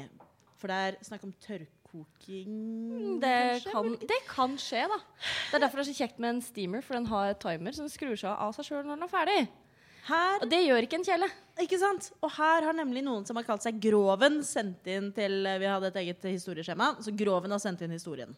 For 0.60 0.72
det 0.72 0.80
er 0.88 0.98
snakk 1.06 1.24
om 1.26 1.32
tørrkoking 1.44 3.18
Det 3.22 3.34
kanskje? 3.62 3.72
kan, 3.74 3.96
det 4.10 4.20
kan 4.30 4.56
skje, 4.60 4.84
da. 4.90 4.98
Det 5.50 5.58
er 5.58 5.64
derfor 5.66 5.80
det 5.80 5.84
er 5.86 5.90
så 5.92 5.98
kjekt 6.02 6.18
med 6.22 6.34
en 6.36 6.42
steamer, 6.44 6.82
for 6.84 6.98
den 6.98 7.06
har 7.10 7.34
timer 7.42 7.76
som 7.76 7.90
skrur 7.92 8.16
seg 8.18 8.32
av 8.34 8.54
seg 8.56 8.66
sjøl 8.70 8.82
når 8.86 8.96
den 8.98 9.06
er 9.06 9.12
ferdig. 9.12 9.40
Her, 10.04 10.42
Og 10.44 10.50
det 10.50 10.60
gjør 10.66 10.84
ikke 10.84 10.98
en 11.00 11.06
kjele. 11.06 11.28
ikke 11.64 11.78
sant? 11.80 12.10
Og 12.20 12.32
her 12.36 12.66
har 12.66 12.76
nemlig 12.76 13.00
noen 13.06 13.24
som 13.24 13.38
har 13.40 13.46
kalt 13.46 13.64
seg 13.64 13.78
Groven, 13.80 14.42
sendt 14.44 14.84
inn 14.90 15.08
til 15.16 15.46
Vi 15.46 15.70
hadde 15.70 15.88
et 15.88 16.00
eget 16.02 16.26
historieskjema, 16.28 16.96
så 17.00 17.14
Groven 17.16 17.54
har 17.54 17.62
sendt 17.62 17.80
inn 17.86 17.94
historien. 17.94 18.34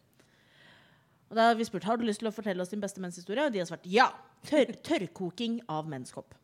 Og 1.27 1.35
da 1.35 1.49
har 1.49 1.57
vi 1.59 1.67
spurt 1.67 1.83
har 1.83 1.99
du 1.99 2.05
lyst 2.07 2.21
til 2.23 2.29
å 2.29 2.35
fortelle 2.35 2.63
oss 2.63 2.71
din 2.71 2.83
beste 2.83 3.03
menshistorie, 3.03 3.49
og 3.49 3.51
de 3.51 3.59
har 3.59 3.67
svart 3.67 3.87
ja. 3.91 4.07
Tør 4.47 4.71
tørrkoking 4.85 5.59
av 5.67 5.89
menskopp. 5.91 6.37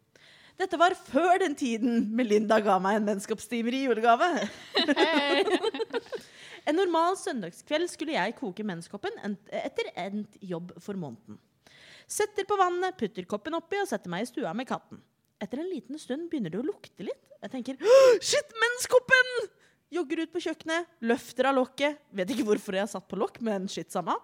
Dette 0.60 0.78
var 0.78 0.94
før 0.98 1.40
den 1.42 1.56
tiden 1.58 2.10
Melinda 2.14 2.60
ga 2.62 2.76
meg 2.82 3.00
en 3.00 3.08
menskoppstimer 3.08 3.74
i 3.74 3.86
julegave. 3.88 4.28
en 6.68 6.78
normal 6.78 7.16
søndagskveld 7.22 7.90
skulle 7.90 8.18
jeg 8.18 8.36
koke 8.38 8.66
menskoppen 8.68 9.18
etter 9.50 9.90
endt 10.04 10.38
jobb 10.44 10.76
for 10.84 11.00
måneden. 11.00 11.40
Setter 12.12 12.46
på 12.46 12.60
vannet, 12.60 12.98
putter 13.00 13.26
koppen 13.30 13.56
oppi 13.58 13.80
og 13.82 13.90
setter 13.90 14.12
meg 14.12 14.28
i 14.28 14.30
stua 14.30 14.52
med 14.58 14.70
katten. 14.70 15.00
Etter 15.41 15.63
en 15.63 15.69
liten 15.69 16.00
stund 16.00 16.30
begynner 16.32 16.54
det 16.54 16.62
å 16.62 16.65
lukte 16.65 17.06
litt. 17.08 17.30
Jeg 17.43 17.52
tenker 17.52 17.80
shit, 18.24 18.58
menskoppen! 18.62 19.34
Jogger 19.93 20.24
ut 20.24 20.34
på 20.34 20.41
kjøkkenet, 20.41 20.89
løfter 21.06 21.50
av 21.52 21.58
lokket. 21.60 22.00
Vet 22.17 22.32
ikke 22.34 22.48
hvorfor 22.48 22.78
jeg 22.78 22.86
har 22.86 22.89
satt 22.89 23.06
på 23.10 23.19
lokk, 23.19 23.38
men 23.46 23.67
shit, 23.69 23.91
samme. 23.93 24.15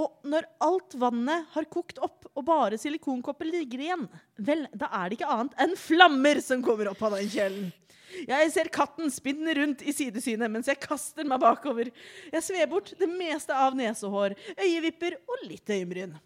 Og 0.00 0.24
når 0.26 0.46
alt 0.64 0.96
vannet 0.98 1.50
har 1.54 1.66
kokt 1.70 2.00
opp 2.02 2.26
og 2.32 2.46
bare 2.46 2.78
silikonkopper 2.80 3.46
ligger 3.46 3.82
igjen, 3.84 4.06
vel, 4.38 4.64
da 4.72 4.88
er 4.96 5.10
det 5.10 5.18
ikke 5.18 5.30
annet 5.34 5.60
enn 5.60 5.76
flammer 5.78 6.40
som 6.42 6.64
kommer 6.64 6.90
opp 6.90 7.02
av 7.06 7.18
den 7.18 7.30
kjelen. 7.30 7.68
Jeg 8.26 8.50
ser 8.50 8.70
katten 8.74 9.10
spinne 9.12 9.54
rundt 9.54 9.84
i 9.86 9.94
sidesynet 9.94 10.50
mens 10.50 10.70
jeg 10.70 10.80
kaster 10.82 11.26
meg 11.28 11.42
bakover. 11.42 11.92
Jeg 12.32 12.42
sver 12.42 12.66
bort 12.70 12.90
det 12.98 13.06
meste 13.10 13.54
av 13.54 13.76
nesehår, 13.78 14.34
øyevipper 14.56 15.20
og 15.20 15.46
litt 15.46 15.70
øyenbryn. 15.70 16.16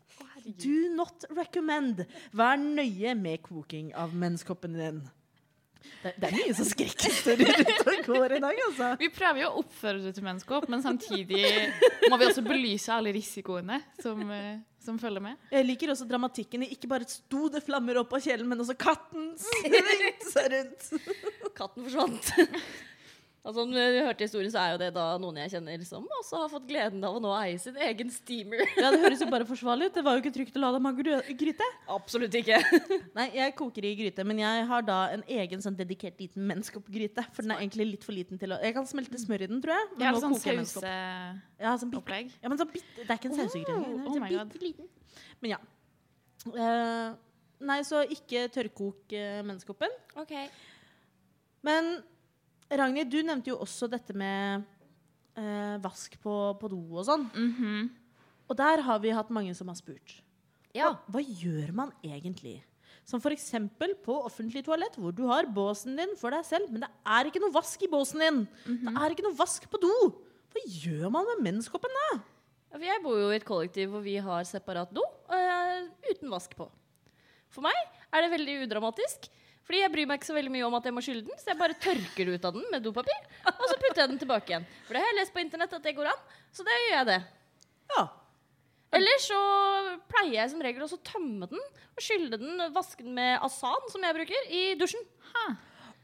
Do 0.45 0.95
not 0.95 1.25
recommend. 1.35 2.05
Vær 2.37 2.59
nøye 2.61 3.15
med 3.17 3.43
koking 3.45 3.93
av 3.97 4.15
menskoppen 4.17 4.77
din. 4.79 5.05
Det, 6.05 6.15
det 6.21 6.29
er 6.29 6.37
mye 6.37 6.53
som 6.57 6.67
skrekkhistorier 6.69 7.59
ute 7.61 7.75
og 7.93 8.07
går 8.09 8.37
i 8.37 8.41
dag, 8.45 8.61
altså. 8.69 8.91
Vi 9.01 9.09
prøver 9.13 9.43
jo 9.43 9.51
å 9.51 9.59
oppføre 9.63 10.01
det 10.05 10.15
til 10.17 10.25
menneskehopp, 10.27 10.67
men 10.73 10.85
samtidig 10.85 11.43
må 12.13 12.19
vi 12.21 12.29
også 12.29 12.45
belyse 12.45 12.93
alle 12.93 13.13
risikoene 13.17 13.79
som, 14.01 14.21
eh, 14.33 14.63
som 14.85 15.01
følger 15.01 15.25
med. 15.25 15.41
Jeg 15.53 15.69
liker 15.69 15.93
også 15.93 16.09
dramatikken 16.09 16.65
i 16.65 16.71
ikke 16.77 16.89
bare 16.93 17.09
sto 17.09 17.49
det 17.53 17.65
flammer 17.65 18.01
opp 18.01 18.17
av 18.17 18.25
kjelen, 18.25 18.49
men 18.49 18.65
også 18.65 18.77
katten 18.81 19.33
svingte 19.41 20.31
seg 20.35 20.51
rundt. 20.57 20.91
Katten 21.57 21.89
forsvant. 21.89 22.33
Altså, 23.45 23.61
Som 23.61 23.73
du 23.75 23.79
hørte 23.79 24.25
historien, 24.25 24.51
så 24.51 24.63
er 24.63 24.75
jo 24.75 24.81
det 24.81 24.91
da 24.97 25.05
noen 25.21 25.39
jeg 25.43 25.53
kjenner 25.55 25.85
som 25.87 26.07
også 26.19 26.41
har 26.43 26.51
fått 26.53 26.67
gleden 26.69 27.05
av 27.07 27.19
å 27.19 27.23
nå 27.23 27.33
eie 27.39 27.59
sin 27.61 27.77
egen 27.77 28.13
steamer. 28.15 28.65
Ja, 28.81 28.91
Det 28.95 29.03
høres 29.05 29.23
jo 29.23 29.29
bare 29.31 29.47
forsvarlig 29.49 29.91
ut. 29.91 29.97
Det 29.99 30.05
var 30.07 30.17
jo 30.17 30.25
ikke 30.25 30.35
trygt 30.35 30.59
å 30.59 30.63
la 30.65 30.73
dem 30.75 30.89
ha 30.89 30.93
gryte. 30.97 31.69
Absolutt 31.93 32.35
ikke. 32.41 32.59
Nei, 33.19 33.29
jeg 33.37 33.57
koker 33.59 33.87
i 33.87 33.95
gryte, 34.01 34.27
men 34.27 34.43
jeg 34.43 34.67
har 34.71 34.87
da 34.87 34.99
en 35.15 35.25
egen 35.39 35.65
sånn 35.65 35.77
dedikert 35.79 36.21
liten 36.21 36.47
menskoppgryte. 36.49 37.27
For 37.37 37.47
den 37.47 37.55
er 37.55 37.63
egentlig 37.63 37.89
litt 37.93 38.07
for 38.07 38.17
liten 38.17 38.41
til 38.41 38.57
å 38.57 38.61
Jeg 38.65 38.77
kan 38.77 38.89
smelte 38.89 39.21
smør 39.21 39.47
i 39.47 39.51
den, 39.53 39.63
tror 39.65 39.77
jeg. 39.77 39.91
Men 39.93 40.07
Jeg 40.07 40.11
har 40.11 40.19
nå 40.19 40.25
sånn 40.25 40.37
koker 40.39 40.59
jeg 40.59 40.67
sauseopplegg. 40.73 41.45
Ja, 41.61 41.77
sånn 41.79 41.93
bitte, 41.93 42.19
ja, 42.41 42.51
men 42.51 42.61
sånn 42.61 42.73
bitte, 42.73 42.97
det 43.03 43.09
er 43.09 43.21
ikke 43.21 43.31
en 43.31 43.39
sausegryte. 43.39 43.77
Oh, 43.77 44.17
oh 44.17 44.49
bitte 44.49 44.65
liten. 44.65 44.91
Men 45.43 45.57
ja. 45.57 45.61
Uh, 46.45 47.15
nei, 47.65 47.79
så 47.87 48.03
ikke 48.17 48.49
tørrkok 48.53 49.15
uh, 49.17 49.41
menneskeoppen. 49.47 49.95
Ok. 50.21 50.35
Men 51.65 51.97
Ragnhild, 52.81 53.11
du 53.13 53.21
nevnte 53.23 53.53
jo 53.53 53.59
også 53.65 53.89
dette 53.91 54.15
med 54.17 54.65
eh, 55.39 55.77
vask 55.85 56.17
på, 56.23 56.35
på 56.61 56.71
do 56.73 56.81
og 56.95 57.07
sånn. 57.09 57.29
Mhm. 57.33 57.91
Og 58.45 58.57
der 58.59 58.83
har 58.85 58.99
vi 59.01 59.13
hatt 59.17 59.31
mange 59.33 59.55
som 59.57 59.71
har 59.73 59.79
spurt. 59.79 60.19
Ja. 60.77 60.91
Hva, 61.09 61.17
hva 61.17 61.23
gjør 61.23 61.71
man 61.73 61.93
egentlig 62.05 62.59
Som 63.09 63.21
f.eks. 63.23 63.51
på 64.05 64.15
offentlig 64.27 64.65
toalett, 64.67 64.97
hvor 65.01 65.13
du 65.17 65.23
har 65.29 65.47
båsen 65.47 65.97
din 65.97 66.13
for 66.17 66.33
deg 66.33 66.45
selv, 66.49 66.71
men 66.73 66.85
det 66.85 66.91
er 67.05 67.29
ikke 67.29 67.41
noe 67.43 67.53
vask 67.55 67.83
i 67.85 67.89
båsen 67.93 68.23
din. 68.25 68.39
Det 68.65 68.95
er 68.97 69.13
ikke 69.13 69.27
noe 69.27 69.37
vask 69.37 69.67
på 69.69 69.81
do. 69.81 69.93
Hva 70.55 70.63
gjør 70.65 71.11
man 71.13 71.29
med 71.29 71.43
menskoppen 71.45 71.93
da? 72.01 72.07
Jeg 72.81 73.03
bor 73.05 73.19
jo 73.21 73.29
i 73.29 73.37
et 73.37 73.47
kollektiv 73.47 73.93
hvor 73.93 74.03
vi 74.03 74.17
har 74.25 74.47
separat 74.49 74.91
do 74.97 75.05
eh, 75.31 75.85
uten 76.11 76.33
vask 76.33 76.57
på. 76.59 76.67
For 77.53 77.63
meg 77.63 77.77
er 78.11 78.25
det 78.25 78.33
veldig 78.33 78.57
udramatisk. 78.65 79.29
Fordi 79.65 79.81
jeg 79.81 79.93
bryr 79.95 80.09
meg 80.09 80.21
ikke 80.21 80.29
så 80.29 80.37
veldig 80.37 80.53
mye 80.53 80.67
om 80.67 80.75
at 80.77 80.89
jeg 80.89 80.95
må 80.95 81.03
skylle 81.05 81.25
den, 81.25 81.39
så 81.41 81.53
jeg 81.53 81.61
bare 81.61 81.77
tørker 81.81 82.29
det 82.29 82.37
ut 82.37 82.49
av 82.51 82.59
den 82.59 82.67
med 82.73 82.85
dopapir. 82.85 83.23
Og 83.49 83.65
så 83.65 83.79
putter 83.81 84.03
jeg 84.03 84.11
den 84.13 84.21
tilbake 84.21 84.53
igjen. 84.53 84.67
For 84.85 84.97
det 84.97 85.05
har 85.05 85.09
jeg 85.13 85.21
lest 85.23 85.33
på 85.33 85.41
internett 85.41 85.79
at 85.79 85.87
det 85.87 85.95
går 85.97 86.11
an, 86.11 86.21
så 86.53 86.67
det 86.67 86.77
gjør 86.83 86.97
jeg 86.99 87.09
det. 87.09 87.21
Ja. 87.95 88.05
Eller 88.95 89.23
så 89.25 89.39
pleier 90.13 90.37
jeg 90.37 90.53
som 90.53 90.61
regel 90.63 90.85
også 90.85 91.01
å 91.01 91.07
tømme 91.09 91.49
den 91.51 91.63
og 91.65 92.03
skylle 92.03 92.39
den, 92.39 92.61
vaske 92.75 93.07
den 93.07 93.17
med 93.17 93.39
Asan, 93.47 93.89
som 93.91 94.05
jeg 94.05 94.19
bruker, 94.19 94.51
i 94.53 94.65
dusjen. 94.79 95.03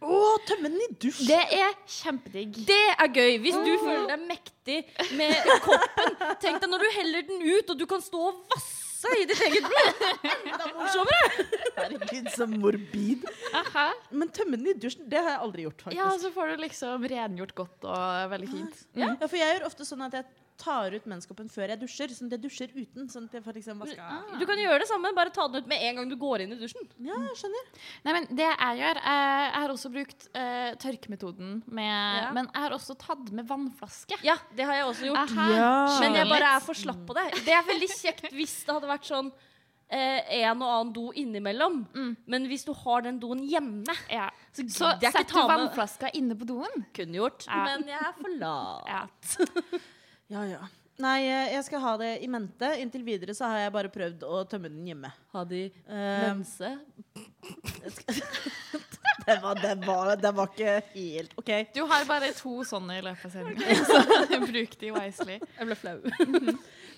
Å, 0.00 0.18
tømme 0.48 0.70
den 0.72 0.80
i 0.80 0.88
dusjen! 0.96 1.28
Det 1.28 1.60
er 1.60 1.74
kjempedigg. 2.00 2.62
Det 2.66 2.82
er 2.94 3.10
gøy! 3.12 3.34
Hvis 3.44 3.58
du 3.60 3.72
føler 3.82 4.06
deg 4.08 4.22
mektig 4.30 4.78
med 5.18 5.50
koppen. 5.66 6.14
Tenk 6.40 6.62
deg 6.62 6.70
når 6.72 6.86
du 6.86 6.94
heller 6.96 7.26
den 7.28 7.44
ut, 7.44 7.74
og 7.74 7.76
du 7.76 7.84
kan 7.90 8.00
stå 8.04 8.30
og 8.30 8.40
vasse 9.00 9.22
i 9.22 9.26
ditt 9.26 9.40
eget 9.40 9.66
blod. 9.66 10.02
Enda 10.50 10.68
morsommere! 10.76 11.46
Herregud, 11.76 12.30
så 12.34 12.46
morbid. 12.50 13.24
Aha. 13.56 13.86
Men 14.10 14.32
tømme 14.34 14.58
den 14.60 14.72
i 14.72 14.76
dusjen, 14.78 15.06
det 15.10 15.22
har 15.22 15.34
jeg 15.34 15.42
aldri 15.46 15.66
gjort, 15.66 15.82
faktisk. 15.86 16.00
Ja, 16.00 16.10
så 16.20 16.32
får 16.34 16.52
du 16.52 16.64
liksom 16.66 17.06
rengjort 17.12 17.54
godt 17.58 17.88
og 17.88 18.30
veldig 18.34 18.50
fint. 18.50 18.84
Ja, 18.98 19.14
for 19.24 19.40
jeg 19.40 19.56
gjør 19.56 19.68
ofte 19.70 19.88
sånn 19.88 20.04
at 20.08 20.18
jeg 20.20 20.28
tar 20.60 20.94
ut 20.96 21.06
menskoppen 21.10 21.48
før 21.52 21.72
jeg 21.72 21.80
dusjer. 21.80 22.12
Sånn 22.14 22.28
at 22.30 22.36
jeg 22.36 22.42
dusjer 22.44 22.74
uten. 22.76 23.08
Sånn 23.12 23.26
at 23.28 23.36
jeg 23.38 23.44
får 23.46 23.58
liksom 23.58 23.80
vaska 23.82 24.08
Du 24.40 24.44
kan 24.48 24.60
gjøre 24.60 24.82
det 24.84 24.88
samme, 24.90 25.12
bare 25.16 25.32
ta 25.34 25.46
den 25.48 25.64
ut 25.64 25.70
med 25.70 25.82
en 25.88 26.00
gang 26.00 26.12
du 26.12 26.16
går 26.20 26.44
inn 26.44 26.54
i 26.54 26.60
dusjen. 26.60 26.86
Ja, 27.00 27.16
jeg 27.30 27.36
skjønner. 27.42 27.68
Nei, 28.06 28.14
men 28.18 28.28
det 28.30 28.46
jeg 28.48 28.80
gjør 28.82 29.02
eh, 29.02 29.44
Jeg 29.46 29.58
har 29.58 29.74
også 29.74 29.92
brukt 29.96 30.28
uh, 30.36 30.70
tørkemetoden 30.84 31.60
med 31.66 31.90
Ja. 31.90 32.30
Men 32.36 32.50
jeg 32.52 32.64
har 32.66 32.74
også 32.76 32.96
tatt 33.00 33.30
med 33.34 33.48
vannflaske. 33.48 34.20
Ja, 34.26 34.36
det 34.56 34.66
har 34.68 34.76
jeg 34.78 34.88
også 34.90 35.10
gjort. 35.10 35.36
Ja. 35.56 35.70
Men 36.02 36.18
jeg 36.20 36.28
bare 36.30 36.56
er 36.56 36.64
for 36.64 36.76
slapp 36.78 37.06
på 37.08 37.16
det. 37.16 37.28
Det 37.46 37.54
er 37.56 37.64
veldig 37.66 37.88
kjekt 37.96 38.28
hvis 38.34 38.60
det 38.66 38.76
hadde 38.76 38.90
vært 38.90 39.08
sånn 39.08 39.30
eh, 39.90 40.42
en 40.44 40.62
og 40.62 40.68
annen 40.70 40.92
do 40.94 41.06
innimellom. 41.18 41.80
Men 42.30 42.48
hvis 42.50 42.66
du 42.68 42.72
har 42.84 43.06
den 43.06 43.18
doen 43.22 43.42
hjemme, 43.46 43.96
Ja. 44.10 44.30
så 44.52 44.66
Så 44.68 44.90
setter 45.00 45.24
du 45.24 45.32
ta 45.32 45.46
vannflaska 45.50 46.10
inne 46.14 46.36
på 46.38 46.46
doen. 46.46 46.84
Kunne 46.94 47.16
gjort, 47.22 47.46
Ja. 47.46 47.64
men 47.64 47.88
jeg 47.88 47.98
er 48.00 48.12
for 48.18 48.36
lat. 48.38 48.84
Ja. 48.86 49.78
Ja, 50.30 50.44
ja. 50.46 50.60
Nei, 51.00 51.22
eh, 51.24 51.52
jeg 51.54 51.64
skal 51.64 51.80
ha 51.80 51.94
det 52.00 52.10
i 52.24 52.28
mente. 52.28 52.68
Inntil 52.82 53.04
videre 53.06 53.32
så 53.36 53.48
har 53.48 53.62
jeg 53.64 53.72
bare 53.72 53.88
prøvd 53.92 54.24
å 54.28 54.42
tømme 54.50 54.68
den 54.68 54.84
hjemme. 54.90 55.10
Ha 55.32 55.44
de 55.48 55.62
Eh, 55.70 56.26
mense. 56.26 56.74
det, 59.26 59.36
var, 59.42 59.54
det, 59.62 59.74
var, 59.86 60.10
det 60.20 60.32
var 60.36 60.50
ikke 60.52 60.74
helt 60.94 61.32
OK. 61.40 61.50
Du 61.74 61.80
har 61.88 62.04
bare 62.08 62.30
to 62.36 62.52
sånne 62.68 62.98
i 63.00 63.04
løpet 63.06 63.30
av 63.30 63.38
sendingen, 63.38 63.84
så 63.88 64.40
bruk 64.50 64.76
de 64.80 64.92
wisely. 64.96 65.38
Jeg 65.40 65.70
ble 65.70 65.78
flau. 65.80 65.96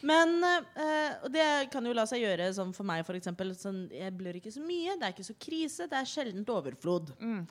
Men 0.02 0.34
eh, 0.50 1.10
og 1.22 1.30
det 1.34 1.46
kan 1.72 1.86
jo 1.86 1.94
la 1.94 2.04
seg 2.10 2.24
gjøre 2.24 2.50
sånn 2.56 2.74
for 2.74 2.88
meg, 2.88 3.04
f.eks. 3.06 3.30
Sånn, 3.62 3.84
jeg 3.94 4.14
blør 4.18 4.40
ikke 4.40 4.54
så 4.54 4.64
mye, 4.66 4.98
det 4.98 5.08
er 5.08 5.14
ikke 5.14 5.28
så 5.30 5.38
krise, 5.46 5.86
det 5.90 6.00
er 6.00 6.10
sjeldent 6.10 6.50
overflod. 6.52 7.14
Mm. 7.22 7.42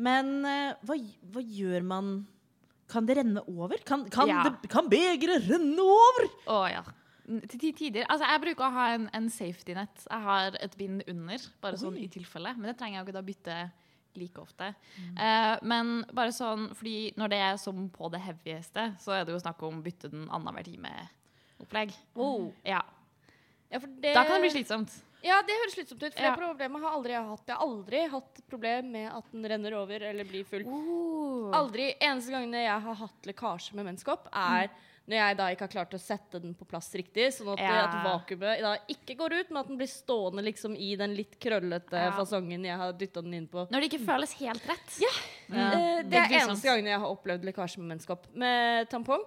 Men 0.00 0.32
eh, 0.48 0.70
hva, 0.88 0.96
hva 1.34 1.44
gjør 1.44 1.84
man 1.92 2.14
Kan 2.90 3.06
det 3.06 3.16
renne 3.20 3.42
over? 3.48 3.78
Kan, 3.86 4.08
kan, 4.10 4.28
Ja. 4.28 4.42
det- 4.48 4.68
kan 4.70 4.88
begeret 4.90 5.46
renne 5.48 5.78
over? 5.80 6.28
Å 6.50 6.58
ja. 6.70 6.82
Til 7.48 7.72
tider. 7.78 8.04
Altså, 8.10 8.26
jeg 8.26 8.40
bruker 8.42 8.64
å 8.66 8.72
ha 8.74 8.86
en, 8.96 9.08
en 9.14 9.28
safety 9.30 9.74
net. 9.74 10.02
Jeg 10.10 10.22
har 10.24 10.56
et 10.60 10.72
bind 10.76 11.04
under, 11.06 11.38
bare 11.62 11.78
sånn 11.78 11.96
i 12.00 12.08
tilfelle. 12.10 12.56
Men 12.56 12.72
det 12.72 12.78
trenger 12.80 12.98
jeg 12.98 13.04
jo 13.04 13.08
ikke 13.12 13.18
da 13.20 13.22
bytte 13.22 13.58
like 14.18 14.40
ofte. 14.42 14.74
Eh, 15.16 15.56
men 15.62 16.04
bare 16.12 16.32
sånn, 16.34 16.74
fordi 16.74 17.12
når 17.16 17.30
det 17.30 17.38
er 17.38 17.56
som 17.62 17.84
på 17.94 18.10
det 18.10 18.20
heavieste, 18.24 18.88
så 18.98 19.14
er 19.14 19.24
det 19.24 19.36
jo 19.36 19.38
snakk 19.38 19.62
om 19.62 19.78
bytte 19.84 20.10
den 20.10 20.26
annenhver 20.28 20.64
time-opplegg. 20.66 21.94
Oh. 22.16 22.50
Ja. 22.66 22.82
Ja, 23.70 23.78
det, 23.78 24.14
Da 24.14 24.24
kan 24.26 24.40
det 24.42 24.50
bli 24.50 24.64
slitsomt. 24.64 24.90
Ja, 25.22 25.42
det 25.46 25.52
høres 25.60 25.74
slitsomt 25.76 26.02
ut. 26.02 26.14
For 26.14 26.22
Ja. 26.22 26.34
det 26.34 26.40
problemet 26.40 26.80
har 26.82 26.92
aldri 26.96 27.12
jeg 27.12 27.24
hatt. 27.28 27.46
Jeg 27.46 27.56
har 27.56 27.66
aldri 27.66 28.04
hatt 28.10 28.40
problem 28.48 28.92
med 28.92 29.12
at 29.12 29.24
den 29.32 29.44
renner 29.44 29.74
over 29.76 30.02
eller 30.02 30.24
blir 30.24 30.44
full. 30.44 30.64
Oh. 30.66 31.50
Aldri. 31.56 31.94
Eneste 32.00 32.30
gangene 32.32 32.64
jeg 32.64 32.80
har 32.86 32.94
hatt 32.94 33.22
lekkasje 33.28 33.74
med 33.74 33.84
menskopp, 33.86 34.28
er 34.32 34.70
når 35.10 35.16
jeg 35.16 35.36
da 35.36 35.46
ikke 35.50 35.60
har 35.66 35.68
klart 35.68 35.94
å 35.96 35.98
sette 35.98 36.40
den 36.40 36.54
på 36.54 36.64
plass 36.68 36.92
riktig, 36.94 37.32
sånn 37.34 37.52
at, 37.52 37.58
Ja. 37.58 37.84
at 37.88 38.04
vakuumet 38.04 38.60
da 38.62 38.76
ikke 38.88 39.16
går 39.18 39.32
ut, 39.40 39.50
men 39.50 39.56
at 39.60 39.66
den 39.66 39.76
blir 39.76 39.88
stående 39.88 40.42
liksom 40.44 40.76
i 40.78 40.94
den 40.96 41.16
litt 41.16 41.38
krøllete 41.40 41.90
Ja. 41.92 42.12
fasongen 42.12 42.62
jeg 42.64 42.76
har 42.76 42.92
dytta 42.92 43.20
den 43.22 43.34
inn 43.34 43.48
på. 43.48 43.66
Når 43.70 43.80
det 43.80 43.90
ikke 43.90 44.06
føles 44.06 44.32
helt 44.38 44.62
rett. 44.68 45.00
Ja. 45.00 45.08
Eh, 45.52 46.02
det 46.02 46.14
er 46.14 46.46
eneste 46.46 46.62
gangen 46.64 46.84
jeg 46.86 46.98
har 47.00 47.08
opplevd 47.08 47.42
lekkasje 47.44 47.78
med 47.78 47.98
menskopp. 47.98 48.26
Med 48.34 48.88
tampong 48.88 49.24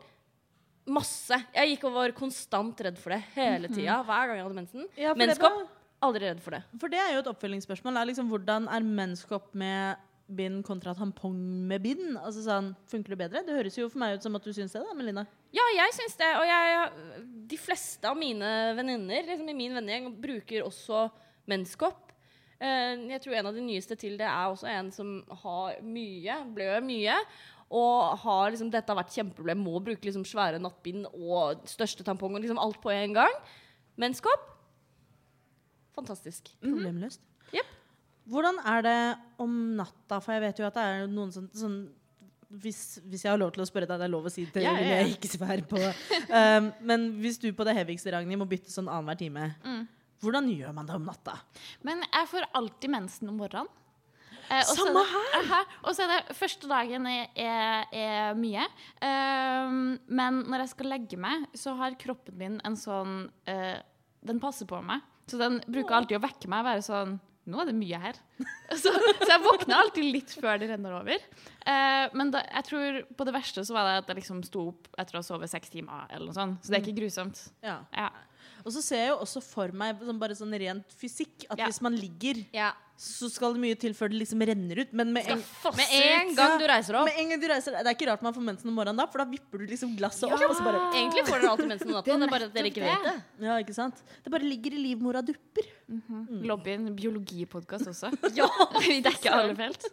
masse. 0.87 1.35
Jeg 1.53 1.77
gikk 1.77 1.85
og 1.89 1.93
var 1.93 2.11
konstant 2.11 2.77
redd 2.83 2.97
for 2.99 3.09
det 3.15 3.21
hele 3.35 3.67
tida. 3.67 4.03
Hver 4.03 4.27
gang 4.27 4.37
jeg 4.37 4.45
hadde 4.45 4.55
mensen. 4.55 4.87
Ja, 4.97 5.13
var- 5.13 5.67
aldri 6.05 6.27
redd 6.27 6.41
for 6.43 6.55
det. 6.55 6.63
For 6.81 6.91
det 6.91 6.99
er 7.01 7.13
jo 7.15 7.21
et 7.23 7.29
oppfølgingsspørsmål. 7.31 7.99
Er 7.99 8.09
liksom, 8.09 8.31
hvordan 8.31 8.67
er 8.71 8.85
menskopp 8.87 9.53
med 9.57 10.01
bind 10.33 10.63
kontra 10.65 10.93
tampong 10.97 11.35
med 11.69 11.83
bind? 11.83 12.15
Altså 12.19 12.43
sånn, 12.45 12.71
Funker 12.89 13.13
det 13.13 13.19
bedre? 13.25 13.43
Det 13.45 13.57
høres 13.57 13.77
jo 13.77 13.89
for 13.91 14.01
meg 14.03 14.17
ut 14.17 14.25
som 14.25 14.37
at 14.37 14.45
du 14.45 14.53
syns 14.55 14.75
det, 14.75 14.83
da, 14.85 14.95
Melina. 14.97 15.25
Ja, 15.53 15.65
jeg 15.77 15.95
syns 15.97 16.17
det. 16.19 16.31
Og 16.39 16.47
jeg, 16.47 17.25
de 17.51 17.59
fleste 17.59 18.09
av 18.09 18.19
mine 18.19 18.53
venninner 18.77 19.27
liksom 19.27 19.51
i 19.51 19.57
min 19.57 19.75
vennegjeng 19.77 20.11
bruker 20.23 20.65
også 20.67 21.07
menskopp. 21.49 22.13
Eh, 22.63 23.09
jeg 23.11 23.23
tror 23.23 23.39
en 23.39 23.51
av 23.51 23.57
de 23.57 23.65
nyeste 23.65 23.97
til 23.99 24.15
det 24.19 24.29
er 24.29 24.45
også 24.47 24.69
en 24.71 24.93
som 24.95 25.17
har 25.43 25.81
mye, 25.83 26.39
blør 26.55 26.79
mye. 26.85 27.17
Og 27.73 28.17
har 28.21 28.53
liksom, 28.53 28.71
dette 28.73 28.91
har 28.91 28.99
vært 29.01 29.15
kjempeproblem. 29.15 29.61
Må 29.65 29.81
bruke 29.83 30.05
liksom 30.07 30.25
svære 30.27 30.61
nattbind 30.61 31.07
og 31.11 31.65
største 31.69 32.05
tampong 32.05 32.37
og 32.37 32.43
liksom 32.43 32.61
alt 32.61 32.79
på 32.83 32.93
en 32.93 33.17
gang. 33.17 33.37
Menskopp 33.99 34.52
fantastisk. 35.95 36.49
Problemløst. 36.63 37.21
Yep. 37.53 37.73
Hvordan 38.31 38.59
er 38.65 38.81
det 38.85 38.97
om 39.43 39.55
natta? 39.77 40.19
For 40.23 40.31
jeg 40.33 40.41
vet 40.45 40.59
jo 40.61 40.65
at 40.69 40.77
det 40.79 40.83
er 40.83 41.07
noen 41.11 41.31
sånn, 41.35 41.49
sånn 41.53 41.77
hvis, 42.63 42.99
hvis 43.09 43.23
jeg 43.25 43.31
har 43.33 43.39
lov 43.41 43.51
til 43.55 43.63
å 43.63 43.67
spørre 43.67 43.87
deg, 43.89 43.97
det 43.99 44.05
er 44.05 44.11
lov 44.13 44.27
å 44.29 44.31
si 44.31 44.45
det, 44.45 44.61
Ja, 44.63 44.75
ja, 44.77 44.85
ja. 44.85 44.97
jeg 45.01 45.15
ikke 45.17 45.31
svære 45.33 45.65
på. 45.67 45.79
Um, 46.33 46.71
men 46.85 47.07
hvis 47.21 47.37
du 47.41 47.47
på 47.53 47.65
det 47.67 47.73
heavigste, 47.77 48.11
Ragnhild, 48.13 48.39
må 48.41 48.47
bytte 48.49 48.71
sånn 48.73 48.87
annenhver 48.89 49.17
time, 49.19 49.47
Mm. 49.65 49.87
hvordan 50.23 50.47
gjør 50.53 50.73
man 50.73 50.85
det 50.89 50.95
om 50.95 51.05
natta? 51.05 51.35
Men 51.83 52.01
jeg 52.05 52.29
får 52.31 52.47
alltid 52.53 52.89
mensen 52.93 53.29
om 53.29 53.37
morgenen. 53.41 53.67
Eh, 54.51 54.61
Samme 54.67 55.01
her 55.07 55.27
det- 55.33 55.39
Aha, 55.39 55.59
og 55.83 55.95
så 55.95 56.03
er 56.03 56.07
det 56.13 56.35
første 56.35 56.67
dagen 56.67 57.05
er, 57.07 57.27
er, 57.35 57.85
er 57.93 58.33
mye. 58.35 58.65
Um, 59.01 59.99
men 60.07 60.43
når 60.49 60.59
jeg 60.65 60.69
skal 60.73 60.89
legge 60.93 61.17
meg, 61.17 61.45
så 61.55 61.75
har 61.79 61.95
kroppen 62.01 62.37
min 62.37 62.57
en 62.63 62.75
sånn 62.75 63.29
uh, 63.47 63.77
Den 64.23 64.39
passer 64.39 64.65
på 64.69 64.81
meg. 64.83 65.01
Så 65.29 65.37
den 65.39 65.61
bruker 65.67 65.95
alltid 65.95 66.17
å 66.19 66.23
vekke 66.23 66.49
meg 66.51 66.63
og 66.65 66.71
være 66.71 66.83
sånn 66.85 67.19
Nå 67.43 67.59
er 67.59 67.65
det 67.67 67.73
mye 67.75 67.97
her. 67.99 68.15
så, 68.81 68.87
så 68.95 69.27
jeg 69.27 69.41
våkner 69.43 69.75
alltid 69.75 70.05
litt 70.15 70.31
før 70.39 70.61
det 70.61 70.69
renner 70.69 70.93
over. 70.95 71.25
Eh, 71.67 72.05
men 72.15 72.29
da, 72.31 72.39
jeg 72.47 72.63
tror 72.69 72.99
på 73.19 73.25
det 73.27 73.33
verste 73.35 73.65
så 73.67 73.75
var 73.75 73.89
det 73.89 73.97
at 73.99 74.11
jeg 74.13 74.19
liksom 74.21 74.39
sto 74.47 74.69
opp 74.71 74.87
etter 74.95 75.17
å 75.17 75.19
ha 75.19 75.27
sovet 75.27 75.51
seks 75.51 75.73
timer. 75.73 76.05
eller 76.07 76.29
noe 76.29 76.37
sånt. 76.37 76.63
Så 76.63 76.71
det 76.71 76.77
er 76.79 76.85
ikke 76.85 77.01
grusomt. 77.01 77.41
Ja. 77.59 77.81
Ja. 77.91 78.07
Og 78.63 78.71
så 78.71 78.79
ser 78.85 79.01
jeg 79.03 79.09
jo 79.11 79.17
også 79.25 79.43
for 79.43 79.75
meg 79.75 79.99
sånn, 80.07 80.21
bare 80.23 80.37
sånn 80.39 80.55
rent 80.55 80.95
fysikk 80.95 81.43
at 81.49 81.59
Ja. 81.59 81.67
hvis 81.67 81.81
man 81.83 81.99
ligger, 81.99 82.45
Ja. 82.55 82.71
Så 83.03 83.27
skal 83.31 83.55
det 83.57 83.61
mye 83.63 83.75
til 83.79 83.91
før 83.97 84.11
det 84.13 84.21
liksom 84.21 84.41
renner 84.47 84.79
ut. 84.83 84.91
Men 84.95 85.09
med 85.15 85.27
en, 85.33 85.41
Med 85.75 85.93
en 85.97 86.29
gang 86.37 86.53
du 86.61 86.65
reiser 86.71 86.95
opp. 86.99 87.09
med 87.09 87.17
en 87.19 87.33
gang 87.33 87.41
du 87.41 87.47
reiser 87.51 87.75
Det 87.75 87.91
er 87.91 87.97
ikke 87.97 88.07
rart 88.09 88.23
man 88.23 88.35
får 88.37 88.45
mensen 88.47 88.71
om 88.71 88.77
morgenen 88.79 89.01
da, 89.01 89.07
for 89.11 89.19
da 89.23 89.25
vipper 89.27 89.59
du 89.59 89.65
liksom 89.73 89.91
glasset 89.99 90.23
opp. 90.29 90.39
Og 90.47 90.55
så 90.55 90.63
bare, 90.63 90.81
Egentlig 90.95 91.25
får 91.27 91.41
dere 91.43 91.51
alltid 91.51 91.71
mensen 91.73 91.91
om 91.91 91.97
natta. 91.99 92.15
Det 92.15 92.27
er 92.29 92.33
bare 92.37 92.47
at 92.49 92.55
dere 92.55 92.71
ikke 92.71 92.85
vet 92.85 93.07
det. 93.09 93.15
ja, 93.49 93.57
ikke 93.65 93.75
sant? 93.75 93.99
Det 94.23 94.31
bare 94.33 94.47
ligger 94.47 94.77
i 94.79 94.83
livmora 94.87 95.21
dupper. 95.25 95.67
Lobbyen 96.47 96.89
biologipodkast 96.95 97.91
også. 97.91 98.13
Ja. 98.39 98.47
Vi 98.87 99.01
dekker 99.05 99.35
alle 99.35 99.55
felt. 99.59 99.89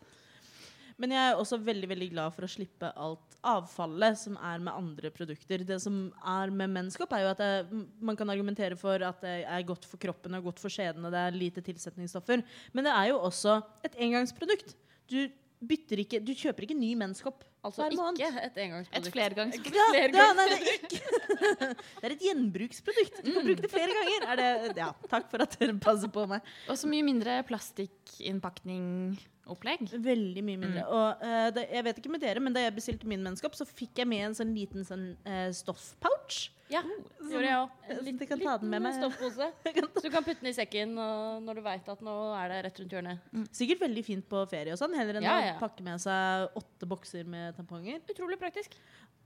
Men 1.00 1.14
jeg 1.16 1.30
er 1.30 1.38
også 1.40 1.56
veldig 1.64 1.88
veldig 1.88 2.08
glad 2.12 2.34
for 2.36 2.44
å 2.44 2.50
slippe 2.50 2.90
alt 3.00 3.36
avfallet 3.48 4.18
som 4.20 4.36
er 4.36 4.60
med 4.60 4.76
andre 4.76 5.10
produkter. 5.14 5.64
Det 5.64 5.78
som 5.80 6.10
er 6.28 6.52
med 6.52 6.74
menskopp, 6.74 7.14
er 7.16 7.24
jo 7.24 7.30
at 7.32 7.40
det, 7.40 7.82
man 8.04 8.18
kan 8.18 8.28
argumentere 8.32 8.76
for 8.76 9.00
at 9.06 9.24
det 9.24 9.38
er 9.48 9.68
godt 9.68 9.88
for 9.88 10.00
kroppen 10.02 10.36
og 10.36 10.50
godt 10.50 10.60
for 10.60 10.72
skjeden, 10.72 11.06
og 11.08 11.14
det 11.14 11.22
er 11.24 11.38
lite 11.40 11.64
tilsetningsstoffer. 11.64 12.44
Men 12.76 12.88
det 12.88 12.92
er 12.92 13.12
jo 13.14 13.22
også 13.30 13.62
et 13.88 13.96
engangsprodukt. 13.96 14.76
Du 15.10 15.24
ikke 15.60 16.20
Du 16.24 16.32
kjøper 16.32 16.64
ikke 16.64 16.76
ny 16.78 16.94
menskopp 16.96 17.44
Altså 17.60 17.82
hver 17.84 17.92
måned. 17.98 18.16
ikke 18.16 18.40
et 18.46 18.54
engangsprodukt. 18.64 19.06
Et 19.06 19.12
flergangsprodukt. 19.12 19.76
Ja, 19.76 19.86
ja, 20.22 20.28
nei, 20.36 20.46
det 20.48 20.56
er 20.56 20.62
ikke 20.78 21.00
Det 22.00 22.04
er 22.08 22.12
et 22.14 22.22
gjenbruksprodukt. 22.24 23.16
Du 23.24 23.28
kan 23.34 23.44
bruke 23.48 23.62
det 23.66 23.70
flere 23.72 23.92
ganger. 23.98 24.20
Er 24.32 24.36
det, 24.40 24.48
ja, 24.80 24.90
takk 25.12 25.26
for 25.32 25.38
at 25.44 25.52
dere 25.60 25.74
passer 25.82 26.10
på 26.12 26.22
meg. 26.30 26.40
Og 26.72 26.76
så 26.80 26.86
mye 26.90 27.04
mindre 27.04 27.32
plastikkinnpakning-opplegg. 27.50 29.80
Veldig 30.08 30.42
mye 30.46 30.58
mindre. 30.64 30.82
Og 30.88 31.08
uh, 31.20 31.48
det, 31.56 31.64
jeg 31.76 31.82
vet 31.90 31.96
ikke 32.00 32.14
med 32.16 32.24
dere, 32.24 32.40
men 32.44 32.52
da 32.56 32.60
jeg 32.64 32.76
bestilte 32.78 33.10
min 33.10 33.24
menneskap, 33.26 33.52
så 33.58 33.64
fikk 33.68 33.92
jeg 34.00 34.06
med 34.08 34.22
en 34.30 34.36
sånn 34.40 34.52
liten 34.56 34.80
sånn, 34.88 35.06
uh, 35.28 35.50
stoffpouch. 35.56 36.36
Ja, 36.70 36.84
det 36.86 37.32
gjorde 37.32 37.48
jeg 37.48 37.58
òg. 37.58 37.70
Så 37.90 37.96
kan 38.30 38.38
ta 38.44 38.52
den 38.62 38.70
med 38.70 38.94
stoffpose. 38.94 39.46
Så 39.98 40.02
du 40.04 40.10
kan 40.12 40.22
putte 40.26 40.38
den 40.38 40.52
i 40.52 40.54
sekken 40.54 40.92
og 41.02 41.42
når 41.42 41.54
du 41.58 41.62
veit 41.64 41.88
at 41.90 42.00
nå 42.06 42.14
er 42.38 42.46
det 42.52 42.58
rett 42.68 42.78
rundt 42.82 42.92
hjørnet. 42.94 43.18
Sikkert 43.56 43.80
veldig 43.82 44.04
fint 44.06 44.26
på 44.30 44.38
ferie 44.50 44.72
og 44.74 44.78
sånn, 44.78 44.94
heller 44.94 45.14
enn 45.18 45.26
Ja, 45.26 45.36
ja. 45.48 45.54
å 45.56 45.58
pakke 45.62 45.82
med 45.86 45.98
seg 46.02 46.46
åtte 46.60 46.86
bokser 46.90 47.24
med 47.30 47.49
tamponger. 47.56 48.02
Utrolig 48.10 48.38
praktisk. 48.40 48.76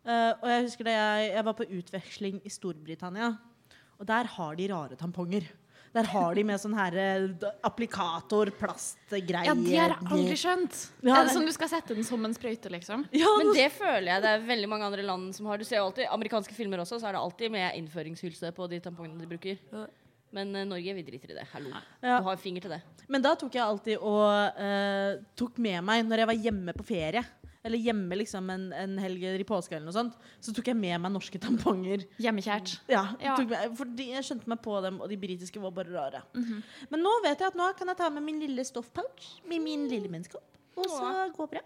Uh, 0.05 0.33
og 0.43 0.49
jeg 0.51 0.65
husker 0.69 0.89
det, 0.89 0.95
jeg, 0.99 1.29
jeg 1.33 1.45
var 1.49 1.59
på 1.59 1.69
utveksling 1.79 2.41
i 2.45 2.53
Storbritannia, 2.53 3.35
og 3.99 4.09
der 4.09 4.29
har 4.37 4.57
de 4.59 4.71
rare 4.73 4.99
tamponger. 5.01 5.47
Der 5.95 6.09
har 6.11 6.35
de 6.35 6.43
med 6.43 6.59
sånn 6.59 6.73
her 6.75 6.97
eh, 6.99 7.27
applikator, 7.63 8.51
plastgreier. 8.59 9.47
Ja, 9.47 9.55
de 9.55 9.77
har 9.79 9.93
jeg 9.93 10.09
aldri 10.11 10.39
skjønt. 10.41 10.79
Ja, 11.07 11.21
er 11.21 11.21
det 11.21 11.29
det- 11.29 11.35
sånn 11.37 11.47
du 11.47 11.53
skal 11.55 11.71
sette 11.71 11.95
den 11.95 12.07
som 12.07 12.25
en 12.27 12.35
sprøyte, 12.35 12.67
liksom? 12.73 13.05
Ja, 13.15 13.31
Men 13.39 13.53
det 13.55 13.69
føler 13.77 14.09
jeg 14.11 14.25
det 14.25 14.33
er 14.33 14.43
veldig 14.49 14.71
mange 14.73 14.89
andre 14.89 15.05
land 15.07 15.31
som 15.37 15.47
har. 15.47 15.63
Du 15.63 15.65
ser 15.65 15.79
jo 15.79 15.85
alltid, 15.87 16.09
Amerikanske 16.11 16.57
filmer 16.57 16.83
også, 16.83 16.99
så 16.99 17.07
er 17.07 17.15
det 17.15 17.23
alltid 17.23 17.55
med 17.55 17.79
innføringshylse 17.79 18.51
på 18.57 18.67
de 18.73 18.81
tampongene 18.83 19.23
de 19.23 19.31
bruker. 19.31 19.61
Men 20.35 20.51
uh, 20.57 20.65
Norge, 20.67 20.97
vi 20.99 21.07
driter 21.07 21.31
i 21.31 21.39
det. 21.39 21.47
Hallo. 21.53 21.71
Ja. 22.03 22.19
Du 22.19 22.27
har 22.27 22.43
finger 22.43 22.67
til 22.67 22.75
det. 22.75 22.83
Men 23.07 23.23
da 23.23 23.37
tok 23.39 23.55
jeg 23.55 23.63
alltid 23.63 24.03
og 24.03 24.59
uh, 24.59 25.23
tok 25.39 25.63
med 25.63 25.79
meg 25.87 26.03
når 26.09 26.25
jeg 26.25 26.33
var 26.33 26.43
hjemme 26.49 26.75
på 26.75 26.91
ferie. 26.91 27.23
Eller 27.65 27.81
hjemme 27.81 28.17
liksom 28.21 28.51
en, 28.53 28.65
en 28.77 28.99
helg 29.01 29.23
i 29.25 29.47
påske 29.49 29.73
eller 29.73 29.89
noe 29.89 29.97
sånt. 29.97 30.17
Så 30.45 30.53
tok 30.53 30.67
jeg 30.69 30.77
med 30.77 31.01
meg 31.01 31.15
norske 31.15 31.41
tamponger. 31.41 32.05
Hjemmekjært. 32.21 32.75
Ja, 32.93 33.07
Ja. 33.23 33.39
Med, 33.41 33.77
fordi 33.79 34.11
jeg 34.13 34.27
skjønte 34.27 34.51
meg 34.53 34.61
på 34.65 34.77
dem, 34.85 35.01
og 35.01 35.09
de 35.09 35.17
britiske 35.21 35.63
var 35.63 35.73
bare 35.77 35.95
rare. 35.95 36.21
Men 36.91 37.05
nå 37.05 37.15
vet 37.25 37.41
jeg 37.41 37.55
at 37.55 37.57
nå 37.57 37.71
kan 37.79 37.89
jeg 37.89 38.01
ta 38.03 38.11
med 38.13 38.27
min 38.27 38.43
lille 38.43 38.67
stoffpouch 38.69 39.31
med 39.49 39.65
min 39.65 39.89
lille 39.89 40.13
menneskeopp, 40.13 40.61
og 40.77 40.91
så 40.93 41.15
gå 41.33 41.49
bra. 41.55 41.65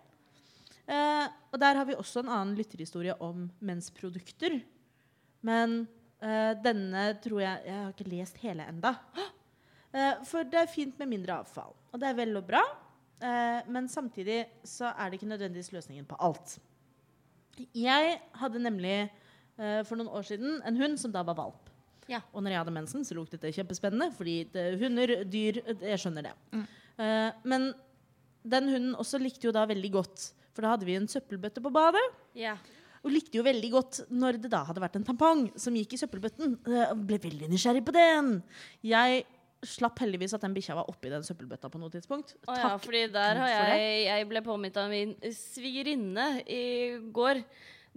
Uh, 0.89 1.27
og 1.53 1.61
der 1.61 1.77
har 1.77 1.85
vi 1.85 1.99
også 1.99 2.23
en 2.23 2.31
annen 2.33 2.55
lytterhistorie 2.57 3.13
om 3.21 3.51
mensprodukter. 3.61 4.55
Men 5.45 5.83
uh, 6.23 6.55
denne 6.65 7.11
tror 7.21 7.43
jeg 7.43 7.67
Jeg 7.69 7.77
har 7.83 7.91
ikke 7.93 8.09
lest 8.09 8.41
hele 8.41 8.65
enda. 8.71 8.95
Uh, 9.93 10.15
for 10.25 10.49
det 10.49 10.63
er 10.63 10.71
fint 10.73 10.97
med 11.01 11.11
mindre 11.11 11.43
avfall. 11.43 11.75
Og 11.93 12.01
det 12.01 12.09
er 12.09 12.17
vel 12.17 12.39
og 12.41 12.47
bra. 12.49 12.63
Eh, 13.19 13.61
men 13.67 13.89
samtidig 13.91 14.45
så 14.67 14.93
er 14.93 15.09
det 15.09 15.19
ikke 15.19 15.31
nødvendigvis 15.33 15.73
løsningen 15.75 16.07
på 16.07 16.19
alt. 16.23 16.59
Jeg 17.75 18.21
hadde 18.39 18.63
nemlig 18.63 18.99
eh, 19.59 19.83
for 19.87 19.99
noen 19.99 20.13
år 20.15 20.27
siden 20.29 20.61
en 20.67 20.79
hund 20.79 20.99
som 21.01 21.15
da 21.15 21.25
var 21.27 21.39
valp. 21.39 21.73
Ja. 22.09 22.23
Og 22.33 22.43
når 22.43 22.55
jeg 22.55 22.63
hadde 22.63 22.77
mensen, 22.77 23.05
så 23.05 23.17
luktet 23.19 23.43
det 23.45 23.53
kjempespennende, 23.57 24.13
fordi 24.17 24.41
det, 24.55 24.71
hunder, 24.81 25.13
dyr 25.29 25.61
Jeg 25.83 26.01
skjønner 26.01 26.31
det. 26.31 26.35
Eh, 27.03 27.31
men 27.45 27.73
den 28.49 28.71
hunden 28.73 28.97
også 28.97 29.21
likte 29.21 29.49
jo 29.49 29.55
da 29.55 29.67
veldig 29.69 29.93
godt, 29.93 30.31
for 30.55 30.65
da 30.65 30.73
hadde 30.73 30.89
vi 30.89 30.97
en 30.97 31.11
søppelbøtte 31.11 31.63
på 31.63 31.73
badet. 31.75 32.05
Ja. 32.39 32.57
Og 33.05 33.13
likte 33.13 33.39
jo 33.39 33.45
veldig 33.47 33.71
godt 33.73 34.01
når 34.11 34.41
det 34.43 34.51
da 34.53 34.65
hadde 34.67 34.83
vært 34.83 34.97
en 34.99 35.07
tampong 35.07 35.45
som 35.59 35.77
gikk 35.77 35.95
i 35.95 36.01
søppelbøtten. 36.01 36.57
Og 36.67 37.03
ble 37.07 37.21
veldig 37.23 37.51
nysgjerrig 37.51 37.85
på 37.87 37.95
den. 37.95 38.39
Jeg 38.83 39.23
slapp 39.67 39.99
heldigvis 40.03 40.35
at 40.37 40.45
den 40.45 40.55
bikkja 40.55 40.77
var 40.79 40.91
oppi 40.91 41.11
den 41.13 41.25
søppelbøtta 41.27 41.71
på 41.73 41.81
noe 41.83 41.93
tidspunkt. 41.93 42.37
Å 42.47 42.55
ja, 42.55 42.71
Takk 42.71 42.85
fordi 42.85 43.05
der 43.15 43.41
har 43.43 43.53
jeg 43.53 44.05
Jeg 44.07 44.29
ble 44.31 44.43
påminnet 44.47 44.81
av 44.81 44.93
min 44.93 45.15
svigerinne 45.35 46.29
i 46.47 46.65
går. 47.15 47.43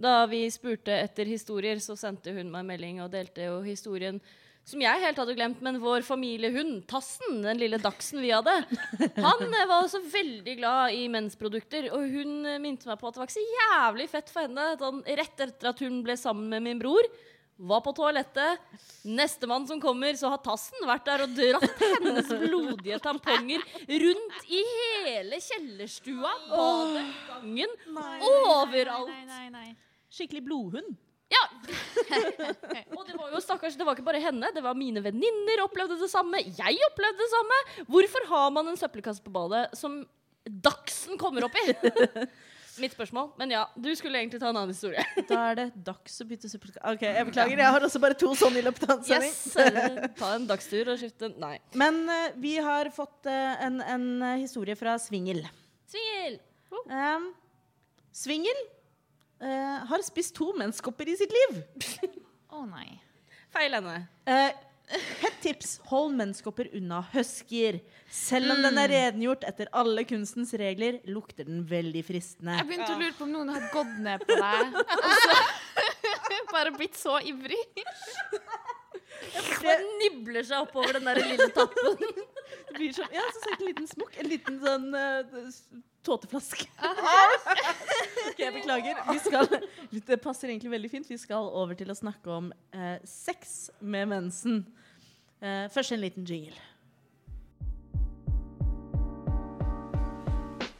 Da 0.02 0.24
vi 0.26 0.46
spurte 0.50 0.94
etter 0.96 1.28
historier, 1.28 1.78
så 1.78 1.94
sendte 1.98 2.32
hun 2.34 2.50
meg 2.50 2.66
melding 2.66 3.02
og 3.04 3.12
delte 3.12 3.46
jo 3.46 3.60
historien 3.62 4.18
som 4.62 4.82
jeg 4.82 5.02
helt 5.02 5.18
hadde 5.18 5.34
glemt, 5.34 5.62
men 5.64 5.80
vår 5.82 6.04
familiehund, 6.06 6.84
Tassen, 6.90 7.40
den 7.42 7.58
lille 7.58 7.80
dachsen 7.82 8.20
vi 8.22 8.30
hadde, 8.30 8.52
han 9.16 9.42
eh, 9.48 9.66
var 9.66 9.80
også 9.80 10.04
veldig 10.06 10.54
glad 10.60 10.94
i 10.94 11.08
mensprodukter. 11.10 11.88
Og 11.96 12.06
hun 12.12 12.46
eh, 12.46 12.60
minte 12.62 12.86
meg 12.86 13.00
på 13.00 13.10
at 13.10 13.16
det 13.16 13.22
var 13.24 13.30
ikke 13.30 13.40
så 13.40 13.46
jævlig 13.58 14.06
fett 14.12 14.30
for 14.30 14.46
henne. 14.46 14.68
Sånn, 14.78 15.02
rett 15.18 15.42
etter 15.48 15.72
at 15.72 15.82
hun 15.82 15.98
ble 16.06 16.16
sammen 16.20 16.46
med 16.52 16.62
min 16.68 16.82
bror, 16.82 17.10
var 17.62 17.82
på 17.84 17.92
toalettet. 17.96 18.62
Nestemann 19.02 19.66
som 19.66 19.80
kommer, 19.82 20.14
så 20.18 20.30
har 20.32 20.42
Tassen 20.44 20.86
vært 20.86 21.06
der 21.06 21.24
og 21.24 21.36
dratt 21.36 21.80
hennes 21.82 22.28
blodige 22.30 22.98
tamponger 23.02 23.62
rundt 24.02 24.50
i 24.50 24.60
hele 24.66 25.38
kjellerstua, 25.42 26.34
badet, 26.50 27.06
gangen, 27.30 27.78
overalt. 28.28 29.14
Skikkelig 30.12 30.44
blodhund. 30.46 30.94
Ja. 31.32 31.42
og 32.96 33.06
det 33.08 33.16
var 33.16 33.32
jo 33.32 33.40
stakkars, 33.40 33.76
det 33.78 33.86
var 33.86 33.96
ikke 33.96 34.06
bare 34.06 34.20
henne, 34.20 34.50
det 34.52 34.62
var 34.64 34.76
mine 34.76 35.00
venninner 35.04 35.64
opplevde 35.64 35.96
det 36.00 36.10
samme. 36.12 36.42
Jeg 36.44 36.82
opplevde 36.90 37.22
det 37.22 37.30
samme. 37.32 37.60
Hvorfor 37.88 38.26
har 38.28 38.50
man 38.52 38.68
en 38.68 38.80
søppelkasse 38.80 39.24
på 39.24 39.32
badet 39.32 39.68
som 39.78 40.02
Dachsen 40.42 41.16
kommer 41.20 41.46
opp 41.46 41.56
i? 41.62 41.68
Mitt 42.80 42.94
spørsmål. 42.96 43.32
Men 43.40 43.52
ja, 43.52 43.66
du 43.76 43.90
skulle 43.98 44.20
egentlig 44.22 44.40
ta 44.40 44.48
en 44.48 44.56
annen 44.56 44.72
historie. 44.72 45.02
Da 45.28 45.40
er 45.50 45.58
det 45.58 45.66
dags 45.84 46.14
å 46.22 46.26
bytte 46.28 46.48
søppelkasse. 46.48 46.94
OK, 46.94 47.04
jeg 47.04 47.26
beklager. 47.28 47.62
Jeg 47.64 47.76
har 47.76 47.86
også 47.88 48.00
bare 48.02 48.16
to 48.18 48.32
sånne 48.38 48.62
i 48.62 48.64
løpet 48.64 48.86
av 48.88 48.94
en 48.96 49.04
sending. 49.08 49.34
Yes, 49.34 49.56
eh, 49.60 50.08
Ta 50.18 50.32
en 50.38 50.48
dagstur 50.48 50.92
og 50.94 51.00
skifte 51.00 51.32
Nei. 51.42 51.56
Men 51.78 52.02
uh, 52.08 52.32
vi 52.40 52.56
har 52.62 52.88
fått 52.94 53.28
uh, 53.28 53.66
en, 53.66 53.80
en 53.84 54.08
historie 54.40 54.76
fra 54.78 54.96
Svingel. 55.02 55.44
Svingel! 55.92 56.40
Um, 56.88 57.32
Svingel 58.12 58.60
eh, 59.42 59.78
har 59.88 60.04
spist 60.04 60.34
to 60.36 60.52
menskopper 60.58 61.08
i 61.08 61.16
sitt 61.16 61.32
liv. 61.32 61.62
Å 62.52 62.64
nei. 62.68 62.88
Feil 63.52 63.76
ende. 63.76 63.96
Eh, 64.28 64.50
Hett 64.92 65.38
tips 65.42 65.78
hold 65.88 66.14
menneskehopper 66.18 66.68
unna 66.76 67.00
huskyer. 67.12 67.80
Selv 68.12 68.52
om 68.54 68.62
den 68.64 68.78
er 68.80 68.92
rengjort 68.92 69.46
etter 69.48 69.70
alle 69.72 70.04
kunstens 70.08 70.52
regler, 70.60 71.00
lukter 71.08 71.48
den 71.48 71.62
veldig 71.68 72.02
fristende. 72.06 72.58
Jeg 72.60 72.68
begynte 72.68 72.92
å 72.94 73.00
lure 73.00 73.16
på 73.16 73.26
om 73.26 73.32
noen 73.38 73.54
har 73.54 73.68
gått 73.72 73.94
ned 74.04 74.26
på 74.26 74.36
deg. 74.36 74.76
Og 75.02 75.16
så 75.18 76.42
bare 76.52 76.74
blitt 76.76 76.98
så 76.98 77.18
ivrig. 77.24 77.62
Bare 79.62 79.78
nibler 80.00 80.44
seg 80.46 80.66
oppover 80.66 80.98
den 80.98 81.08
der 81.08 81.22
lille 81.22 81.48
tappen. 81.54 81.96
Det 82.68 82.76
blir 82.76 82.92
sånn, 82.96 83.08
ja, 83.12 83.22
så 83.32 83.40
ser 83.42 83.56
det 83.56 83.62
en 83.62 83.68
liten 83.68 83.88
smokk. 83.88 84.14
En 84.20 84.28
liten 84.28 84.58
sånn 84.62 84.86
uh, 84.96 85.80
tåteflaske. 86.04 86.66
ok, 88.28 88.38
jeg 88.40 88.52
beklager. 88.54 89.00
Vi 89.08 89.18
skal, 89.24 89.48
det 89.92 90.18
passer 90.24 90.52
egentlig 90.52 90.72
veldig 90.72 90.90
fint. 90.92 91.08
Vi 91.08 91.18
skal 91.20 91.48
over 91.48 91.76
til 91.78 91.92
å 91.92 91.96
snakke 91.96 92.32
om 92.32 92.50
uh, 92.76 92.96
sex 93.08 93.70
med 93.80 94.08
mensen. 94.12 94.62
Eh, 95.42 95.70
først 95.70 95.92
en 95.92 96.00
liten 96.00 96.24
jingle. 96.24 96.54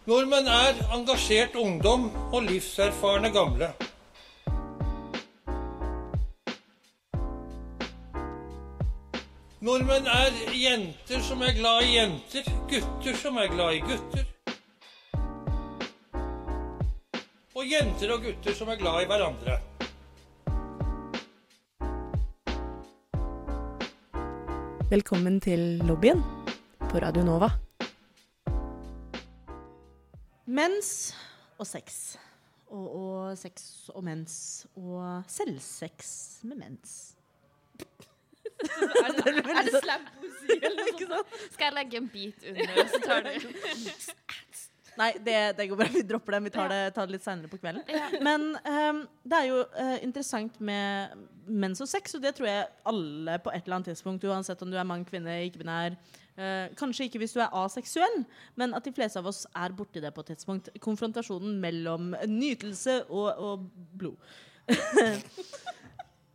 Nordmenn 0.07 0.47
er 0.47 0.79
engasjert 0.95 1.57
ungdom 1.59 2.05
og 2.33 2.43
livserfarne 2.43 3.31
gamle. 3.35 3.73
Nordmenn 9.61 10.07
er 10.07 10.39
jenter 10.55 11.27
som 11.27 11.43
er 11.43 11.59
glad 11.59 11.83
i 11.83 11.97
jenter, 11.97 12.47
gutter 12.71 13.19
som 13.19 13.43
er 13.43 13.51
glad 13.51 13.75
i 13.75 13.83
gutter. 13.89 14.25
Og 17.55 17.67
jenter 17.67 18.15
og 18.15 18.23
gutter 18.23 18.55
som 18.55 18.69
er 18.69 18.79
glad 18.79 19.03
i 19.03 19.11
hverandre. 19.11 19.59
Velkommen 24.93 25.39
til 25.41 25.81
lobbyen 25.89 26.19
på 26.91 27.01
Radio 27.01 27.23
Nova. 27.25 27.47
Mens 30.45 31.15
og 31.57 31.65
sex. 31.67 32.19
Og, 32.67 32.85
og 32.97 33.39
sex 33.41 33.89
og 33.89 34.05
mens. 34.05 34.67
Og 34.77 35.23
selvsex 35.33 36.13
med 36.45 36.61
mens. 36.61 37.17
Er 38.61 39.17
det, 39.17 39.33
er 39.33 39.65
det 39.71 39.81
slampoesi 39.81 40.59
eller 40.61 40.85
noe 40.85 41.09
sånt? 41.15 41.41
Skal 41.55 41.71
jeg 41.71 41.77
legge 41.79 42.03
en 42.03 42.13
bit 42.13 42.45
under, 42.53 42.85
så 42.93 43.01
tar 43.07 43.25
du 43.25 43.49
Nei, 44.99 45.11
det, 45.25 45.37
det 45.57 45.67
går 45.71 45.79
bra. 45.79 45.89
Vi 45.93 46.03
dropper 46.07 46.37
den. 46.37 46.45
Vi 46.45 46.53
tar 46.55 46.69
det, 46.73 46.81
tar 46.97 47.09
det 47.09 47.17
litt 47.17 47.25
seinere 47.25 47.51
på 47.51 47.59
kvelden. 47.61 47.85
Men 48.25 48.49
um, 48.61 49.03
det 49.25 49.39
er 49.39 49.49
jo 49.49 49.63
uh, 49.65 49.97
interessant 50.05 50.59
med 50.61 51.15
mens 51.47 51.81
og 51.83 51.89
sex, 51.91 52.17
og 52.17 52.23
det 52.25 52.35
tror 52.37 52.49
jeg 52.51 52.69
alle 52.89 53.39
på 53.43 53.53
et 53.53 53.65
eller 53.65 53.79
annet 53.79 53.93
tidspunkt, 53.93 54.27
uansett 54.29 54.63
om 54.63 54.71
du 54.71 54.77
er 54.79 54.87
mann, 54.87 55.07
kvinne, 55.09 55.41
ikke-binær 55.49 55.97
uh, 55.97 56.69
Kanskje 56.79 57.09
ikke 57.09 57.23
hvis 57.23 57.35
du 57.37 57.41
er 57.43 57.57
aseksuell, 57.63 58.23
men 58.61 58.77
at 58.77 58.87
de 58.87 58.95
fleste 58.95 59.21
av 59.21 59.29
oss 59.33 59.45
er 59.57 59.75
borti 59.77 60.03
det 60.05 60.13
på 60.15 60.25
et 60.25 60.33
tidspunkt. 60.35 60.71
Konfrontasjonen 60.85 61.59
mellom 61.63 62.15
nytelse 62.29 63.03
og, 63.09 63.29
og 63.43 63.69
blod. 63.99 64.33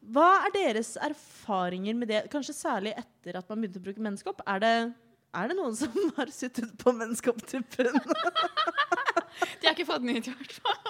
Hva 0.07 0.27
er 0.45 0.53
deres 0.55 0.93
erfaringer 1.03 1.95
med 1.97 2.07
det, 2.11 2.21
kanskje 2.31 2.55
særlig 2.55 2.93
etter 2.95 3.39
at 3.39 3.49
man 3.49 3.59
begynte 3.59 3.81
å 3.81 3.85
bruke 3.87 4.03
menneskehopp? 4.03 4.43
Er 4.47 4.61
det, 4.63 4.75
er 5.36 5.51
det 5.51 5.57
noen 5.57 5.75
som 5.78 5.93
har 6.17 6.32
sittet 6.34 6.73
på 6.82 6.93
menneskeopptuppen? 6.95 7.97
De 9.61 9.67
har 9.67 9.73
ikke 9.75 9.88
fått 9.88 10.03
den 10.05 10.17
ut, 10.17 10.28
i 10.28 10.34
hvert 10.34 10.53
fall. 10.63 10.84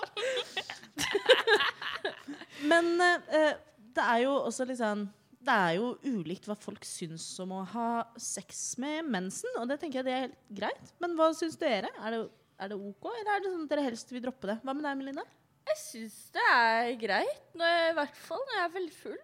Men 2.71 2.93
eh, 3.03 3.53
det 3.97 4.03
er 4.03 4.23
jo 4.23 4.33
også 4.47 4.65
liksom 4.69 5.03
Det 5.47 5.53
er 5.53 5.73
jo 5.77 5.91
ulikt 6.03 6.47
hva 6.49 6.55
folk 6.59 6.85
syns 6.87 7.25
om 7.43 7.53
å 7.57 7.63
ha 7.73 7.89
sex 8.19 8.77
med 8.81 9.07
mensen, 9.07 9.51
og 9.59 9.67
det 9.69 9.79
tenker 9.81 10.01
jeg 10.01 10.07
det 10.07 10.15
er 10.15 10.25
helt 10.25 10.39
greit. 10.61 10.93
Men 11.03 11.15
hva 11.17 11.29
syns 11.37 11.57
dere? 11.61 11.91
Er 12.01 12.15
det, 12.15 12.21
er 12.59 12.71
det 12.73 12.79
OK, 12.79 13.09
eller 13.13 13.33
er 13.33 13.43
det 13.43 13.53
sånn 13.53 13.65
at 13.67 13.73
dere 13.73 13.87
helst 13.87 14.11
vil 14.13 14.23
droppe 14.25 14.51
det? 14.51 14.57
Hva 14.63 14.75
med 14.75 14.87
deg, 14.87 14.99
Melina? 14.99 15.25
Jeg 15.67 15.79
syns 15.81 16.17
det 16.35 16.43
er 16.53 16.93
greit, 16.99 17.47
når 17.57 17.73
jeg, 17.73 17.87
i 17.91 17.97
hvert 17.97 18.19
fall 18.27 18.43
når 18.43 18.55
jeg 18.57 18.65
er 18.65 18.75
veldig 18.77 18.95
full. 19.01 19.17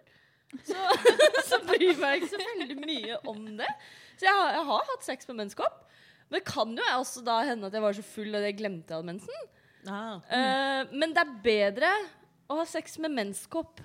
Så, 0.64 0.82
så 1.48 1.60
bryr 1.66 1.88
jeg 1.88 1.98
meg 2.00 2.20
ikke 2.20 2.32
så 2.34 2.42
veldig 2.42 2.76
mye 2.82 3.18
om 3.30 3.40
det. 3.58 3.70
Så 4.18 4.28
jeg 4.28 4.36
har, 4.36 4.52
jeg 4.58 4.68
har 4.70 4.92
hatt 4.92 5.08
sex 5.08 5.30
med 5.30 5.40
menskopp. 5.42 5.80
Men 6.28 6.38
det 6.38 6.44
kan 6.48 6.76
jo 6.78 6.84
også 6.98 7.24
da 7.26 7.40
hende 7.48 7.68
at 7.68 7.74
jeg 7.76 7.84
var 7.84 7.96
så 7.96 8.04
full 8.06 8.38
at 8.38 8.46
jeg 8.48 8.58
glemte 8.60 8.92
jeg 8.92 9.00
hadde 9.00 9.10
mensen. 9.10 9.50
Ah. 9.84 10.22
Uh, 10.30 10.94
men 10.96 11.12
det 11.12 11.20
er 11.24 11.34
bedre 11.44 11.90
å 12.48 12.60
ha 12.60 12.64
sex 12.68 12.96
med 13.02 13.12
menskopp 13.16 13.82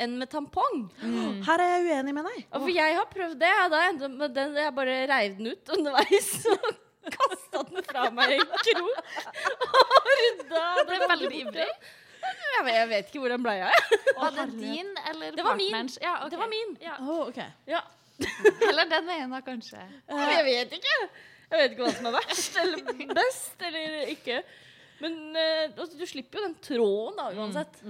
enn 0.00 0.16
med 0.20 0.30
tampong. 0.32 0.86
Her 1.48 1.62
er 1.62 1.72
jeg 1.74 1.88
uenig 1.88 2.14
med 2.16 2.28
deg. 2.28 2.44
Og 2.50 2.66
for 2.66 2.74
jeg 2.74 2.98
har 2.98 3.08
prøvd 3.10 3.40
det, 3.40 3.54
da 3.72 3.80
endte 3.88 4.12
med 4.12 4.36
den 4.36 4.56
Jeg 4.60 4.76
bare 4.76 5.00
reiv 5.10 5.34
den 5.38 5.50
ut 5.52 5.74
underveis 5.76 6.30
og 6.54 6.70
kasta 7.14 7.64
den 7.68 7.86
fra 7.88 8.06
meg 8.12 8.36
i 8.36 8.40
en 8.40 8.54
krok. 8.68 9.10
Og 9.80 10.08
rydda 10.20 10.64
ble 10.88 10.98
veldig 11.06 11.30
ivrig. 11.40 11.68
Jeg 12.20 12.64
vet, 12.66 12.74
jeg 12.76 12.88
vet 12.90 13.08
ikke 13.10 13.22
hvor 13.22 13.32
den 13.32 13.44
ble 13.44 13.54
av. 13.64 13.96
Var 14.18 14.34
det 14.36 14.46
din 14.58 14.90
eller 15.10 15.36
Det 15.36 15.44
var 15.46 15.56
min. 15.56 15.70
partnerens? 15.72 15.98
Ja, 16.02 16.14
okay. 16.20 16.30
Det 16.34 16.40
var 16.42 16.50
min. 16.52 16.74
Ja. 16.84 16.96
Oh, 17.00 17.20
okay. 17.28 17.48
Ja. 17.70 17.80
Eller 18.68 18.84
den 18.90 19.08
ene, 19.14 19.38
kanskje. 19.46 19.80
Jeg 20.10 20.42
vet 20.44 20.74
ikke. 20.76 20.96
Jeg 21.50 21.62
vet 21.62 21.72
ikke 21.72 21.86
hva 21.86 21.92
som 21.96 22.08
er 22.10 22.16
verst 22.18 22.58
eller 22.60 22.82
best 23.16 23.62
eller 23.64 24.10
ikke. 24.12 24.42
Men 25.00 25.14
altså, 25.38 25.96
du 25.96 26.04
slipper 26.06 26.38
jo 26.42 26.44
den 26.50 26.56
tråden 26.62 27.16
da, 27.16 27.30
uansett. 27.40 27.80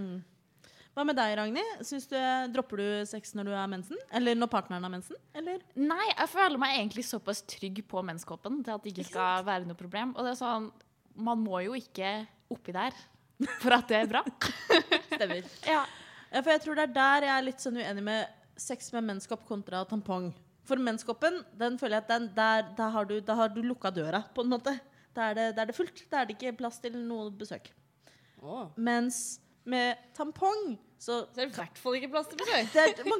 Hva 0.94 1.04
med 1.06 1.18
deg, 1.18 1.34
Ragnhild? 1.38 1.82
Du, 1.82 2.16
Dropper 2.54 2.80
du 2.80 2.86
sex 3.10 3.34
når 3.34 3.50
du 3.50 3.52
har 3.58 3.68
mensen? 3.70 3.98
Eller 4.14 4.38
når 4.38 4.50
partneren 4.54 4.86
har 4.86 4.92
mensen? 4.94 5.18
Eller? 5.34 5.60
Nei, 5.78 6.06
jeg 6.12 6.30
føler 6.32 6.62
meg 6.62 6.78
egentlig 6.78 7.04
såpass 7.10 7.42
trygg 7.50 7.82
på 7.90 8.02
menskoppen 8.06 8.62
til 8.66 8.74
at 8.78 8.86
det 8.86 8.94
ikke 8.94 9.10
skal 9.10 9.44
være 9.46 9.66
noe 9.68 9.78
problem. 9.78 10.14
Og 10.14 10.26
det 10.26 10.36
er 10.36 10.40
sånn, 10.40 10.70
man 11.18 11.42
må 11.42 11.60
jo 11.66 11.74
ikke 11.78 12.20
oppi 12.54 12.74
der 12.74 12.94
for 13.62 13.76
at 13.76 13.88
det 13.90 14.02
er 14.02 14.10
bra. 14.10 14.22
Stemmer. 15.16 15.48
Ja. 15.66 15.82
Ja, 16.30 16.42
for 16.44 16.52
jeg 16.54 16.62
tror 16.62 16.78
det 16.78 16.84
er 16.84 16.94
der 16.94 17.26
jeg 17.26 17.34
er 17.34 17.46
litt 17.48 17.64
sånn 17.64 17.80
uenig 17.80 18.04
med 18.06 18.38
sex 18.60 18.92
med 18.94 19.08
menskopp 19.08 19.42
kontra 19.48 19.82
tampong. 19.88 20.30
For 20.68 20.78
menskoppen, 20.78 21.40
den 21.58 21.78
føler 21.80 21.98
jeg 21.98 22.04
at 22.04 22.12
den, 22.12 22.28
der, 22.36 22.68
der, 22.78 22.92
har 22.94 23.08
du, 23.08 23.16
der 23.24 23.38
har 23.40 23.50
du 23.50 23.62
lukka 23.64 23.90
døra, 23.90 24.22
på 24.34 24.44
en 24.44 24.52
måte. 24.52 24.76
Da 25.16 25.30
er, 25.30 25.38
det, 25.38 25.46
er 25.58 25.70
det 25.70 25.74
fullt. 25.74 26.04
Da 26.12 26.20
er 26.20 26.28
det 26.28 26.36
ikke 26.36 26.54
plass 26.60 26.78
til 26.82 26.94
noe 26.94 27.32
besøk. 27.34 27.72
Oh. 28.38 28.68
Mens 28.78 29.40
med 29.68 30.06
tampong 30.16 30.78
så 31.00 31.14
Så 31.32 31.40
er 31.40 31.46
det 31.48 31.54
i 31.54 31.56
hvert 31.56 31.78
fall 31.80 31.94
ikke 31.96 32.08
plass 32.12 32.26
til 32.28 32.36
besøk. 32.36 32.74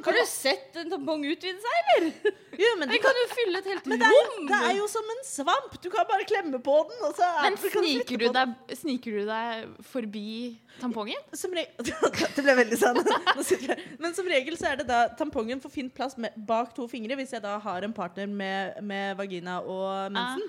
Har 0.05 0.13
du 0.13 0.19
sett 0.29 0.75
en 0.77 0.91
tampong 0.91 1.23
utvide 1.25 1.57
seg, 1.63 1.87
eller? 1.95 2.33
jo, 2.61 2.73
men, 2.77 2.85
du 2.85 2.93
Den 2.93 3.01
kan, 3.01 3.15
jo 3.17 3.29
fylle 3.31 3.61
et 3.63 3.69
helt 3.71 3.87
rom. 3.89 3.95
det, 3.97 4.09
er, 4.09 4.27
det 4.51 4.59
er 4.67 4.75
jo 4.77 4.89
som 4.91 5.07
en 5.09 5.23
svamp. 5.25 5.77
Du 5.81 5.87
kan 5.89 6.05
bare 6.05 6.27
klemme 6.29 6.59
på 6.61 6.75
den. 6.91 6.99
Er, 7.09 7.39
Men 7.47 7.55
du 7.57 7.63
sniker 7.73 8.21
du, 8.21 8.25
den. 8.27 8.35
deg, 8.37 8.75
sniker 8.77 9.15
du 9.17 9.23
deg 9.25 9.71
forbi 9.89 10.33
tampongen? 10.77 11.23
Som 11.33 11.55
re 11.57 11.63
det 12.35 12.43
ble 12.45 12.55
veldig 12.59 12.77
sånn. 12.83 13.01
Sitter 13.41 13.73
jeg. 13.73 13.87
Men 14.03 14.13
som 14.13 14.29
regel 14.29 14.59
så 14.61 14.69
er 14.69 14.83
det 14.83 14.85
da 14.91 14.99
tampongen 15.17 15.63
får 15.63 15.73
fint 15.73 15.95
plass 15.97 16.13
med, 16.21 16.35
bak 16.37 16.75
to 16.77 16.85
fingre 16.91 17.17
hvis 17.17 17.33
jeg 17.33 17.41
da 17.41 17.55
har 17.65 17.87
en 17.87 17.95
partner 17.97 18.29
med, 18.29 18.77
med 18.85 19.17
vagina 19.17 19.57
og 19.65 20.13
mensen. 20.13 20.45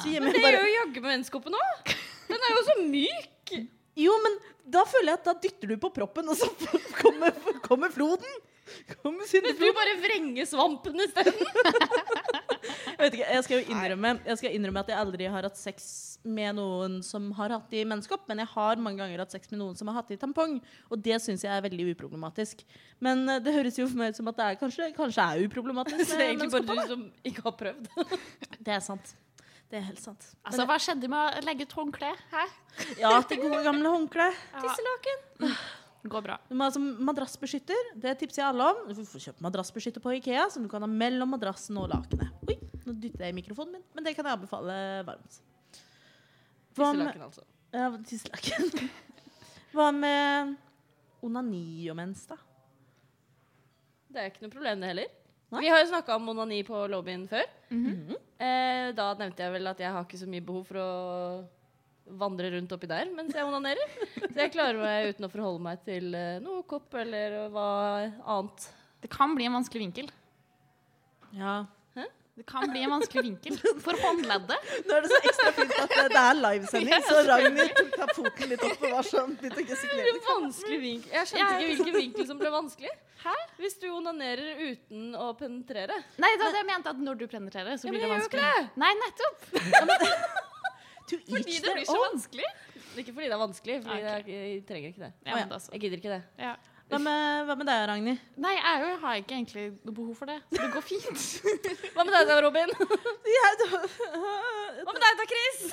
Så 0.00 0.16
Men 0.16 0.32
det 0.32 0.40
bare 0.40 0.56
gjør 0.56 0.64
jo 0.64 0.72
jaggu 0.78 1.04
med 1.04 1.12
menskoppen 1.12 1.60
òg. 1.60 1.92
Den 2.32 2.40
er 2.40 2.56
jo 2.56 2.64
så 2.70 2.78
myk. 2.88 3.60
Jo, 3.98 4.12
men 4.22 4.38
da 4.70 4.84
føler 4.86 5.12
jeg 5.12 5.20
at 5.20 5.26
da 5.26 5.34
dytter 5.42 5.72
du 5.72 5.80
på 5.82 5.90
proppen, 5.94 6.30
og 6.30 6.38
så 6.38 6.48
kommer, 7.02 7.34
kommer 7.64 7.92
floden. 7.94 8.38
Kommer 9.00 9.26
Men 9.26 9.56
du 9.58 9.66
bare 9.74 9.96
vrenger 9.98 10.46
svampen 10.46 11.02
isteden. 11.02 11.40
Jeg 13.00 13.00
vet 13.00 13.14
ikke, 13.16 13.28
jeg 13.32 13.44
skal 13.46 13.54
jo 13.56 13.72
innrømme, 13.72 14.10
jeg 14.28 14.38
skal 14.38 14.54
innrømme 14.54 14.80
at 14.82 14.90
jeg 14.92 14.98
aldri 15.00 15.28
har 15.32 15.46
hatt 15.46 15.56
sex 15.56 15.84
med 16.28 16.58
noen 16.58 16.98
som 17.04 17.30
har 17.38 17.54
hatt 17.54 17.72
i 17.72 17.80
menneskeopp, 17.88 18.26
men 18.28 18.42
jeg 18.42 18.50
har 18.52 18.82
mange 18.84 19.00
ganger 19.00 19.22
hatt 19.24 19.32
sex 19.32 19.48
med 19.48 19.62
noen 19.62 19.78
som 19.78 19.88
har 19.88 19.96
hatt 20.02 20.12
i 20.12 20.18
tampong, 20.20 20.58
og 20.92 21.00
det 21.00 21.16
syns 21.24 21.46
jeg 21.46 21.50
er 21.54 21.64
veldig 21.64 21.94
uproblematisk. 21.94 22.60
Men 23.00 23.24
eh, 23.24 23.40
det 23.40 23.54
høres 23.56 23.80
jo 23.80 23.88
for 23.88 24.02
meg 24.02 24.12
ut 24.12 24.20
som 24.20 24.28
at 24.28 24.36
det 24.36 24.50
er 24.50 24.60
kanskje, 24.60 24.90
kanskje 24.98 25.24
er 25.24 25.48
uproblematisk. 25.48 26.04
Så 26.10 26.20
det 26.20 26.26
er 26.26 26.34
egentlig 26.34 26.52
bare 26.52 26.68
du 26.68 26.92
som 26.92 27.08
ikke 27.32 27.46
har 27.48 27.56
prøvd. 27.64 27.90
Det 28.60 28.76
er 28.76 28.84
sant. 28.84 29.14
Det 29.70 29.78
er 29.78 29.84
helt 29.86 30.00
sant. 30.02 30.24
Altså, 30.42 30.64
hva 30.66 30.76
skjedde 30.82 31.06
med 31.10 31.18
å 31.38 31.42
legge 31.46 31.62
et 31.62 31.74
håndkle? 31.78 32.08
Hæ? 32.32 32.46
Ja, 32.98 33.12
til 33.22 33.38
gode 33.44 33.60
gamle 33.62 33.92
håndkle. 33.92 34.26
Ja, 34.54 35.52
går 36.10 36.24
bra. 36.24 36.38
Du 36.48 36.56
må 36.56 36.64
ha 36.66 36.72
sånn 36.74 36.88
madrassbeskytter. 37.06 37.90
Det 38.02 38.16
tipser 38.18 38.42
jeg 38.42 38.48
alle 38.48 38.66
om. 38.72 38.80
Du 38.88 38.96
får 38.98 39.22
kjøpe 39.28 39.44
madrassbeskytter 39.46 40.02
på 40.02 40.14
Ikea, 40.16 40.48
som 40.50 40.64
du 40.64 40.70
kan 40.72 40.82
ha 40.82 40.88
mellom 40.90 41.30
madrassen 41.36 41.78
og 41.78 41.90
lakenet. 41.92 42.32
Oi, 42.48 42.56
nå 42.86 42.94
dytter 42.96 43.26
jeg 43.28 43.34
i 43.34 43.36
mikrofonen 43.36 43.76
min, 43.76 43.84
men 43.94 44.06
det 44.06 44.14
kan 44.16 44.26
jeg 44.26 44.38
anbefale 44.40 44.78
varmt. 45.06 45.38
Hva 46.78 46.88
Tisselaken, 46.90 47.26
altså. 47.28 47.44
ja, 47.76 47.90
tisselaken. 48.08 48.90
Hva 49.74 49.90
med 49.94 50.56
onani 51.26 51.62
og 51.92 51.98
mens, 52.00 52.24
da? 52.30 52.38
Det 54.10 54.22
er 54.24 54.32
ikke 54.32 54.46
noe 54.48 54.54
problem, 54.56 54.82
det 54.82 54.90
heller. 54.90 55.14
Nei. 55.50 55.62
Vi 55.66 55.70
har 55.70 55.82
jo 55.84 55.90
snakka 55.92 56.16
om 56.18 56.32
onani 56.32 56.62
på 56.66 56.82
lobbyen 56.90 57.28
før. 57.30 57.46
Mhm. 57.70 58.18
Eh, 58.40 58.90
da 58.96 59.12
nevnte 59.18 59.44
jeg 59.44 59.54
vel 59.54 59.70
at 59.70 59.80
jeg 59.82 59.92
har 59.94 60.06
ikke 60.06 60.20
så 60.20 60.28
mye 60.30 60.44
behov 60.44 60.64
for 60.68 60.80
å 60.82 60.90
vandre 62.20 62.50
rundt 62.54 62.72
oppi 62.74 62.88
der 62.90 63.10
mens 63.14 63.36
jeg 63.36 63.46
onanerer. 63.46 63.96
Så 64.24 64.36
jeg 64.42 64.54
klarer 64.54 64.80
meg 64.80 65.12
uten 65.12 65.28
å 65.28 65.32
forholde 65.32 65.64
meg 65.68 65.82
til 65.86 66.14
eh, 66.16 66.38
noe 66.42 66.64
kopp 66.68 66.96
eller 66.98 67.36
hva 67.54 67.68
annet. 68.24 68.70
Det 69.00 69.12
kan 69.12 69.36
bli 69.36 69.46
en 69.48 69.56
vanskelig 69.58 69.86
vinkel. 69.86 70.10
Ja. 71.36 71.62
Det 72.40 72.46
kan 72.48 72.64
bli 72.72 72.80
en 72.86 72.92
vanskelig 72.94 73.22
vinkel 73.26 73.56
for 73.84 73.98
håndleddet. 74.00 74.68
Nå 74.88 74.94
er 74.96 75.04
det 75.04 75.10
så 75.12 75.18
ekstra 75.28 75.50
fint 75.58 75.74
at 75.82 75.90
det- 75.92 76.20
er 76.20 76.38
livesending, 76.40 77.04
så 77.08 77.18
Ragnhild 77.28 77.74
tok 77.76 77.90
ta 78.00 78.06
foten 78.16 78.48
litt 78.54 78.64
opp 78.64 78.84
og 78.88 78.94
var 78.96 79.06
sånn 79.10 79.34
begynte 79.36 79.60
å 79.60 79.66
gestikulere. 79.68 80.14
Vanskelig 80.30 80.78
vinkel. 80.86 81.12
Jeg 81.18 81.30
skjønte 81.32 81.58
ikke 81.60 81.68
hvilken 81.74 81.98
vinkel 82.00 82.26
som 82.30 82.40
ble 82.40 82.52
vanskelig. 82.54 82.94
Hæ? 83.20 83.34
Hvis 83.60 83.76
du 83.82 83.86
onanerer 83.92 84.62
uten 84.70 85.12
å 85.20 85.28
penetrere. 85.36 85.98
Nei, 86.16 86.30
det 86.36 86.40
var 86.46 86.54
det 86.56 86.62
jeg 86.62 86.68
mente, 86.72 86.94
at 86.94 87.02
når 87.10 87.18
du 87.20 87.26
penetrerer, 87.28 87.76
så 87.76 87.90
blir 87.92 88.00
det 88.00 88.08
jeg 88.08 88.16
gjør 88.16 88.24
ikke 88.24 88.40
vanskelig. 88.40 88.56
det. 88.56 88.70
Nei, 88.80 88.92
nettopp. 89.04 90.40
To 91.10 91.16
Fordi 91.26 91.56
det 91.60 91.72
blir 91.74 91.84
så 91.88 91.98
vanskelig. 91.98 92.48
Ikke 93.00 93.12
fordi 93.14 93.26
det 93.30 93.34
er 93.34 93.40
vanskelig, 93.40 93.76
for 93.82 93.90
Ok. 93.90 94.00
jeg, 94.00 94.24
jeg 94.30 94.60
trenger 94.68 94.88
ikke 94.92 95.02
det. 95.04 95.12
Ja, 95.26 95.44
da. 95.50 95.58
Jeg 95.72 95.80
gidder 95.82 95.98
ikke 95.98 96.12
det. 96.16 96.22
Hva 96.90 96.98
med, 96.98 97.44
hva 97.46 97.54
med 97.54 97.68
deg, 97.68 97.80
Ragnhild? 97.86 98.22
Nei, 98.42 98.56
jeg 98.56 98.80
jo 98.82 98.94
har 99.04 99.18
ikke 99.20 99.34
egentlig 99.36 99.64
noe 99.86 99.94
behov 99.94 100.16
for 100.18 100.30
det. 100.30 100.40
Så 100.50 100.58
det 100.58 100.70
går 100.74 100.82
fint. 100.82 101.26
Hva 101.94 102.06
med 102.06 102.14
deg 102.16 102.26
da, 102.30 102.38
Robin? 102.42 102.72
Hva 102.74 104.90
med 104.90 105.04
deg 105.04 105.20
da, 105.20 105.26
Chris? 105.30 105.60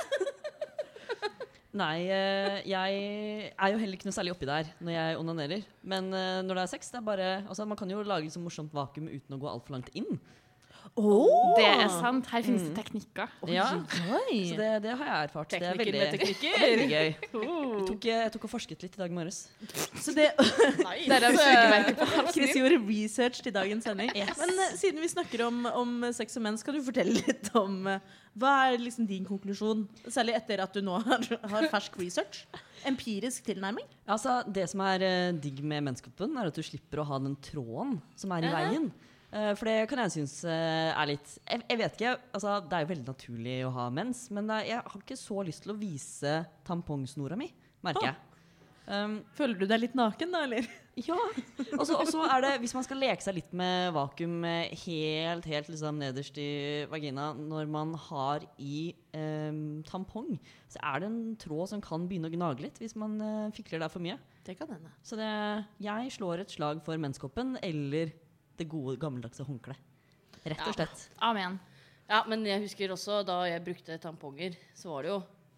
Nei, 1.77 2.05
eh, 2.09 2.59
jeg 2.69 3.01
er 3.49 3.73
jo 3.73 3.79
heller 3.81 3.97
ikke 3.97 4.07
noe 4.07 4.15
særlig 4.15 4.33
oppi 4.33 4.47
der 4.49 4.69
når 4.77 4.93
jeg 4.93 5.17
onanerer. 5.23 5.65
Men 5.85 6.07
eh, 6.13 6.39
når 6.45 6.59
det 6.59 6.63
er 6.63 6.71
sex, 6.75 6.93
det 6.93 7.01
er 7.01 7.09
bare 7.09 7.27
Altså, 7.43 7.65
man 7.69 7.77
kan 7.81 7.91
jo 7.91 8.05
lage 8.05 8.31
sånn 8.33 8.45
morsomt 8.45 8.73
vakuum 8.73 9.09
uten 9.09 9.37
å 9.37 9.41
gå 9.41 9.49
altfor 9.51 9.77
langt 9.77 9.89
inn. 9.97 10.21
Åh! 10.97 11.55
Det 11.57 11.65
er 11.67 11.89
sant. 11.93 12.25
Her 12.31 12.43
finnes 12.45 12.63
det 12.65 12.73
teknikker. 12.77 13.29
Ja, 13.53 13.67
så 13.69 14.57
det, 14.57 14.69
det 14.81 14.93
har 14.97 15.09
jeg 15.09 15.27
erfart. 15.27 15.51
Det 15.53 15.59
er 15.61 15.77
veldig, 15.77 15.93
med 15.93 16.15
teknikker. 16.15 16.55
veldig 16.63 16.87
gøy. 16.91 17.09
Jeg 17.77 17.85
tok, 17.87 18.05
jeg 18.09 18.31
tok 18.33 18.45
og 18.47 18.51
forsket 18.51 18.81
litt 18.83 18.95
i 18.97 18.99
dag 18.99 19.13
morges. 19.13 19.37
Så 20.01 20.11
det, 20.15 20.25
Der 20.35 21.23
er 21.23 21.35
sugemerket 21.37 21.99
på 21.99 22.07
halsen 22.09 22.33
Chris 22.35 22.55
gjorde 22.57 22.79
research 22.83 23.41
til 23.45 23.53
dagens 23.55 23.85
sending. 23.87 24.11
Men 24.11 24.53
uh, 24.57 24.63
siden 24.79 25.03
vi 25.03 25.09
snakker 25.11 25.45
om, 25.45 25.61
om 25.69 25.93
sex 26.15 26.35
og 26.39 26.43
menn, 26.47 26.57
skal 26.59 26.75
du 26.75 26.81
fortelle 26.83 27.21
litt 27.21 27.51
om 27.57 27.87
uh, 27.87 27.99
Hva 28.37 28.53
er 28.71 28.81
liksom 28.81 29.07
din 29.09 29.27
konklusjon? 29.27 29.85
Særlig 30.09 30.35
etter 30.39 30.65
at 30.65 30.75
du 30.75 30.83
nå 30.85 30.99
har, 31.05 31.27
har 31.53 31.69
fersk 31.71 31.99
research. 32.01 32.43
Empirisk 32.89 33.47
tilnærming. 33.47 33.87
Altså, 34.09 34.41
det 34.43 34.67
som 34.73 34.83
er 34.89 35.05
uh, 35.05 35.35
digg 35.37 35.61
med 35.63 35.85
menneskehoppen, 35.87 36.35
er 36.41 36.51
at 36.51 36.57
du 36.57 36.65
slipper 36.65 37.03
å 37.03 37.07
ha 37.13 37.21
den 37.23 37.37
tråden 37.45 37.99
som 38.19 38.33
er 38.35 38.49
i 38.49 38.53
veien. 38.57 38.89
Eh, 38.91 39.06
for 39.59 39.67
det 39.67 39.89
kan 39.91 39.99
jeg 40.05 40.13
synes 40.13 40.35
eh, 40.47 40.91
er 40.93 41.09
litt 41.09 41.33
jeg, 41.43 41.63
jeg 41.67 41.79
vet 41.81 41.97
ikke, 41.97 42.13
altså 42.37 42.53
Det 42.63 42.77
er 42.77 42.85
jo 42.85 42.91
veldig 42.93 43.07
naturlig 43.09 43.57
å 43.67 43.73
ha 43.75 43.89
mens, 43.91 44.21
men 44.31 44.47
det, 44.47 44.61
er- 44.61 44.69
jeg 44.71 44.85
har 44.93 45.01
ikke 45.03 45.19
så 45.19 45.43
lyst 45.43 45.65
til 45.65 45.73
å 45.75 45.79
vise 45.81 46.37
tampongsnora 46.67 47.35
mi, 47.39 47.49
merker 47.83 48.07
jeg. 48.11 48.17
Um, 48.87 49.17
Føler 49.35 49.57
du 49.59 49.65
deg 49.67 49.81
litt 49.81 49.95
naken, 49.99 50.31
da, 50.31 50.45
eller? 50.47 50.63
ja. 51.09 51.17
Og 51.75 51.81
så 51.83 52.21
er 52.23 52.45
det, 52.45 52.51
hvis 52.63 52.71
man 52.77 52.85
skal 52.87 53.01
leke 53.03 53.19
seg 53.25 53.35
litt 53.35 53.49
med 53.51 53.89
vakuum 53.97 54.37
eh, 54.47 54.71
helt, 54.85 55.43
helt 55.51 55.67
liksom 55.73 55.99
nederst 55.99 56.39
i 56.39 56.85
vagina 56.87 57.33
når 57.35 57.67
man 57.67 57.91
har 58.05 58.45
i 58.63 58.93
um, 59.11 59.81
tampong, 59.91 60.37
så 60.71 60.79
er 60.87 61.03
det 61.03 61.09
en 61.11 61.19
tråd 61.43 61.73
som 61.73 61.83
kan 61.83 62.07
begynne 62.07 62.31
å 62.31 62.35
gnage 62.37 62.63
litt 62.63 62.79
hvis 62.79 62.95
man 62.95 63.19
uh, 63.19 63.51
fikler 63.51 63.83
der 63.83 63.91
for 63.91 63.99
mye. 64.07 64.15
Det 64.47 64.55
kan 64.55 64.71
hende. 64.71 64.93
Så 65.03 65.19
det, 65.19 65.27
jeg 65.83 66.15
slår 66.15 66.45
et 66.45 66.55
slag 66.55 66.79
for 66.87 66.95
menskoppen 67.03 67.57
eller 67.59 68.15
det 68.57 68.69
gode, 68.71 68.97
gammeldagse 69.01 69.45
håndkleet. 69.47 69.81
Rett 70.47 70.63
og 70.63 70.75
slett. 70.77 71.07
Amen. 71.25 71.57
Ja, 72.07 72.21
men 72.29 72.45
jeg 72.47 72.63
husker 72.63 72.93
også 72.93 73.19
da 73.27 73.41
jeg 73.49 73.63
brukte 73.65 73.97
tamponger, 73.99 74.55
så 74.77 74.93
var 74.93 75.03
det 75.03 75.11
jo 75.11 75.17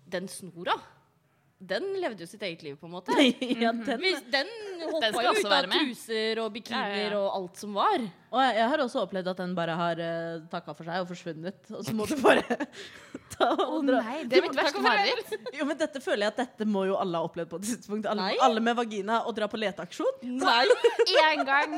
den 0.10 0.30
snora. 0.32 0.74
Den 1.60 1.84
levde 2.00 2.24
jo 2.24 2.28
sitt 2.30 2.44
eget 2.48 2.62
liv, 2.64 2.76
på 2.80 2.88
en 2.88 2.94
måte. 2.94 3.12
ja, 3.66 3.74
den, 3.76 4.00
Hvis 4.00 4.22
den 4.32 4.48
Den 4.80 4.94
hoppa 4.94 5.10
skal 5.12 5.26
jo 5.26 5.32
ut 5.36 5.52
av 5.52 5.66
truser 5.74 6.40
og 6.40 6.54
bikinier 6.56 6.94
Ja, 6.94 7.02
ja, 7.02 7.10
ja. 7.12 7.18
og 7.20 7.34
alt 7.36 7.60
som 7.60 7.74
var. 7.76 8.06
Og 8.30 8.40
jeg, 8.46 8.54
jeg 8.62 8.70
har 8.72 8.84
også 8.86 9.02
opplevd 9.04 9.28
at 9.34 9.42
den 9.42 9.56
bare 9.58 9.76
har 9.76 10.00
uh, 10.00 10.46
takka 10.54 10.76
for 10.78 10.88
seg 10.88 11.04
og 11.04 11.10
forsvunnet. 11.10 11.60
Og 11.76 11.84
så 11.84 11.96
må 11.98 12.08
du 12.08 12.16
bare 12.24 12.46
ta 13.36 13.50
og 13.66 13.90
dra. 13.90 14.00
Nei, 14.08 14.22
det 14.30 14.40
er 14.40 14.48
mitt 14.48 14.56
verste 14.56 14.86
mareritt. 14.86 15.36
Jo, 15.60 15.68
men 15.68 15.82
dette 15.84 16.04
føler 16.06 16.30
jeg 16.30 16.36
at 16.36 16.42
dette 16.46 16.70
må 16.70 16.86
jo 16.88 16.96
alle 17.02 17.20
ha 17.20 17.28
opplevd 17.28 17.52
på 17.52 17.60
et 17.60 17.68
tidspunkt. 17.74 18.08
Alle, 18.08 18.32
alle 18.46 18.64
med 18.64 18.80
vagina 18.80 19.20
og 19.28 19.36
dra 19.36 19.52
på 19.52 19.60
leteaksjon. 19.60 20.24
Nei. 20.40 20.64
Én 21.26 21.44
gang. 21.44 21.76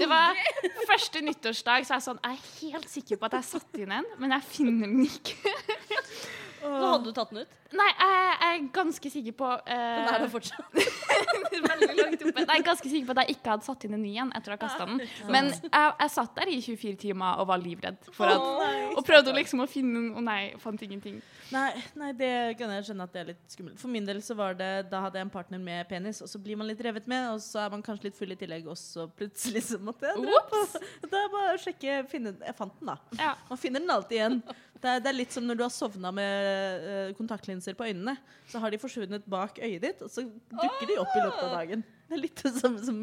Det 0.00 0.10
var 0.10 0.42
første 0.90 1.22
nyttårsdag, 1.22 1.86
så 1.86 1.94
er 1.94 2.00
jeg 2.00 2.08
sånn 2.08 2.18
Jeg 2.26 2.34
er 2.34 2.50
helt 2.74 2.90
sikker 2.90 3.20
på 3.20 3.30
at 3.30 3.38
jeg 3.38 3.50
satte 3.54 3.86
inn 3.86 3.94
en, 4.00 4.10
men 4.18 4.34
jeg 4.40 4.48
finner 4.50 4.90
den 4.90 5.06
ikke. 5.06 5.54
Så 6.60 6.86
hadde 6.92 7.04
du 7.08 7.16
tatt 7.16 7.32
den 7.32 7.42
ut. 7.44 7.56
Nei, 7.70 7.86
jeg, 7.94 8.30
er 8.46 8.62
ganske 8.74 9.10
sikker 9.12 9.34
på 9.38 9.46
uh, 9.46 9.68
Den 9.70 10.08
er 10.10 10.24
der 10.24 10.30
fortsatt. 10.32 10.72
Veldig 11.70 11.88
langt 11.94 12.24
oppe. 12.24 12.42
Nei, 12.42 12.56
Jeg 12.56 12.62
er 12.62 12.64
ganske 12.66 12.90
sikker 12.90 13.06
på 13.06 13.14
at 13.14 13.20
jeg 13.22 13.36
ikke 13.36 13.52
hadde 13.52 13.66
satt 13.66 13.86
inn 13.86 13.94
en 13.94 14.02
ny 14.02 14.14
en 14.18 14.32
etter 14.34 14.50
å 14.50 14.56
ha 14.56 14.60
kasta 14.64 14.86
den. 14.88 15.02
Men 15.30 15.52
jeg, 15.52 15.68
jeg 15.70 16.12
satt 16.16 16.32
der 16.40 16.50
i 16.50 16.56
24 16.64 16.98
timer 17.04 17.42
og 17.42 17.46
var 17.52 17.62
livredd. 17.62 18.00
For 18.16 18.30
at, 18.30 18.96
og 18.96 19.04
prøvde 19.06 19.34
liksom 19.36 19.62
å 19.62 19.68
finne 19.70 19.94
den, 20.00 20.08
og 20.18 20.26
nei, 20.26 20.40
fant 20.62 20.82
ingenting. 20.82 21.20
Nei, 21.54 21.68
nei, 21.98 22.10
det 22.18 22.32
kan 22.58 22.72
jeg 22.74 22.88
skjønne 22.88 23.06
at 23.06 23.14
det 23.14 23.22
er 23.22 23.30
litt 23.32 23.54
skummelt. 23.54 23.78
For 23.78 23.92
min 23.92 24.08
del 24.08 24.20
så 24.22 24.36
var 24.38 24.54
det 24.58 24.70
Da 24.90 25.00
hadde 25.04 25.18
jeg 25.18 25.26
en 25.26 25.32
partner 25.32 25.62
med 25.62 25.86
penis, 25.90 26.22
og 26.24 26.30
så 26.30 26.40
blir 26.42 26.58
man 26.58 26.70
litt 26.70 26.82
revet 26.84 27.06
med, 27.10 27.28
og 27.34 27.42
så 27.44 27.64
er 27.64 27.74
man 27.74 27.84
kanskje 27.86 28.08
litt 28.08 28.18
full 28.18 28.34
i 28.34 28.38
tillegg, 28.38 28.66
og 28.70 28.78
så 28.78 29.06
plutselig 29.14 29.64
så 29.70 29.78
måtte 29.82 30.10
jeg 30.10 30.26
dra 30.26 30.42
på 30.50 30.64
Da 31.10 31.22
bare 31.30 31.54
å 31.54 31.62
sjekke 31.62 32.00
finne, 32.10 32.34
Jeg 32.42 32.58
fant 32.58 32.74
den, 32.80 32.90
da. 32.92 32.98
Ja. 33.20 33.32
Man 33.50 33.62
finner 33.62 33.82
den 33.82 33.94
alltid 33.94 34.18
igjen. 34.18 34.42
Det 34.80 34.88
er, 34.88 35.00
det 35.04 35.10
er 35.10 35.16
litt 35.18 35.34
som 35.34 35.44
når 35.44 35.58
du 35.58 35.62
har 35.66 35.72
sovna 35.74 36.10
med 36.14 36.86
eh, 36.88 37.10
kontaktlinser 37.18 37.76
på 37.76 37.84
øynene. 37.90 38.14
Så 38.48 38.62
har 38.62 38.72
de 38.72 38.80
forsvunnet 38.80 39.26
bak 39.28 39.60
øyet 39.60 39.82
ditt, 39.84 40.04
og 40.06 40.12
så 40.12 40.24
dukker 40.24 40.88
de 40.88 40.96
opp 41.02 41.16
i 41.16 41.24
løpet 41.24 41.42
av 41.44 41.56
dagen. 41.58 41.84
Det 42.08 42.16
er 42.16 42.22
litt 42.24 42.42
det 42.46 42.54
samme 42.56 42.80
som 42.84 42.96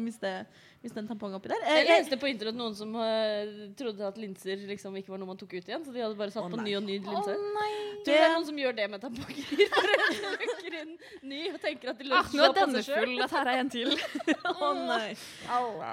tampongen 0.78 0.98
en 1.02 1.08
tampong 1.08 1.34
oppi 1.34 1.50
der. 1.50 1.62
Eh, 1.66 1.80
Jeg 1.82 1.86
leste 1.88 2.16
på 2.20 2.28
internett 2.30 2.54
noen 2.54 2.74
som 2.78 2.92
uh, 2.94 3.70
trodde 3.76 4.04
at 4.06 4.18
linser 4.20 4.60
liksom 4.68 4.94
ikke 5.00 5.10
var 5.10 5.18
noe 5.18 5.32
man 5.32 5.38
tok 5.40 5.56
ut 5.58 5.66
igjen. 5.66 5.82
Så 5.84 5.90
de 5.90 6.02
hadde 6.04 6.14
bare 6.18 6.30
satt 6.30 6.44
oh, 6.46 6.52
på 6.52 6.60
ny 6.62 6.76
og 6.78 6.84
ny 6.86 7.00
linse. 7.02 7.34
nei. 7.56 7.72
Tror 8.04 8.06
du 8.06 8.12
det 8.14 8.20
er 8.22 8.34
noen 8.36 8.46
som 8.46 8.60
gjør 8.62 8.76
det 8.78 8.86
med 8.92 9.02
tamponger? 9.02 9.48
Bare 9.74 10.82
inn 10.82 10.92
ny 11.26 11.40
og 11.50 11.58
tenker 11.62 11.90
at 11.90 11.98
de 11.98 12.12
Ah, 12.14 12.28
nå 12.30 12.44
er 12.46 12.54
denne 12.54 12.82
full. 12.86 13.14
Dette 13.18 13.40
her 13.40 13.50
er 13.50 13.62
en 13.64 13.72
til. 13.72 13.90
Å 14.68 14.68
nei. 14.78 15.08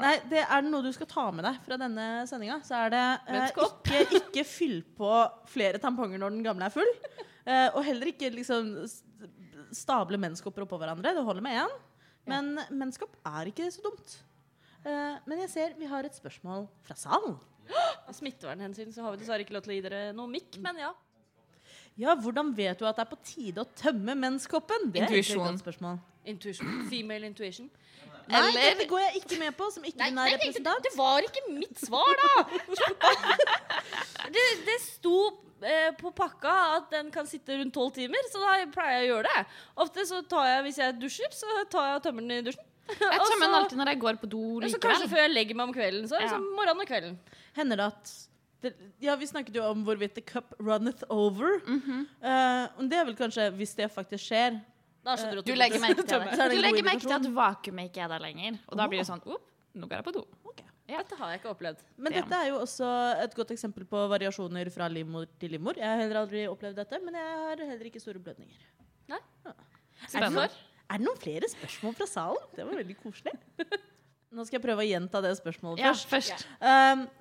Nei, 0.06 0.14
det 0.30 0.44
er 0.44 0.66
det 0.68 0.70
noe 0.70 0.86
du 0.86 0.92
skal 0.96 1.10
ta 1.10 1.26
med 1.34 1.48
deg 1.48 1.58
fra 1.66 1.80
denne 1.82 2.06
sendinga, 2.30 2.60
så 2.68 2.84
er 2.84 2.94
det 2.94 3.04
eh, 3.34 3.50
ikke, 3.50 4.04
ikke 4.22 4.46
fyll 4.48 4.78
på 4.98 5.12
flere 5.50 5.82
tamponger 5.82 6.22
når 6.22 6.38
den 6.38 6.46
gamle 6.46 6.70
er 6.70 6.76
full. 6.76 6.94
Eh, 7.46 7.68
og 7.74 7.82
heller 7.88 8.14
ikke 8.14 8.30
liksom 8.38 8.72
stable 9.76 10.22
menskopper 10.22 10.68
oppå 10.68 10.78
hverandre. 10.82 11.16
Det 11.18 11.26
holder 11.26 11.46
med 11.46 11.64
én. 11.66 11.76
Men 12.30 12.56
menneskopp 12.70 13.18
er 13.26 13.50
ikke 13.52 13.68
så 13.74 13.84
dumt. 13.86 14.20
Eh, 14.86 15.18
men 15.26 15.40
jeg 15.46 15.50
ser 15.50 15.74
vi 15.80 15.88
har 15.90 16.06
et 16.06 16.14
spørsmål 16.18 16.68
fra 16.86 16.96
salen. 17.00 17.38
Av 18.06 18.14
smittevernhensyn 18.14 18.92
så 18.94 19.02
har 19.06 19.16
vi 19.16 19.24
dessverre 19.24 19.42
ikke 19.46 19.56
lov 19.58 19.64
til 19.66 19.74
å 19.74 19.78
gi 19.80 19.84
dere 19.88 20.02
noe 20.14 20.30
mikk, 20.30 20.60
men 20.62 20.78
ja. 20.84 20.92
Ja, 21.98 22.14
hvordan 22.20 22.52
vet 22.58 22.78
du 22.82 22.86
at 22.86 22.98
det 23.00 23.06
er 23.06 23.10
på 23.10 23.18
tide 23.26 23.64
å 23.64 23.70
tømme 23.80 24.14
menskoppen? 24.20 24.92
Det 24.92 25.02
er 25.02 25.08
et 25.08 25.16
Intuisjon. 25.16 25.46
godt 25.48 25.64
spørsmål. 25.64 25.98
Intuition. 26.28 26.68
Female 26.92 27.26
intuition. 27.30 27.70
Nei, 28.28 28.40
Eller- 28.42 28.76
dette 28.76 28.88
går 28.90 29.00
jeg 29.06 29.22
ikke 29.22 29.38
med 29.40 29.56
på 29.58 29.72
som 29.72 29.84
ikke-binær 29.86 30.30
det, 30.32 30.40
representant. 30.42 30.84
det 30.84 30.94
var 30.98 31.22
ikke 31.22 31.44
mitt 31.54 31.78
svar, 31.80 32.10
da! 32.22 32.32
Det, 34.34 34.46
det 34.66 34.78
sto 34.82 35.18
eh, 35.62 35.92
på 36.00 36.12
pakka 36.18 36.54
at 36.78 36.90
den 36.92 37.12
kan 37.14 37.28
sitte 37.30 37.58
rundt 37.60 37.74
tolv 37.76 37.94
timer, 37.94 38.26
så 38.32 38.42
da 38.42 38.56
pleier 38.74 38.98
jeg 39.04 39.06
å 39.06 39.12
gjøre 39.14 39.30
det. 39.30 39.44
Ofte 39.86 40.06
så 40.10 40.22
tar 40.30 40.48
jeg, 40.50 40.64
hvis 40.68 40.80
jeg 40.82 40.98
dusjer, 41.02 41.36
så 41.38 41.60
tar 41.70 41.92
jeg 41.92 42.00
og 42.00 42.04
tømmer 42.08 42.26
den 42.26 42.40
i 42.40 42.48
dusjen. 42.50 42.66
Jeg 42.86 43.20
tømmer 43.26 43.48
den 43.48 43.58
alltid 43.58 43.80
når 43.80 43.92
jeg 43.92 44.00
går 44.04 44.18
på 44.22 44.30
do 44.30 44.44
Ja, 44.62 44.70
så 44.70 44.80
kanskje 44.82 45.10
før 45.10 45.22
jeg 45.24 45.34
legger 45.34 45.58
meg 45.58 45.70
om 45.70 45.74
kvelden. 45.74 46.08
Så 46.10 46.20
Ja. 46.22 46.30
så 46.30 46.40
morgenen 46.40 46.84
og 46.84 46.88
kvelden. 46.90 47.18
Hender 47.56 47.82
det 47.82 47.86
at 47.86 48.14
det, 48.62 48.74
Ja, 49.02 49.16
vi 49.16 49.26
snakket 49.26 49.56
jo 49.56 49.64
om 49.64 49.84
hvorvidt 49.86 50.14
the 50.16 50.22
cup 50.22 50.54
runneth 50.60 51.04
over. 51.10 51.60
Mm 51.68 51.82
-hmm. 51.82 52.02
uh, 52.22 52.88
det 52.90 52.98
er 52.98 53.06
vel 53.06 53.16
kanskje 53.16 53.50
hvis 53.52 53.76
det 53.76 53.92
faktisk 53.92 54.24
skjer. 54.24 54.62
Da 55.06 55.16
du 55.16 55.54
legger 55.54 55.80
merke 55.80 56.04
til 56.04 56.20
det. 56.26 56.32
Det 56.38 56.52
Du 56.52 56.62
legger 56.62 56.84
merke 56.84 57.00
til 57.00 57.14
at 57.14 57.36
vakuumet 57.36 57.84
ikke 57.90 58.02
er 58.02 58.08
der 58.08 58.20
lenger. 58.20 58.58
Og 58.68 58.78
da 58.78 58.88
blir 58.88 58.98
det 59.00 59.08
sånn 59.08 59.22
Opp, 59.26 59.50
nå 59.74 59.88
går 59.88 59.96
jeg 59.96 60.04
på 60.06 60.12
do. 60.12 60.26
Ja. 60.88 60.98
Dette 60.98 61.16
har 61.18 61.32
jeg 61.32 61.40
ikke 61.42 61.50
opplevd. 61.50 61.78
Men 61.98 62.14
Ja. 62.14 62.22
dette 62.22 62.36
er 62.36 62.50
jo 62.50 62.60
også 62.62 62.86
et 63.24 63.36
godt 63.36 63.52
eksempel 63.52 63.86
på 63.86 64.08
variasjoner 64.10 64.70
fra 64.72 64.88
livmor 64.88 65.26
til 65.40 65.52
livmor. 65.52 65.74
Jeg 65.78 65.86
har 65.86 65.98
heller 65.98 66.20
aldri 66.22 66.48
opplevd 66.48 66.76
dette, 66.76 67.00
men 67.04 67.14
jeg 67.14 67.24
har 67.24 67.58
heller 67.58 67.86
ikke 67.86 68.00
store 68.00 68.20
blødninger. 68.20 68.58
Er 69.10 69.18
det, 69.44 69.56
Spennende. 70.08 70.50
Er 70.90 70.98
det 71.02 71.06
noen 71.08 71.20
flere 71.22 71.50
spørsmål 71.52 71.96
fra 71.98 72.08
salen? 72.10 72.48
Det 72.56 72.66
var 72.68 72.76
veldig 72.82 72.98
koselig. 73.02 73.34
Nå 74.36 74.44
skal 74.46 74.60
jeg 74.60 74.66
prøve 74.68 74.84
å 74.84 74.90
gjenta 74.90 75.22
det 75.24 75.36
spørsmålet 75.40 75.80
Ja, 75.86 75.94
først. 75.94 76.10
først. 76.12 77.12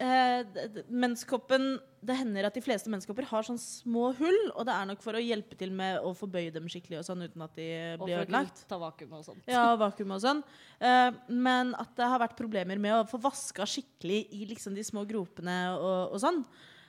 D- 0.00 0.82
menskoppen 0.90 1.78
Det 2.04 2.16
hender 2.18 2.44
at 2.48 2.54
de 2.56 2.60
fleste 2.64 2.90
menskopper 2.92 3.24
har 3.30 3.44
sånn 3.46 3.56
små 3.60 4.10
hull, 4.18 4.38
og 4.58 4.66
det 4.68 4.74
er 4.74 4.88
nok 4.90 5.00
for 5.04 5.16
å 5.16 5.22
hjelpe 5.22 5.56
til 5.56 5.70
med 5.72 6.02
å 6.04 6.10
forbøye 6.16 6.50
dem 6.52 6.66
skikkelig 6.68 6.98
og 7.00 7.06
sånn 7.06 7.22
uten 7.24 7.44
at 7.46 7.54
de 7.56 7.68
Og 7.96 8.02
blir 8.06 8.18
ødelagt. 8.26 8.64
ta 8.68 8.76
vakuum 8.82 9.12
og 9.16 9.24
sånt. 9.24 9.44
Ja, 9.48 9.70
vakuum 9.80 10.12
og 10.12 10.20
sånn. 10.20 10.42
Uh, 10.82 11.12
men 11.32 11.72
at 11.80 11.94
det 11.96 12.04
har 12.10 12.20
vært 12.20 12.36
problemer 12.36 12.76
med 12.82 12.92
å 12.92 13.06
få 13.08 13.20
vaska 13.24 13.64
skikkelig 13.64 14.26
i 14.36 14.44
liksom 14.50 14.74
de 14.76 14.84
små 14.84 15.06
gropene 15.08 15.56
og, 15.78 16.12
og 16.12 16.20
sånn. 16.20 16.42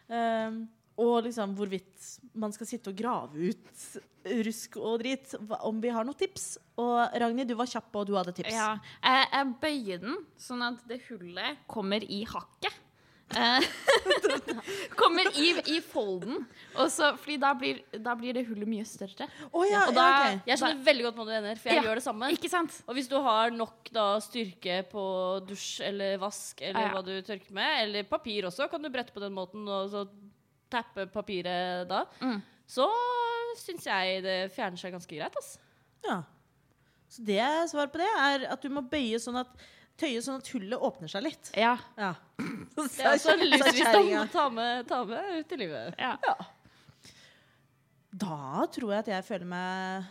Eh, 0.10 0.52
og 0.98 1.26
liksom 1.26 1.56
hvorvidt 1.58 2.06
man 2.40 2.54
skal 2.56 2.68
sitte 2.70 2.92
og 2.94 2.96
grave 3.00 3.50
ut 3.52 3.86
rusk 4.48 4.78
og 4.82 5.00
drit. 5.04 5.36
Om 5.60 5.82
vi 5.84 5.92
har 5.94 6.08
noen 6.08 6.18
tips. 6.18 6.56
Og 6.82 6.96
Ragnhild, 7.22 7.50
du 7.52 7.56
var 7.60 7.68
kjapp, 7.70 7.92
og 8.00 8.08
du 8.10 8.16
hadde 8.18 8.34
tips. 8.34 8.56
Ja, 8.56 8.72
jeg, 9.04 9.28
jeg 9.36 9.52
bøyer 9.62 10.02
den 10.08 10.16
sånn 10.42 10.64
at 10.66 10.82
det 10.90 11.02
hullet 11.10 11.60
kommer 11.70 12.02
i 12.08 12.24
hakket. 12.32 12.82
Eh, 13.36 13.66
kommer 15.00 15.28
i, 15.42 15.48
i 15.76 15.80
folden. 15.82 16.44
Og 16.78 16.90
så, 16.94 17.12
fordi 17.22 17.38
da 17.42 17.52
blir, 17.58 17.80
da 18.06 18.14
blir 18.18 18.36
det 18.38 18.44
hullet 18.50 18.70
mye 18.70 18.86
større. 18.88 19.28
Oh, 19.52 19.66
ja, 19.68 19.86
Og 19.90 19.96
da- 19.98 20.06
ja, 20.06 20.20
okay. 20.28 20.40
Jeg 20.52 20.62
skjønner 20.62 20.84
veldig 20.90 21.06
godt 21.08 21.20
hva 21.20 21.26
du 21.26 21.32
mener, 21.34 21.56
for 21.62 21.72
jeg 21.74 21.80
Ja, 21.82 21.86
gjør 21.90 22.00
det 22.02 22.06
samme. 22.06 22.30
Ikke 22.36 22.52
sant? 22.52 22.78
Og 22.88 22.98
hvis 22.98 23.10
du 23.12 23.18
har 23.26 23.54
nok 23.56 23.90
da, 23.96 24.06
styrke 24.24 24.80
på 24.92 25.06
dusj 25.50 25.82
eller 25.90 26.18
vask 26.22 26.62
eller 26.62 26.82
Ja, 26.82 26.88
ja. 26.88 26.94
hva 26.96 27.04
du 27.06 27.14
tørker 27.26 27.54
med, 27.58 27.82
eller 27.88 28.08
papir 28.10 28.46
også, 28.50 28.70
kan 28.72 28.82
du 28.86 28.90
brette 28.94 29.14
på 29.16 29.24
den 29.24 29.34
måten 29.36 29.66
og 29.68 29.90
så 29.94 30.06
tappe 30.76 31.08
papiret 31.14 31.88
da, 31.90 32.04
Mm. 32.22 32.42
så 32.68 32.88
syns 33.62 33.86
jeg 33.88 34.22
det 34.26 34.38
fjerner 34.56 34.78
seg 34.82 34.94
ganske 34.96 35.16
greit. 35.18 35.36
ass. 35.40 35.56
Ja. 36.06 36.20
Så 37.10 37.24
det 37.24 37.40
er 37.40 37.68
svar 37.72 37.88
på 37.94 38.02
det 38.02 38.10
er 38.12 38.46
at 38.52 38.62
du 38.62 38.68
må 38.74 38.82
bøye 38.92 39.20
sånn 39.22 39.38
at 39.40 39.48
tøye 39.96 40.20
sånn 40.26 40.42
at 40.42 40.50
hullet 40.52 40.82
åpner 40.84 41.08
seg 41.08 41.24
litt. 41.24 41.52
Ja. 41.56 41.78
Ja. 41.98 42.14
Det 42.76 43.00
er 43.06 43.14
også 43.16 43.32
en 43.32 43.46
livsvisdom 43.48 44.10
å 44.20 44.26
ta 44.34 44.50
med, 44.52 44.88
ta 44.90 44.98
med 45.08 45.38
ut 45.40 45.54
i 45.56 45.60
livet. 45.62 45.96
ja. 46.02 46.18
Da 48.16 48.66
tror 48.72 48.94
jeg 48.94 49.04
at 49.04 49.10
jeg 49.12 49.26
føler 49.28 49.48
meg 49.50 50.06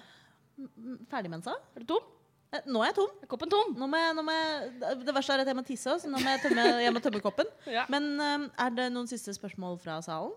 ferdig 1.10 1.30
med 1.32 1.44
den. 1.46 1.62
Er 1.76 1.84
du 1.84 1.86
tom? 1.88 2.08
Eh, 2.54 2.60
Nå 2.70 2.82
er 2.84 2.90
jeg 2.90 2.96
tom. 2.98 3.12
Er 3.24 3.30
koppen 3.30 3.50
tom? 3.52 3.72
Nå 3.80 3.88
må 3.90 4.00
jeg, 4.00 4.14
nå 4.18 4.24
må 4.26 4.34
jeg, 4.36 4.72
det 5.06 5.14
verste 5.16 5.36
er 5.38 5.42
at 5.44 5.48
jeg 5.50 5.56
må 5.58 5.64
tisse, 5.66 5.94
så 6.02 6.10
nå 6.12 6.20
må 6.20 6.34
jeg 6.34 6.42
tømme, 6.44 6.66
jeg 6.84 6.92
må 6.94 7.00
tømme 7.04 7.22
koppen. 7.24 7.48
Ja. 7.76 7.86
Men 7.92 8.10
eh, 8.20 8.44
er 8.66 8.74
det 8.76 8.90
noen 8.94 9.08
siste 9.10 9.32
spørsmål 9.36 9.78
fra 9.82 9.98
salen? 10.04 10.34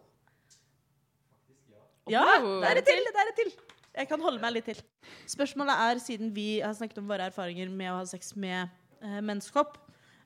Ja, 2.12 2.24
det 2.42 2.72
er 2.72 2.82
et 2.82 2.88
til! 2.88 3.04
det 3.08 3.24
er 3.24 3.32
et 3.32 3.42
til. 3.42 3.52
Jeg 3.98 4.10
kan 4.12 4.22
holde 4.22 4.42
meg 4.42 4.54
litt 4.54 4.68
til. 4.70 4.82
Spørsmålet 5.30 5.84
er, 5.88 6.02
siden 6.04 6.30
vi 6.36 6.60
har 6.62 6.76
snakket 6.78 7.00
om 7.02 7.08
våre 7.10 7.32
erfaringer 7.32 7.72
med 7.74 7.90
å 7.92 7.98
ha 8.00 8.04
sex 8.06 8.36
med 8.38 8.68
eh, 9.02 9.18
menneskopp, 9.26 9.80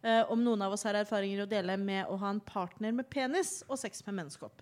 eh, 0.04 0.26
om 0.34 0.42
noen 0.44 0.66
av 0.66 0.76
oss 0.76 0.84
har 0.88 1.00
erfaringer 1.00 1.46
å 1.46 1.50
dele 1.50 1.78
med 1.80 2.12
å 2.12 2.18
ha 2.20 2.34
en 2.34 2.44
partner 2.44 2.92
med 2.96 3.08
penis 3.12 3.62
og 3.70 3.80
sex 3.80 4.04
med 4.10 4.20
menneskopp. 4.20 4.60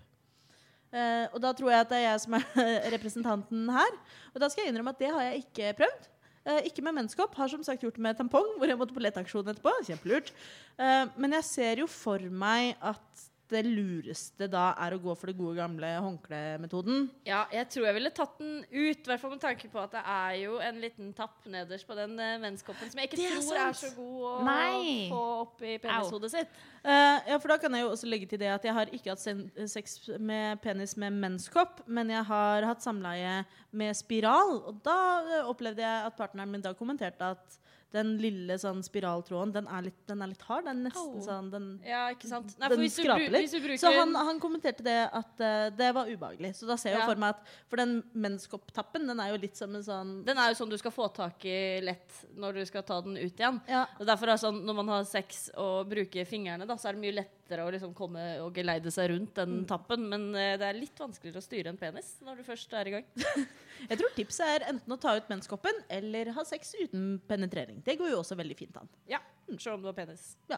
Eh, 0.90 1.26
og 1.30 1.38
da 1.42 1.52
tror 1.54 1.70
jeg 1.70 1.84
at 1.84 1.90
det 1.90 1.98
er 2.00 2.06
jeg 2.08 2.22
som 2.24 2.38
er 2.38 2.46
representanten 2.96 3.68
her. 3.74 3.98
Og 4.34 4.40
da 4.42 4.50
skal 4.50 4.64
jeg 4.64 4.74
innrømme 4.74 4.94
at 4.94 5.02
det 5.02 5.12
har 5.14 5.26
jeg 5.28 5.44
ikke 5.44 5.74
prøvd. 5.82 6.08
Eh, 6.50 6.62
ikke 6.70 6.84
med 6.86 6.96
menneskopp. 6.96 7.34
Har 7.38 7.50
som 7.52 7.64
sagt 7.66 7.84
gjort 7.84 7.98
det 7.98 8.04
med 8.04 8.18
tampong, 8.18 8.54
hvor 8.58 8.70
jeg 8.70 8.78
måtte 8.80 8.96
på 8.96 9.02
leteaksjon 9.04 9.50
etterpå. 9.52 9.74
Kjempelurt. 9.86 10.32
Eh, 10.80 11.04
men 11.20 11.36
jeg 11.38 11.48
ser 11.50 11.84
jo 11.84 11.90
for 11.90 12.22
meg 12.30 12.74
at 12.80 13.26
det 13.50 13.62
lureste 13.66 14.46
da 14.50 14.70
er 14.80 14.94
å 14.94 15.00
gå 15.02 15.14
for 15.18 15.30
det 15.30 15.36
gode 15.38 15.58
gamle 15.58 15.90
håndklemetoden. 16.04 17.08
Ja, 17.28 17.44
jeg 17.52 17.68
tror 17.72 17.88
jeg 17.88 17.96
ville 17.98 18.12
tatt 18.14 18.36
den 18.40 18.60
ut, 18.64 19.00
i 19.00 19.10
hvert 19.10 19.22
fall 19.22 19.34
med 19.34 19.42
tanke 19.42 19.70
på 19.72 19.80
at 19.82 19.94
det 19.96 20.02
er 20.14 20.36
jo 20.40 20.58
en 20.64 20.80
liten 20.82 21.12
tapp 21.16 21.46
nederst 21.50 21.88
på 21.88 21.96
den 21.98 22.16
uh, 22.18 22.48
som 22.60 23.02
jeg 23.02 23.10
ikke 23.10 23.20
er 23.20 23.36
tror 23.36 23.60
er 23.64 23.78
så 23.80 23.92
god 23.96 24.26
å 24.30 24.34
Nei. 24.46 25.08
få 25.10 25.22
opp 25.40 25.64
i 25.66 25.76
penishodet 25.82 26.32
sitt. 26.34 26.60
Uh, 26.80 27.18
ja, 27.28 27.38
for 27.38 27.52
da 27.52 27.58
kan 27.62 27.76
jeg 27.76 27.84
jo 27.84 27.92
også 27.94 28.10
legge 28.10 28.30
til 28.30 28.40
det 28.42 28.52
at 28.54 28.66
jeg 28.66 28.76
har 28.76 28.94
ikke 28.94 29.14
hatt 29.14 29.70
sex 29.70 29.98
med 30.18 30.62
penis 30.64 30.96
med 31.00 31.18
menskopp, 31.20 31.82
men 31.86 32.12
jeg 32.12 32.24
har 32.30 32.68
hatt 32.70 32.84
samleie 32.84 33.40
med 33.70 33.96
spiral. 33.98 34.56
Og 34.70 34.80
da 34.84 34.96
eh, 35.22 35.48
opplevde 35.50 35.84
jeg 35.84 36.06
at 36.08 36.16
partneren 36.18 36.50
min 36.50 36.64
da 36.64 36.72
kommenterte 36.76 37.34
at 37.34 37.60
den 37.92 38.12
lille 38.22 38.54
sånn 38.60 38.82
spiraltråden, 38.86 39.52
den 39.54 39.66
er 39.66 39.86
litt, 39.88 39.98
den 40.06 40.22
er 40.22 40.30
litt 40.30 40.42
hard. 40.46 40.66
Den 40.68 40.84
er 40.84 40.90
nesten 40.90 41.22
sånn 41.24 41.48
den, 41.50 41.66
Ja? 41.86 42.04
Nei, 42.10 42.68
Den 42.70 42.84
skraper 42.88 43.32
litt. 43.34 43.50
bruker 43.50 43.80
Så 43.82 43.90
han, 43.96 44.14
han 44.14 44.38
kommenterte 44.42 44.84
det 44.86 44.98
at 45.10 45.42
uh, 45.42 45.70
det 45.74 45.90
var 45.96 46.06
ubehagelig. 46.10 46.52
Så 46.60 46.68
da 46.68 46.76
ser 46.78 46.94
jeg 46.94 47.00
Ja. 47.00 47.06
for 47.08 47.18
meg 47.20 47.34
at 47.34 47.50
For 47.68 47.76
den 47.80 48.02
menskopptappen, 48.14 49.06
den 49.10 49.20
er 49.20 49.32
jo 49.32 49.40
litt 49.42 49.56
som 49.58 49.74
en 49.74 49.82
sånn 49.82 50.12
Den 50.26 50.38
er 50.38 50.52
jo 50.52 50.58
sånn 50.60 50.70
du 50.70 50.78
skal 50.78 50.94
få 50.94 51.08
tak 51.14 51.44
i 51.44 51.80
lett 51.82 52.24
når 52.36 52.60
du 52.60 52.64
skal 52.68 52.82
ta 52.86 53.00
den 53.00 53.16
ut 53.18 53.34
igjen. 53.34 53.60
Ja. 53.68 53.86
Og 53.98 54.06
derfor 54.06 54.28
er 54.30 54.36
sånn, 54.42 54.62
Når 54.64 54.74
man 54.82 54.88
har 54.94 55.04
sex 55.04 55.50
og 55.56 55.88
bruker 55.90 56.24
fingrene, 56.28 56.66
da, 56.66 56.76
så 56.76 56.90
er 56.90 56.92
det 56.98 57.04
mye 57.04 57.16
lettere 57.18 57.66
å 57.66 57.72
liksom 57.74 57.94
komme 57.96 58.22
og 58.44 58.54
geleide 58.54 58.92
seg 58.94 59.10
rundt 59.10 59.34
den 59.34 59.64
tappen. 59.66 60.06
Men 60.08 60.30
uh, 60.34 60.54
det 60.60 60.68
er 60.68 60.78
litt 60.78 60.98
vanskeligere 60.98 61.42
å 61.42 61.48
styre 61.48 61.74
en 61.74 61.80
penis 61.80 62.18
når 62.22 62.38
du 62.38 62.46
først 62.46 62.72
er 62.78 62.86
i 62.86 62.94
gang. 62.98 63.04
Jeg 63.90 63.96
tror 63.98 64.12
tipset 64.14 64.46
er 64.46 64.68
enten 64.70 64.92
å 64.92 64.98
ta 65.00 65.14
ut 65.16 65.28
menskoppen 65.32 65.82
eller 65.88 66.30
ha 66.36 66.44
sex 66.44 66.74
uten 66.78 67.18
penetrering. 67.26 67.79
Det 67.84 67.96
går 67.98 68.10
jo 68.12 68.18
også 68.22 68.34
veldig 68.38 68.56
fint 68.58 68.76
an. 68.76 68.88
Ja, 69.08 69.18
Selv 69.58 69.74
om 69.74 69.82
du 69.82 69.88
har 69.88 69.92
penis. 69.96 70.36
Ja. 70.48 70.56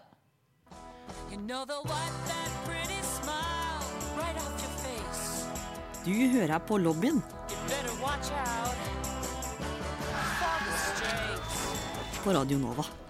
You 1.30 1.38
know 1.38 1.64
they'll 1.64 1.84
wipe 1.84 2.18
that 2.28 2.50
pretty 2.66 3.00
smile 3.02 3.84
right 4.18 4.36
off 4.36 4.62
your 4.62 4.74
face. 4.84 5.46
Du 6.04 6.12
hører 6.38 6.58
på 6.58 6.76
lobbyen 6.78 7.22
You 7.50 7.56
better 7.68 7.94
watch 8.02 8.30
out 8.30 8.76
for 12.22 12.24
på 12.24 12.30
Radio 12.38 12.58
Nova. 12.58 13.01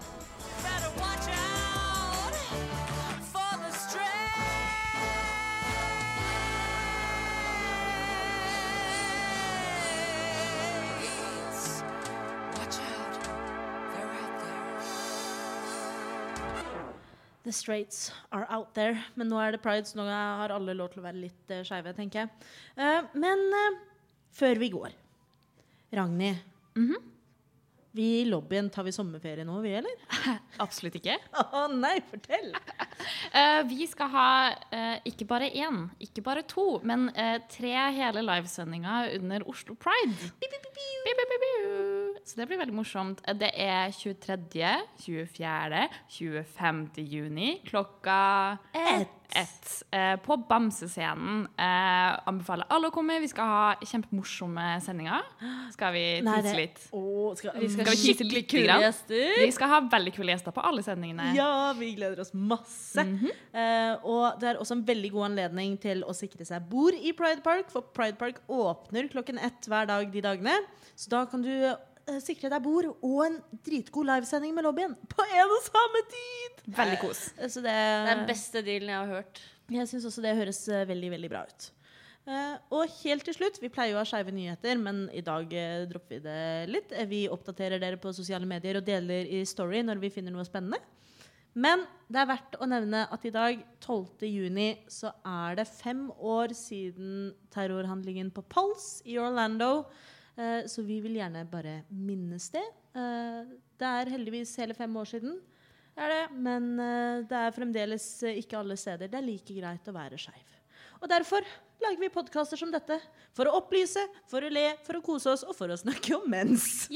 The 17.43 17.51
straights 17.51 18.11
are 18.31 18.45
out 18.49 18.73
there. 18.77 19.01
Men 19.19 19.27
nå 19.31 19.39
er 19.43 19.55
det 19.55 19.63
pride, 19.63 19.87
så 19.89 19.99
nå 19.99 20.07
har 20.07 20.53
alle 20.55 20.75
lov 20.77 20.93
til 20.93 21.03
å 21.03 21.07
være 21.07 21.25
litt 21.25 21.51
uh, 21.51 21.63
skeive, 21.67 21.91
tenker 21.97 22.23
jeg. 22.23 22.51
Uh, 22.79 23.09
men 23.19 23.43
uh, 23.51 23.81
før 24.33 24.61
vi 24.63 24.71
går 24.73 24.95
Ragnhild. 25.93 26.39
Vi 27.93 28.05
i 28.21 28.25
lobbyen, 28.25 28.71
tar 28.73 28.87
vi 28.87 28.91
sommerferie 28.95 29.43
nå, 29.45 29.59
vi, 29.61 29.75
eller? 29.77 29.99
Absolutt 30.63 30.95
ikke. 30.97 31.19
Å 31.59 31.67
nei, 31.69 31.99
fortell! 32.09 32.49
uh, 32.57 33.61
vi 33.69 33.85
skal 33.91 34.09
ha 34.15 34.29
uh, 34.49 34.95
ikke 35.05 35.27
bare 35.29 35.51
én, 35.53 35.83
ikke 36.01 36.25
bare 36.25 36.41
to, 36.49 36.65
men 36.81 37.11
uh, 37.13 37.37
tre 37.53 37.75
hele 37.93 38.25
livesendinger 38.25 39.13
under 39.19 39.45
Oslo 39.45 39.77
Pride. 39.77 40.33
Bi, 40.41 40.49
bi, 40.49 40.63
bi, 40.65 40.73
biu. 40.79 41.92
Så 42.23 42.37
det 42.39 42.45
blir 42.47 42.59
veldig 42.61 42.73
morsomt. 42.77 43.19
Det 43.35 43.49
er 43.59 43.91
23., 43.91 44.69
24., 45.03 45.81
25. 46.15 46.85
juni 47.03 47.49
klokka 47.67 48.57
Ett. 48.73 49.09
ett. 49.35 49.71
Eh, 49.91 50.15
på 50.23 50.37
Bamsescenen. 50.47 51.47
Eh, 51.59 52.19
anbefaler 52.29 52.69
alle 52.71 52.87
å 52.87 52.93
komme. 52.95 53.17
Vi 53.19 53.27
skal 53.27 53.49
ha 53.49 53.75
kjempemorsomme 53.83 54.79
sendinger. 54.85 55.19
Skal 55.75 55.93
vi 55.97 56.05
tise 56.23 56.41
det- 56.47 56.55
litt? 56.61 56.79
Å, 56.95 57.35
skal, 57.35 57.57
Vi 57.59 57.69
skal 57.73 57.85
Skal 57.89 57.95
vi 57.97 58.01
skikkelig 58.13 58.43
kule 58.53 58.79
gjester. 58.85 59.37
Vi 59.43 59.51
skal 59.51 59.73
ha 59.73 59.81
veldig 59.91 60.13
kule 60.15 60.31
gjester 60.37 60.55
på 60.55 60.63
alle 60.63 60.83
sendingene. 60.85 61.33
Ja, 61.35 61.73
vi 61.75 61.91
gleder 61.97 62.23
oss 62.23 62.31
masse. 62.33 63.03
Eh, 63.03 63.95
og 64.03 64.39
det 64.39 64.53
er 64.53 64.61
også 64.63 64.77
en 64.79 64.85
veldig 64.87 65.11
god 65.11 65.31
anledning 65.33 65.75
til 65.81 66.05
å 66.07 66.15
sikre 66.15 66.47
seg 66.47 66.69
bord 66.71 66.95
i 66.95 67.11
Pride 67.17 67.43
Park, 67.43 67.67
for 67.73 67.81
Pride 67.93 68.15
Park 68.21 68.39
åpner 68.47 69.11
klokken 69.11 69.43
ett 69.43 69.67
hver 69.67 69.91
dag 69.91 70.07
de 70.13 70.21
dagene. 70.23 70.55
Så 70.95 71.09
da 71.11 71.25
kan 71.27 71.41
du 71.43 71.51
sikre 72.23 72.49
deg 72.51 72.63
bord 72.63 72.89
og 72.93 73.19
en 73.25 73.37
dritgod 73.65 74.07
livesending 74.09 74.55
med 74.55 74.65
lobbyen 74.67 74.95
på 75.09 75.23
en 75.23 75.53
og 75.55 75.61
samme 75.67 76.03
tid! 76.11 76.65
Veldig 76.79 76.99
kos. 77.01 77.27
Eh, 77.37 77.47
Så 77.49 77.63
det, 77.63 77.71
Det 77.73 78.11
er 78.11 78.19
den 78.19 78.27
beste 78.29 78.63
dealen 78.65 78.91
jeg 78.91 78.99
har 78.99 79.15
hørt. 79.21 79.41
Jeg 79.71 79.87
syns 79.87 80.05
også 80.09 80.21
det 80.25 80.35
høres 80.37 80.59
eh, 80.67 80.87
veldig, 80.89 81.13
veldig 81.15 81.31
bra 81.31 81.45
ut. 81.47 81.69
Uh, 82.23 82.55
og 82.71 82.91
helt 83.01 83.25
til 83.27 83.35
slutt, 83.35 83.57
vi 83.59 83.67
pleier 83.67 83.91
jo 83.91 83.97
å 83.97 83.99
ha 83.99 84.07
skeive 84.07 84.31
nyheter, 84.31 84.77
men 84.79 85.09
i 85.11 85.19
dag 85.19 85.43
uh, 85.43 85.83
dropper 85.89 86.21
vi 86.21 86.23
det 86.23 86.43
litt. 86.71 86.93
Eh, 86.95 87.07
Vi 87.09 87.25
oppdaterer 87.27 87.81
dere 87.83 87.99
på 87.99 88.13
sosiale 88.15 88.47
medier 88.47 88.79
og 88.79 88.85
deler 88.87 89.27
i 89.27 89.41
Story 89.43 89.81
når 89.83 89.99
vi 89.99 90.11
finner 90.13 90.31
noe 90.31 90.47
spennende. 90.47 90.79
Men 91.53 91.83
det 92.07 92.21
er 92.21 92.29
verdt 92.31 92.55
å 92.63 92.65
nevne 92.65 93.03
at 93.11 93.27
i 93.27 93.33
dag, 93.33 93.59
12. 93.83 94.23
juni, 94.25 94.69
så 94.89 95.11
er 95.27 95.59
det 95.59 95.67
fem 95.69 96.07
år 96.15 96.55
siden 96.57 97.33
terrorhandlingen 97.53 98.31
på 98.33 98.41
Pulse 98.49 99.03
i 99.05 99.19
Orlando. 99.21 99.83
Eh, 100.35 100.65
så 100.69 100.81
vi 100.81 100.99
vil 101.03 101.19
gjerne 101.19 101.45
bare 101.49 101.81
minnes 101.89 102.49
det. 102.53 102.63
Eh, 102.97 103.51
det 103.77 103.89
er 103.89 104.13
heldigvis 104.15 104.55
hele 104.61 104.75
fem 104.77 104.95
år 104.97 105.11
siden. 105.11 105.37
Det 105.93 106.05
er 106.05 106.13
det. 106.15 106.23
Men 106.47 106.71
eh, 106.81 107.21
det 107.29 107.41
er 107.43 107.55
fremdeles 107.55 108.07
ikke 108.33 108.57
alle 108.61 108.77
steder 108.79 109.11
det 109.11 109.19
er 109.19 109.27
like 109.27 109.59
greit 109.59 109.89
å 109.89 109.95
være 109.95 110.19
skeiv. 110.21 110.59
Og 111.03 111.09
derfor 111.11 111.45
lager 111.83 111.99
vi 111.99 112.09
podkaster 112.13 112.57
som 112.57 112.71
dette. 112.73 112.97
For 113.35 113.49
å 113.49 113.57
opplyse, 113.59 114.01
for 114.31 114.45
å 114.45 114.51
le, 114.51 114.69
for 114.87 114.97
å 114.97 115.03
kose 115.05 115.33
oss 115.33 115.43
og 115.45 115.55
for 115.57 115.73
å 115.73 115.79
snakke 115.79 116.15
om 116.17 116.29
mens. 116.31 116.87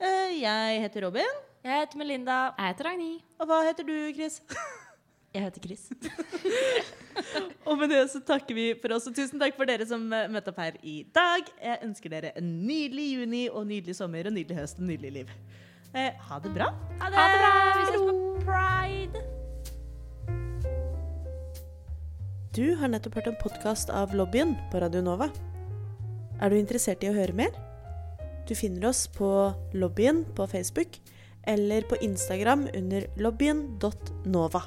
Eh, 0.00 0.30
jeg 0.40 0.78
heter 0.80 1.04
Robin. 1.04 1.40
Jeg 1.60 1.82
heter 1.82 1.98
Melinda. 2.00 2.36
Jeg 2.56 2.70
heter 2.70 2.86
Ragnhild. 2.88 3.24
Og 3.36 3.50
hva 3.50 3.58
heter 3.66 3.84
du, 3.84 3.96
Chris? 4.16 4.38
Jeg 5.30 5.44
heter 5.46 5.62
Chris. 5.62 5.84
Og 7.68 7.76
med 7.78 7.92
det 7.92 8.00
så 8.10 8.18
takker 8.26 8.56
vi 8.56 8.64
for 8.82 8.96
oss, 8.96 9.06
og 9.06 9.14
tusen 9.14 9.38
takk 9.38 9.54
for 9.54 9.68
dere 9.68 9.86
som 9.86 10.02
eh, 10.14 10.26
møtte 10.32 10.50
opp 10.50 10.58
her 10.58 10.78
i 10.82 11.04
dag. 11.14 11.46
Jeg 11.62 11.78
ønsker 11.86 12.10
dere 12.10 12.32
en 12.38 12.48
nydelig 12.66 13.06
juni 13.12 13.42
og 13.46 13.68
nydelig 13.68 13.94
sommer 13.98 14.26
og 14.26 14.34
nydelig 14.34 14.58
høst 14.58 14.80
og 14.82 14.88
nydelig 14.88 15.12
liv. 15.20 15.30
Eh, 15.94 16.16
ha 16.26 16.38
det 16.42 16.50
bra. 16.54 16.70
Ha 17.02 17.10
det! 17.12 17.26
bra! 17.36 17.52
Vi 17.76 17.84
ses 17.92 18.02
på 18.08 18.14
Pride! 18.48 19.22
Du 22.56 22.64
har 22.80 22.90
nettopp 22.90 23.20
hørt 23.20 23.30
en 23.30 23.38
podkast 23.38 23.94
av 23.94 24.16
Lobbyen 24.18 24.56
på 24.72 24.82
Radio 24.82 25.04
Nova. 25.06 25.30
Er 26.42 26.50
du 26.50 26.58
interessert 26.58 27.06
i 27.06 27.12
å 27.12 27.14
høre 27.14 27.36
mer? 27.36 27.54
Du 28.50 28.56
finner 28.58 28.88
oss 28.90 29.04
på 29.14 29.30
Lobbyen 29.78 30.24
på 30.34 30.48
Facebook 30.50 30.98
eller 31.46 31.86
på 31.86 32.00
Instagram 32.02 32.66
under 32.74 33.06
lobbyen.nova. 33.22 34.66